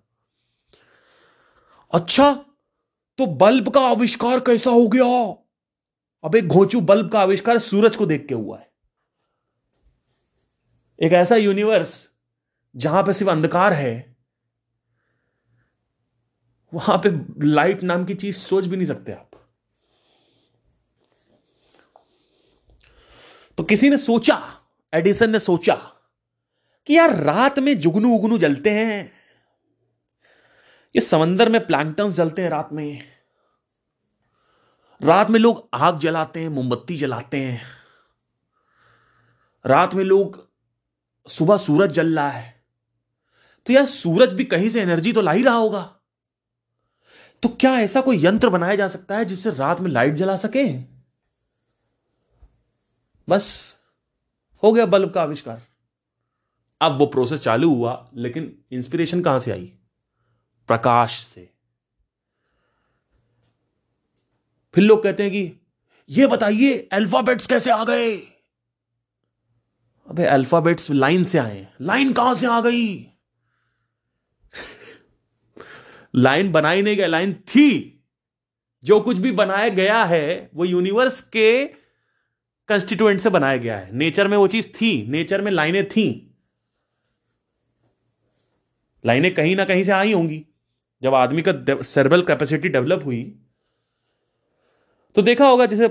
अच्छा 1.93 2.33
तो 3.17 3.25
बल्ब 3.25 3.69
का 3.69 3.81
आविष्कार 3.81 4.39
कैसा 4.39 4.69
हो 4.69 4.87
गया? 4.87 5.05
अब 6.23 6.35
एक 6.35 6.47
घोंचू 6.47 6.81
बल्ब 6.81 7.09
का 7.11 7.19
आविष्कार 7.19 7.59
सूरज 7.59 7.95
को 7.95 8.05
देख 8.05 8.25
के 8.27 8.33
हुआ 8.33 8.59
है। 8.59 8.69
एक 10.99 11.13
ऐसा 11.13 11.35
यूनिवर्स 11.35 12.09
जहाँ 12.75 13.03
पे 13.03 13.13
सिर्फ़ 13.13 13.31
अंधकार 13.31 13.73
है, 13.73 14.15
वहाँ 16.73 16.97
पे 16.97 17.09
लाइट 17.45 17.83
नाम 17.83 18.05
की 18.05 18.13
चीज़ 18.13 18.37
सोच 18.37 18.65
भी 18.65 18.77
नहीं 18.77 18.87
सकते 18.87 19.11
आप। 19.11 19.31
तो 23.57 23.63
किसी 23.63 23.89
ने 23.89 23.97
सोचा 23.97 24.58
एडिसन 24.93 25.29
ने 25.29 25.39
सोचा 25.39 25.75
कि 26.85 26.97
यार 26.97 27.15
रात 27.15 27.59
में 27.59 27.79
जुगनू 27.79 28.15
उगनू 28.15 28.37
जलते 28.37 28.69
हैं। 28.69 29.11
ये 30.95 31.01
समंदर 31.01 31.49
में 31.49 31.67
प्लैंकटन्स 31.67 32.13
जलते 32.13 32.41
हैं 32.41 32.49
रात 32.49 32.69
में। 32.73 33.03
रात 35.03 35.29
में 35.29 35.39
लोग 35.39 35.69
आग 35.73 35.99
जलाते 35.99 36.39
हैं, 36.39 36.49
मोमबत्ती 36.49 36.97
जलाते 36.97 37.37
हैं। 37.37 37.61
रात 39.65 39.93
में 39.93 40.03
लोग 40.03 40.49
सुबह 41.27 41.57
सूरज 41.57 41.91
जल 41.91 42.15
रहा 42.15 42.29
है। 42.29 42.63
तो 43.65 43.73
यार 43.73 43.85
सूरज 43.85 44.33
भी 44.33 44.43
कहीं 44.43 44.69
से 44.69 44.81
एनर्जी 44.81 45.13
तो 45.13 45.21
ला 45.21 45.31
ही 45.31 45.43
रहा 45.43 45.55
होगा। 45.55 45.95
तो 47.43 47.49
क्या 47.49 47.79
ऐसा 47.79 48.01
कोई 48.01 48.25
यंत्र 48.25 48.49
बनाया 48.49 48.75
जा 48.75 48.87
सकता 48.87 49.17
है 49.17 49.25
जिससे 49.25 49.51
रात 49.51 49.79
में 49.79 49.91
लाइट 49.91 50.13
जला 50.13 50.35
सके? 50.35 50.79
बस 53.29 53.78
हो 54.63 54.71
गया 54.71 54.85
बल्ब 54.85 55.13
का 55.13 55.21
आविष्कार। 55.21 55.61
अब 56.81 56.97
वो 56.97 57.05
प्रोसेस 57.05 57.39
चालू 57.39 57.75
हुआ, 57.75 58.11
लेकिन 58.15 58.63
इंस्पिरेशन 58.71 59.21
कहाँ 59.21 59.39
से 59.39 59.51
आई? 59.51 59.73
प्रकाश 60.67 61.19
से। 61.19 61.53
फिर 64.73 64.83
लोग 64.83 65.03
कहते 65.03 65.23
हैं 65.23 65.31
कि, 65.31 65.53
ये 66.09 66.27
बताइए 66.27 66.89
अल्फाबेट्स 66.93 67.47
कैसे 67.47 67.71
आ 67.71 67.83
गए? 67.83 68.17
अबे 70.07 70.25
अल्फाबेट्स 70.25 70.91
लाइन 70.91 71.23
से 71.23 71.37
आए 71.37 71.73
लाइन 71.81 72.13
कहाँ 72.13 72.35
से 72.35 72.47
आ 72.47 72.61
गई? 72.61 73.09
लाइन 76.15 76.51
बनाई 76.51 76.81
नहीं 76.81 76.97
गई 76.97 77.07
लाइन 77.07 77.33
थी। 77.33 77.95
जो 78.83 78.99
कुछ 78.99 79.17
भी 79.17 79.31
बनाया 79.31 79.69
गया 79.69 80.03
है, 80.03 80.49
वो 80.55 80.65
यूनिवर्स 80.65 81.21
के 81.21 81.65
कंस्टिट्यूएंट 82.69 83.19
से 83.19 83.29
बनाया 83.29 83.57
गया 83.57 83.77
है। 83.77 83.89
नेचर 83.93 84.27
में 84.27 84.37
वो 84.37 84.47
चीज़ 84.47 84.67
थी 84.71 84.91
नेचर 85.09 85.41
में 85.41 85.51
लाइनें 85.51 85.87
थी। 85.89 86.07
लाइनें 89.03 89.33
कहीं 89.33 89.55
ना 89.55 89.65
कहीं 89.65 89.83
से 89.83 89.91
आई 89.91 90.13
होंगी। 90.13 90.45
जब 91.01 91.13
आदमी 91.15 91.43
का 91.47 91.81
सर्बल 91.83 92.21
कैपेसिटी 92.21 92.69
डेवलप 92.69 93.05
हुई 93.05 93.21
तो 95.15 95.21
देखा 95.21 95.47
होगा 95.47 95.65
जैसे, 95.65 95.87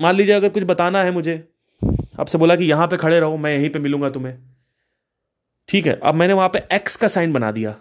मान 0.00 0.14
लीजिए 0.16 0.34
अगर 0.34 0.48
कुछ 0.48 0.62
बताना 0.64 1.02
है 1.02 1.10
मुझे, 1.10 1.36
आपसे 2.20 2.38
बोला 2.38 2.56
कि 2.56 2.64
यहाँ 2.64 2.86
पे 2.86 2.96
खड़े 2.96 3.20
रहो, 3.20 3.36
मैं 3.36 3.54
यहीं 3.54 3.70
पे 3.70 3.78
मिलूँगा 3.78 4.10
तुम्हें। 4.10 4.36
ठीक 5.68 5.86
है, 5.86 5.98
अब 6.02 6.14
मैंने 6.14 6.32
वहाँ 6.32 6.48
पे 6.48 6.62
एक्स 6.72 6.96
का 6.96 7.08
साइन 7.08 7.32
बना 7.32 7.50
दिया। 7.52 7.74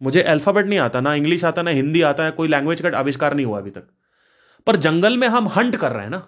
मुझे 0.00 0.22
अल्फ़ाबेट 0.22 0.66
नहीं 0.66 0.78
आता, 0.78 1.00
ना 1.00 1.14
इंग्लिश 1.14 1.44
आता, 1.44 1.62
ना 1.62 1.70
हिंदी 1.70 2.02
आता 2.02 2.24
है 2.24 2.30
कोई 2.30 2.48
लैंग्वेज 2.48 2.80
का 2.80 2.96
आविष्कार 2.98 3.34
नहीं 3.34 3.46
हुआ 3.46 3.58
अभी 3.58 3.70
तक। 3.70 3.88
पर 4.66 4.76
जंगल 4.76 5.16
में 5.18 5.28
हम 5.28 5.48
हंट 5.48 5.76
कर 5.76 5.92
रहे 5.92 6.02
हैं 6.02 6.10
ना। 6.10 6.26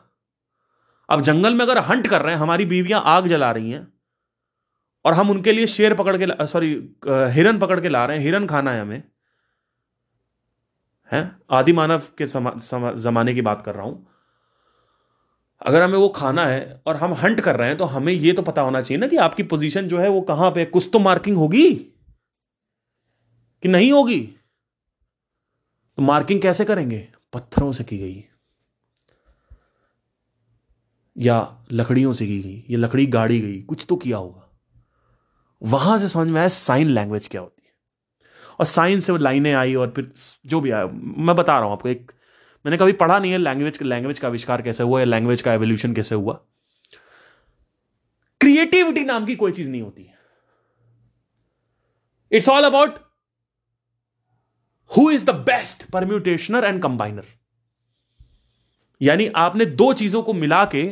अब 1.10 1.20
जंगल 1.20 1.54
में 1.54 1.64
अगर 1.64 1.78
हंट 1.78 2.06
कर 2.06 2.22
रहे 2.22 2.34
हैं 2.34 2.40
हमारी 2.40 2.64
बीवियाँ 2.64 3.02
आग 3.06 3.26
जला 3.26 3.50
रही 3.52 3.70
हैं 3.70 3.86
और 5.04 5.14
हम 5.14 5.30
उनके 5.30 5.52
लिए 5.52 5.66
शेर 5.66 5.94
पकड़ 5.94 6.16
के 6.16 6.46
सॉरी 6.46 6.72
हिरन 7.08 7.58
पकड़ 7.58 7.80
के 7.80 7.88
ला 7.88 8.04
रहे 8.06 8.16
हैं 8.16 8.24
हिरन 8.24 8.46
खाना 8.46 8.72
है 8.72 8.80
हमें 8.80 9.02
है? 11.12 11.30
आदि 11.50 11.72
मानव 11.72 12.02
के 12.18 12.26
समा, 12.26 12.50
समा, 12.58 12.92
जमाने 12.92 13.34
की 13.34 13.42
बात 13.42 13.62
कर 13.62 13.74
रहा 13.74 13.84
हूँ। 13.84 14.06
अगर 15.62 15.82
हमें 15.82 15.98
वो 15.98 16.08
खाना 16.08 16.46
है 16.46 16.82
और 16.86 16.96
हम 16.96 17.12
हंट 17.14 17.40
कर 17.40 17.56
रहे 17.56 17.68
हैं 17.68 17.76
तो 17.76 17.84
हमें 17.84 18.12
ये 18.12 18.32
तो 18.32 18.42
पता 18.42 18.62
होना 18.62 18.82
चाहिए 18.82 19.00
ना 19.00 19.06
कि 19.06 19.16
आपकी 19.16 19.42
पोजीशन 19.42 19.88
जो 19.88 19.98
है 19.98 20.08
वो 20.08 20.20
कहाँ 20.20 20.50
पे 20.50 20.64
कुछ 20.64 20.88
तो 20.92 20.98
मार्किंग 20.98 21.36
होगी 21.36 21.72
कि 23.62 23.68
नहीं 23.68 23.92
होगी? 23.92 24.20
तो 25.98 26.02
मार्किंग 26.02 26.42
कैसे 26.42 26.64
करेंगे? 26.64 27.08
पत्थरों 27.32 27.72
से 27.72 27.84
की 27.84 27.98
गई। 27.98 28.24
या 31.20 31.64
लकड़ियों 31.72 32.12
से 32.12 32.26
की 32.26 32.40
गई, 32.42 32.64
या 32.70 32.78
लकड़ी 32.78 33.06
गाड़ी 33.06 33.40
गई, 33.40 33.60
कुछ 33.62 33.84
तो 33.88 33.96
किया 33.96 34.16
होगा। 34.16 34.46
वहाँ 35.62 35.98
से 35.98 36.08
समझ 36.08 36.28
में 36.28 36.38
आया 36.40 36.48
साइन 36.48 36.88
लैंग्वेज 36.88 37.28
क्या 37.28 37.40
होती 37.40 37.62
है। 37.64 37.72
और 38.60 38.66
साइन 38.66 39.00
से 39.00 39.16
लाइनें 39.18 39.52
आई 39.54 39.74
और 39.74 39.92
फिर 39.96 40.10
जो 40.46 40.60
भी 40.60 40.70
आया, 40.70 40.86
मैं 40.86 41.36
बता 41.36 41.52
रहा 41.52 41.64
हूँ 41.64 41.72
आपको 41.72 41.88
एक, 41.88 42.12
मैंने 42.64 42.76
कभी 42.78 42.92
पढ़ा 42.92 43.18
नहीं 43.18 43.32
है 43.32 43.38
लैंग्वेज 43.38 43.82
लैंग्वेज 43.82 44.18
का 44.18 44.28
आविष्कार 44.28 44.62
कैसे 44.62 44.82
हुआ 44.82 44.98
या 45.00 45.04
लैंग्वेज 45.04 45.42
का 45.42 45.52
एवोल्यूशन 45.52 45.94
कैसे 45.94 46.14
हुआ। 46.14 46.34
क्रिएटिविटी 48.40 49.04
नाम 49.04 49.26
की 49.26 49.36
कोई 49.36 49.52
चीज़ 49.52 49.68
नहीं 49.70 49.82
होती 49.82 50.06
it's 52.32 52.48
all 52.48 52.64
about 52.64 52.98
who 54.90 55.10
is 55.10 55.24
the 55.24 55.34
best 55.46 55.82
permutationer 55.90 56.64
and 56.64 56.82
combiner 56.82 57.24
यानी 59.00 59.26
आपने 59.36 59.64
दो 59.66 59.92
चीज़ों 59.92 60.22
को 60.22 60.32
मिला 60.32 60.64
के 60.64 60.82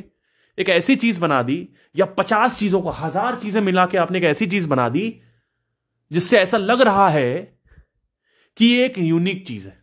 एक 0.58 0.68
ऐसी 0.68 0.96
चीज़ 0.96 1.20
बना 1.20 1.42
दी, 1.42 1.68
या 1.96 2.06
पचास 2.06 2.58
चीज़ों 2.58 2.80
को, 2.82 2.90
हज़ार 2.90 3.38
चीज़ें 3.40 3.60
मिला 3.60 3.86
के 3.86 3.98
आपने 3.98 4.18
एक 4.18 4.24
ऐसी 4.24 4.46
चीज़ 4.46 4.68
बना 4.68 4.88
दी, 4.88 5.20
जिससे 6.10 6.38
ऐसा 6.38 6.56
लग 6.56 6.80
रहा 6.80 7.08
है 7.08 7.58
कि 8.56 8.66
ये 8.66 8.84
एक 8.86 8.98
यूनिक 8.98 9.46
चीज़ 9.46 9.68
है। 9.68 9.76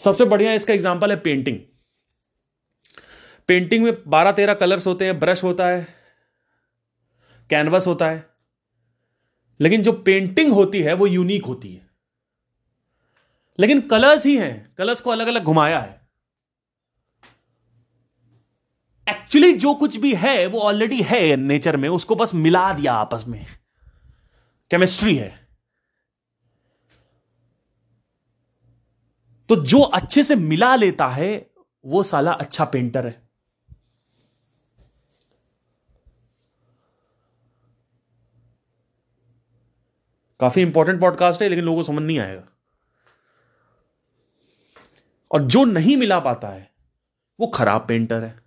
सबसे 0.00 0.24
बढ़िया 0.24 0.52
इसका 0.52 0.74
एग्जांपल 0.74 1.10
है 1.10 1.16
पेंटिंग 1.16 1.58
पेंटिंग 3.48 3.84
में 3.84 3.92
बारह 4.06 4.32
तेरह 4.32 4.54
कलर्स 4.54 4.86
होते 4.86 5.04
हैं 5.04 5.18
ब्रश 5.20 5.42
होता 5.44 5.66
है 5.66 5.86
कैनवस 7.50 7.86
होता 7.86 8.08
है, 8.08 8.24
लेकिन 9.60 9.82
जो 9.82 9.92
पेंटिंग 9.92 10.52
होती 10.52 10.82
है, 10.82 10.92
वो 10.92 11.06
यूनिक 11.06 11.44
होती 11.44 11.72
है। 11.72 11.90
लेकिन 13.58 13.80
कलर्स 13.88 14.26
ही 14.26 14.36
हैं 14.36 14.74
कलर्स 14.78 15.00
को 15.00 15.10
अलग 15.10 15.26
अलग 15.26 15.44
घुमाया 15.44 15.80
है। 15.80 16.00
एक्चुअली 19.32 19.52
जो 19.52 19.74
कुछ 19.74 19.96
भी 19.96 20.14
है, 20.14 20.46
वो 20.46 20.60
ऑलरेडी 20.60 21.02
है 21.02 21.36
नेचर 21.36 21.76
में, 21.76 21.88
उसको 21.88 22.14
बस 22.14 22.34
मिला 22.34 22.72
दिया 22.72 22.92
आपस 22.92 23.24
में। 23.28 23.46
केमिस्ट्री 24.70 25.16
है। 25.16 25.48
तो 29.48 29.64
जो 29.64 29.80
अच्छे 29.80 30.22
से 30.22 30.36
मिला 30.36 30.76
लेता 30.76 31.08
है, 31.08 31.50
वो 31.84 32.02
साला 32.02 32.32
अच्छा 32.32 32.64
पेंटर 32.64 33.06
है। 33.06 33.28
काफ़ी 40.40 40.62
इंपॉर्टेंट 40.62 41.00
पॉडकास्ट 41.00 41.42
है, 41.42 41.48
लेकिन 41.48 41.64
लोगों 41.64 41.78
को 41.78 41.82
समझ 41.82 42.02
नहीं 42.02 42.18
आएगा। 42.18 42.48
और 45.30 45.42
जो 45.42 45.64
नहीं 45.64 45.96
मिला 45.96 46.20
पाता 46.20 46.48
है, 46.48 46.74
वो 47.40 47.46
खराब 47.46 47.88
पेंटर 47.88 48.24
है। 48.24 48.41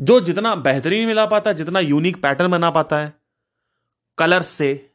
जो 0.00 0.20
जितना 0.20 0.54
बेहतरीन 0.54 1.06
मिला 1.06 1.26
पाता 1.26 1.50
है, 1.50 1.56
जितना 1.56 1.80
यूनिक 1.80 2.22
पैटर्न 2.22 2.50
बना 2.50 2.70
पाता 2.70 2.98
है। 2.98 3.12
कलर्स 4.18 4.46
से। 4.46 4.94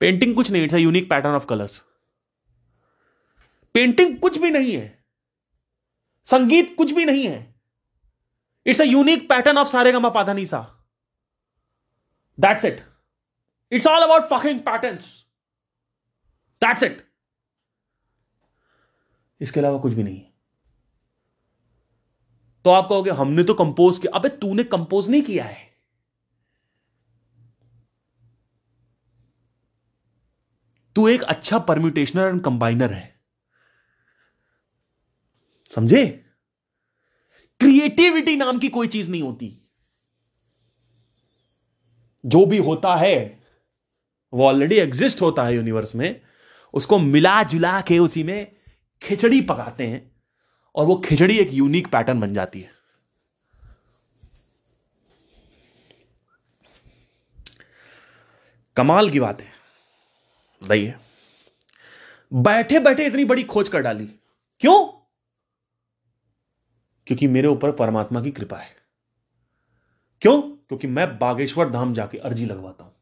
पेंटिंग 0.00 0.34
कुछ 0.34 0.50
नहीं 0.50 0.62
it's 0.62 0.74
unique 0.74 1.10
pattern 1.10 1.34
of 1.34 1.46
colours 1.46 1.84
painting 3.74 4.18
कुछ 4.18 4.38
भी 4.38 4.50
नहीं 4.50 4.72
है। 4.72 5.04
संगीत 6.24 6.74
कुछ 6.78 6.92
भी 6.92 7.04
नहीं 7.04 7.26
है। 7.26 7.54
It's 8.66 8.80
a 8.80 8.84
unique 8.84 9.28
pattern 9.28 9.58
of 9.58 9.68
सारे 9.68 9.92
गमा 9.92 10.08
पाधा 10.08 10.34
सा 10.38 10.60
that's 12.40 12.64
it 12.64 12.80
it's 13.72 13.86
all 13.86 14.02
about 14.02 14.22
fucking 14.22 14.60
patterns 14.60 15.26
that's 16.62 16.82
it 16.82 17.06
इसके 19.40 19.60
अलावा 19.60 19.78
कुछ 19.78 19.92
भी 19.92 20.02
नहीं 20.02 20.20
है। 20.20 20.31
तो 22.64 22.70
आप 22.70 22.88
कहोगे, 22.88 23.10
हमने 23.10 23.42
तो 23.42 23.54
कंपोज 23.54 23.98
किया। 23.98 24.18
अबे, 24.18 24.28
तूने 24.28 24.64
कंपोज 24.64 25.08
नहीं 25.08 25.22
किया 25.22 25.44
है। 25.44 25.72
तू 30.96 31.08
एक 31.08 31.22
अच्छा 31.22 31.58
परम्यूटेशनर 31.58 32.28
एंड 32.28 32.40
कंबाइनर 32.40 32.92
है। 32.92 33.20
समझे? 35.74 36.06
क्रिएटिविटी 37.60 38.36
नाम 38.36 38.58
की 38.58 38.68
कोई 38.68 38.88
चीज़ 38.88 39.10
नहीं 39.10 39.22
होती। 39.22 39.72
जो 42.26 42.46
भी 42.46 42.58
होता 42.58 42.96
है, 42.96 43.44
वो 44.32 44.46
ऑलरेडी 44.46 44.74
एग्जिस्ट 44.74 45.22
होता 45.22 45.44
है 45.44 45.54
यूनिवर्स 45.54 45.94
में, 45.94 46.20
उसको 46.74 46.98
मिला 46.98 47.42
जुला 47.42 47.80
के 47.80 47.98
उसी 47.98 48.22
में 48.22 48.56
खिचड़ी 49.02 49.40
पकाते 49.40 49.86
हैं। 49.86 50.11
और 50.74 50.86
वो 50.86 50.96
खिचड़ी 50.96 51.38
एक 51.38 51.48
यूनिक 51.52 51.86
पैटर्न 51.86 52.20
बन 52.20 52.34
जाती 52.34 52.60
है। 52.60 52.70
कमाल 58.76 59.10
की 59.10 59.20
बात 59.20 59.40
है। 59.40 59.52
बताइए। 60.64 60.94
बैठे 62.32 62.80
बैठे 62.80 63.06
इतनी 63.06 63.24
बड़ी 63.24 63.42
खोज 63.42 63.68
कर 63.68 63.80
डाली। 63.80 64.06
क्यों? 64.60 64.86
क्योंकि 67.06 67.28
मेरे 67.28 67.48
ऊपर 67.48 67.72
परमात्मा 67.72 68.22
की 68.22 68.30
कृपा 68.30 68.58
है। 68.58 68.76
क्यों? 70.20 70.42
क्योंकि 70.42 70.86
मैं 70.86 71.18
बागेश्वर 71.18 71.70
धाम 71.70 71.94
जाके 71.94 72.18
अर्जी 72.18 72.46
लगवाता 72.46 72.84
हूँ। 72.84 72.94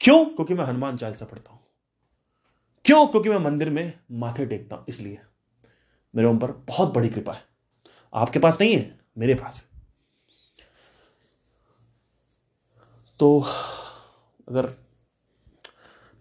क्यों? 0.00 0.24
क्योंकि 0.24 0.54
मैं 0.54 0.64
हनुमान 0.64 0.96
चालीसा 0.96 1.24
पढ़ता 1.24 1.52
हूँ। 1.52 1.63
क्यों? 2.84 3.06
क्योंकि 3.06 3.28
मैं 3.28 3.38
मंदिर 3.38 3.70
में 3.70 3.98
माथे 4.12 4.46
टेकता 4.46 4.76
हूँ, 4.76 4.84
इसलिए। 4.88 5.18
मेरे 6.14 6.28
ऊपर 6.28 6.52
बहुत 6.52 6.94
बड़ी 6.94 7.08
कृपा 7.08 7.32
है। 7.32 7.44
आपके 8.14 8.38
पास 8.38 8.58
नहीं 8.60 8.76
है? 8.76 9.00
मेरे 9.18 9.34
पास 9.34 9.68
तो 13.20 13.40
अगर 14.48 14.74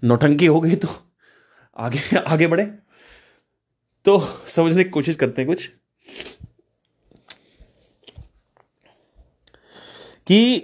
नौटंकी 0.04 0.46
हो 0.46 0.62
गई 0.62 0.76
तो 0.76 0.88
आगे 1.78 2.18
आगे 2.18 2.48
बढ़े। 2.48 2.66
तो 4.06 4.20
समझने 4.48 4.84
की 4.84 4.90
कोशिश 4.90 5.16
करते 5.16 5.42
हैं 5.42 5.50
कुछ। 5.50 5.72
कि 10.28 10.60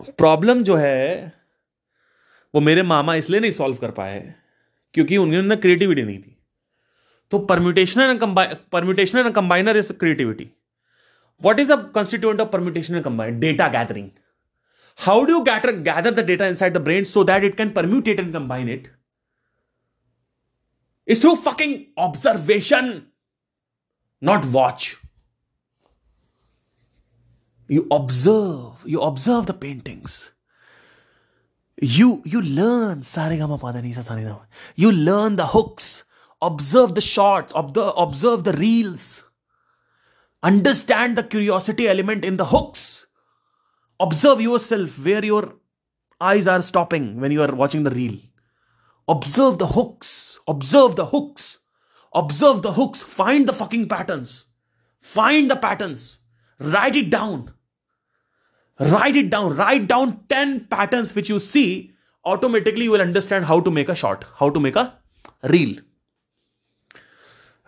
प्रॉब्लम 0.00 0.62
जो 0.64 0.76
है 0.76 1.32
वो 2.54 2.60
मेरे 2.60 2.82
मामा 2.82 3.14
इसलिए 3.14 3.40
नहीं 3.40 3.52
सॉल्व 3.52 3.76
कर 3.76 3.90
पाए 3.90 4.34
क्योंकि 4.94 5.16
उनके 5.16 5.36
अंदर 5.36 5.56
क्रिएटिविटी 5.56 6.02
नहीं 6.02 6.18
थी। 6.18 6.36
तो 7.32 7.38
permutation 7.46 8.00
and 8.00 8.20
combine 8.20 8.56
permutation 8.72 9.18
and 9.18 9.32
combiner 9.34 9.76
is 9.76 9.92
creativity 9.92 10.50
what 11.42 11.60
is 11.60 11.72
a 11.72 11.76
constituent 11.94 12.40
of 12.40 12.48
permutation 12.48 12.94
and 12.94 13.04
combine 13.04 13.38
data 13.40 13.68
gathering 13.68 14.10
how 14.98 15.24
do 15.24 15.40
gather 15.42 15.72
gather 15.78 16.10
the 16.14 16.24
data 16.26 16.46
inside 16.56 16.74
the 16.74 16.80
brain 16.80 17.04
so 17.04 17.24
that 17.24 17.44
it 17.44 17.56
can 17.56 17.70
permutate 17.70 18.20
and 18.20 18.32
combine 18.32 18.68
it 18.68 18.88
is 21.08 21.20
through 21.22 21.34
fucking 21.46 21.74
observation 21.98 23.00
not 24.22 24.44
watch 24.44 24.96
you 27.70 27.88
observe 27.92 28.88
you 28.90 28.98
observe 29.00 29.44
the 29.44 29.58
paintings 29.60 30.33
you 31.80 32.22
you 32.24 32.40
learn 32.40 33.02
you 34.76 34.92
learn 34.92 35.36
the 35.36 35.46
hooks. 35.46 36.04
Observe 36.40 36.94
the 36.94 37.00
shots. 37.00 37.52
Observe 37.56 38.44
the 38.44 38.52
reels. 38.52 39.24
Understand 40.42 41.16
the 41.16 41.22
curiosity 41.22 41.88
element 41.88 42.24
in 42.24 42.36
the 42.36 42.44
hooks. 42.44 43.06
Observe 43.98 44.40
yourself 44.40 45.04
where 45.04 45.24
your 45.24 45.54
eyes 46.20 46.46
are 46.46 46.62
stopping 46.62 47.20
when 47.20 47.32
you 47.32 47.42
are 47.42 47.54
watching 47.54 47.82
the 47.82 47.90
reel. 47.90 48.18
Observe 49.08 49.58
the 49.58 49.68
hooks. 49.68 50.38
Observe 50.46 50.96
the 50.96 51.06
hooks. 51.06 51.60
Observe 52.12 52.62
the 52.62 52.72
hooks. 52.72 53.02
Find 53.02 53.48
the 53.48 53.52
fucking 53.52 53.88
patterns. 53.88 54.44
Find 55.00 55.50
the 55.50 55.56
patterns. 55.56 56.20
Write 56.58 56.96
it 56.96 57.10
down 57.10 57.52
write 58.80 59.16
it 59.16 59.30
down. 59.30 59.56
Write 59.56 59.88
down 59.88 60.12
10 60.28 60.66
patterns 60.70 61.14
which 61.14 61.28
you 61.28 61.38
see. 61.38 61.92
Automatically 62.24 62.84
you 62.84 62.92
will 62.92 63.02
understand 63.02 63.44
how 63.44 63.60
to 63.60 63.70
make 63.70 63.88
a 63.88 63.94
shot 63.94 64.24
how 64.36 64.50
to 64.50 64.60
make 64.66 64.76
a 64.76 64.84
reel. 65.54 65.74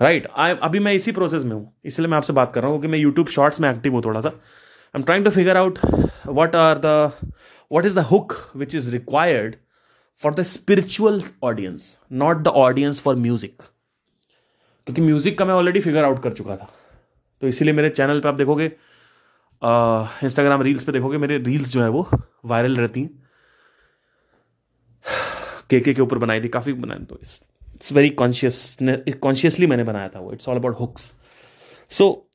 Right 0.00 0.26
right, 0.26 0.58
अभी 0.62 0.78
मैं 0.78 0.92
इसी 0.94 1.12
process 1.12 1.44
में 1.44 1.54
हूँ. 1.54 1.72
इसलिए 1.84 2.08
मैं 2.08 2.16
आपसे 2.16 2.32
बात 2.32 2.52
कर 2.54 2.62
रहा 2.62 2.70
हूँ 2.70 2.80
कि 2.80 2.88
मैं 2.88 2.98
यूट्यूब 2.98 3.28
शॉर्ट्स 3.28 3.60
में 3.60 3.68
एक्टिव 3.70 3.92
हूँ 3.92 4.02
थोड़ा 4.04 4.20
सा 4.20 4.28
I 4.28 4.98
am 4.98 5.02
trying 5.02 5.24
to 5.24 5.30
figure 5.30 5.56
out 5.56 5.78
what 6.28 6.56
are 6.56 6.78
the 6.84 7.12
what 7.72 7.86
is 7.86 7.94
the 7.94 8.04
hook 8.10 8.34
which 8.56 8.74
is 8.74 8.90
required 8.90 9.56
for 10.22 10.34
the 10.34 10.42
spiritual 10.50 11.22
audience 11.44 11.98
not 12.24 12.42
the 12.42 12.48
audience 12.64 13.00
for 13.02 13.16
music 13.16 13.62
क्योंकि 14.86 15.02
म्यूज़िक 15.02 15.38
का 15.38 15.44
मैं 15.44 15.54
ऑलरेडी 15.54 15.80
फिगर 15.80 16.04
आउट 16.04 16.22
कर 16.22 16.32
चुका 16.32 16.56
था. 16.56 16.70
तो 17.40 17.48
इसीलिए 17.48 17.74
मेरे 17.74 17.88
चैनल 17.90 18.20
पर 18.20 18.28
आप 18.28 18.34
देखोगे 18.34 18.70
इंस्टाग्राम 19.62 20.62
रील्स 20.62 20.84
पे 20.84 20.92
देखोगे 20.92 21.18
मेरे 21.18 21.38
रील्स 21.38 21.68
जो 21.68 21.82
है 21.82 21.88
वो 21.88 22.08
वायरल 22.44 22.76
रहती 22.76 23.02
हैं। 23.02 23.10
के 25.70 25.80
के 25.80 25.94
के 25.94 26.02
ऊपर 26.02 26.18
बनाई 26.18 26.40
थी, 26.40 26.48
काफ़ी 26.48 26.72
बनाई 26.72 27.04
तो 27.04 27.18
इट्स 27.22 27.92
वेरी 27.92 28.10
कॉन्शियस 28.12 28.76
कॉन्शियसली 28.82 29.66
मैंने 29.66 29.84
बनाया 29.84 30.08
था 30.08 30.20
वो। 30.20 30.32
It's 30.32 30.48
all 30.48 30.56
about 30.56 30.80
hooks 30.80 31.12
so 31.90 32.25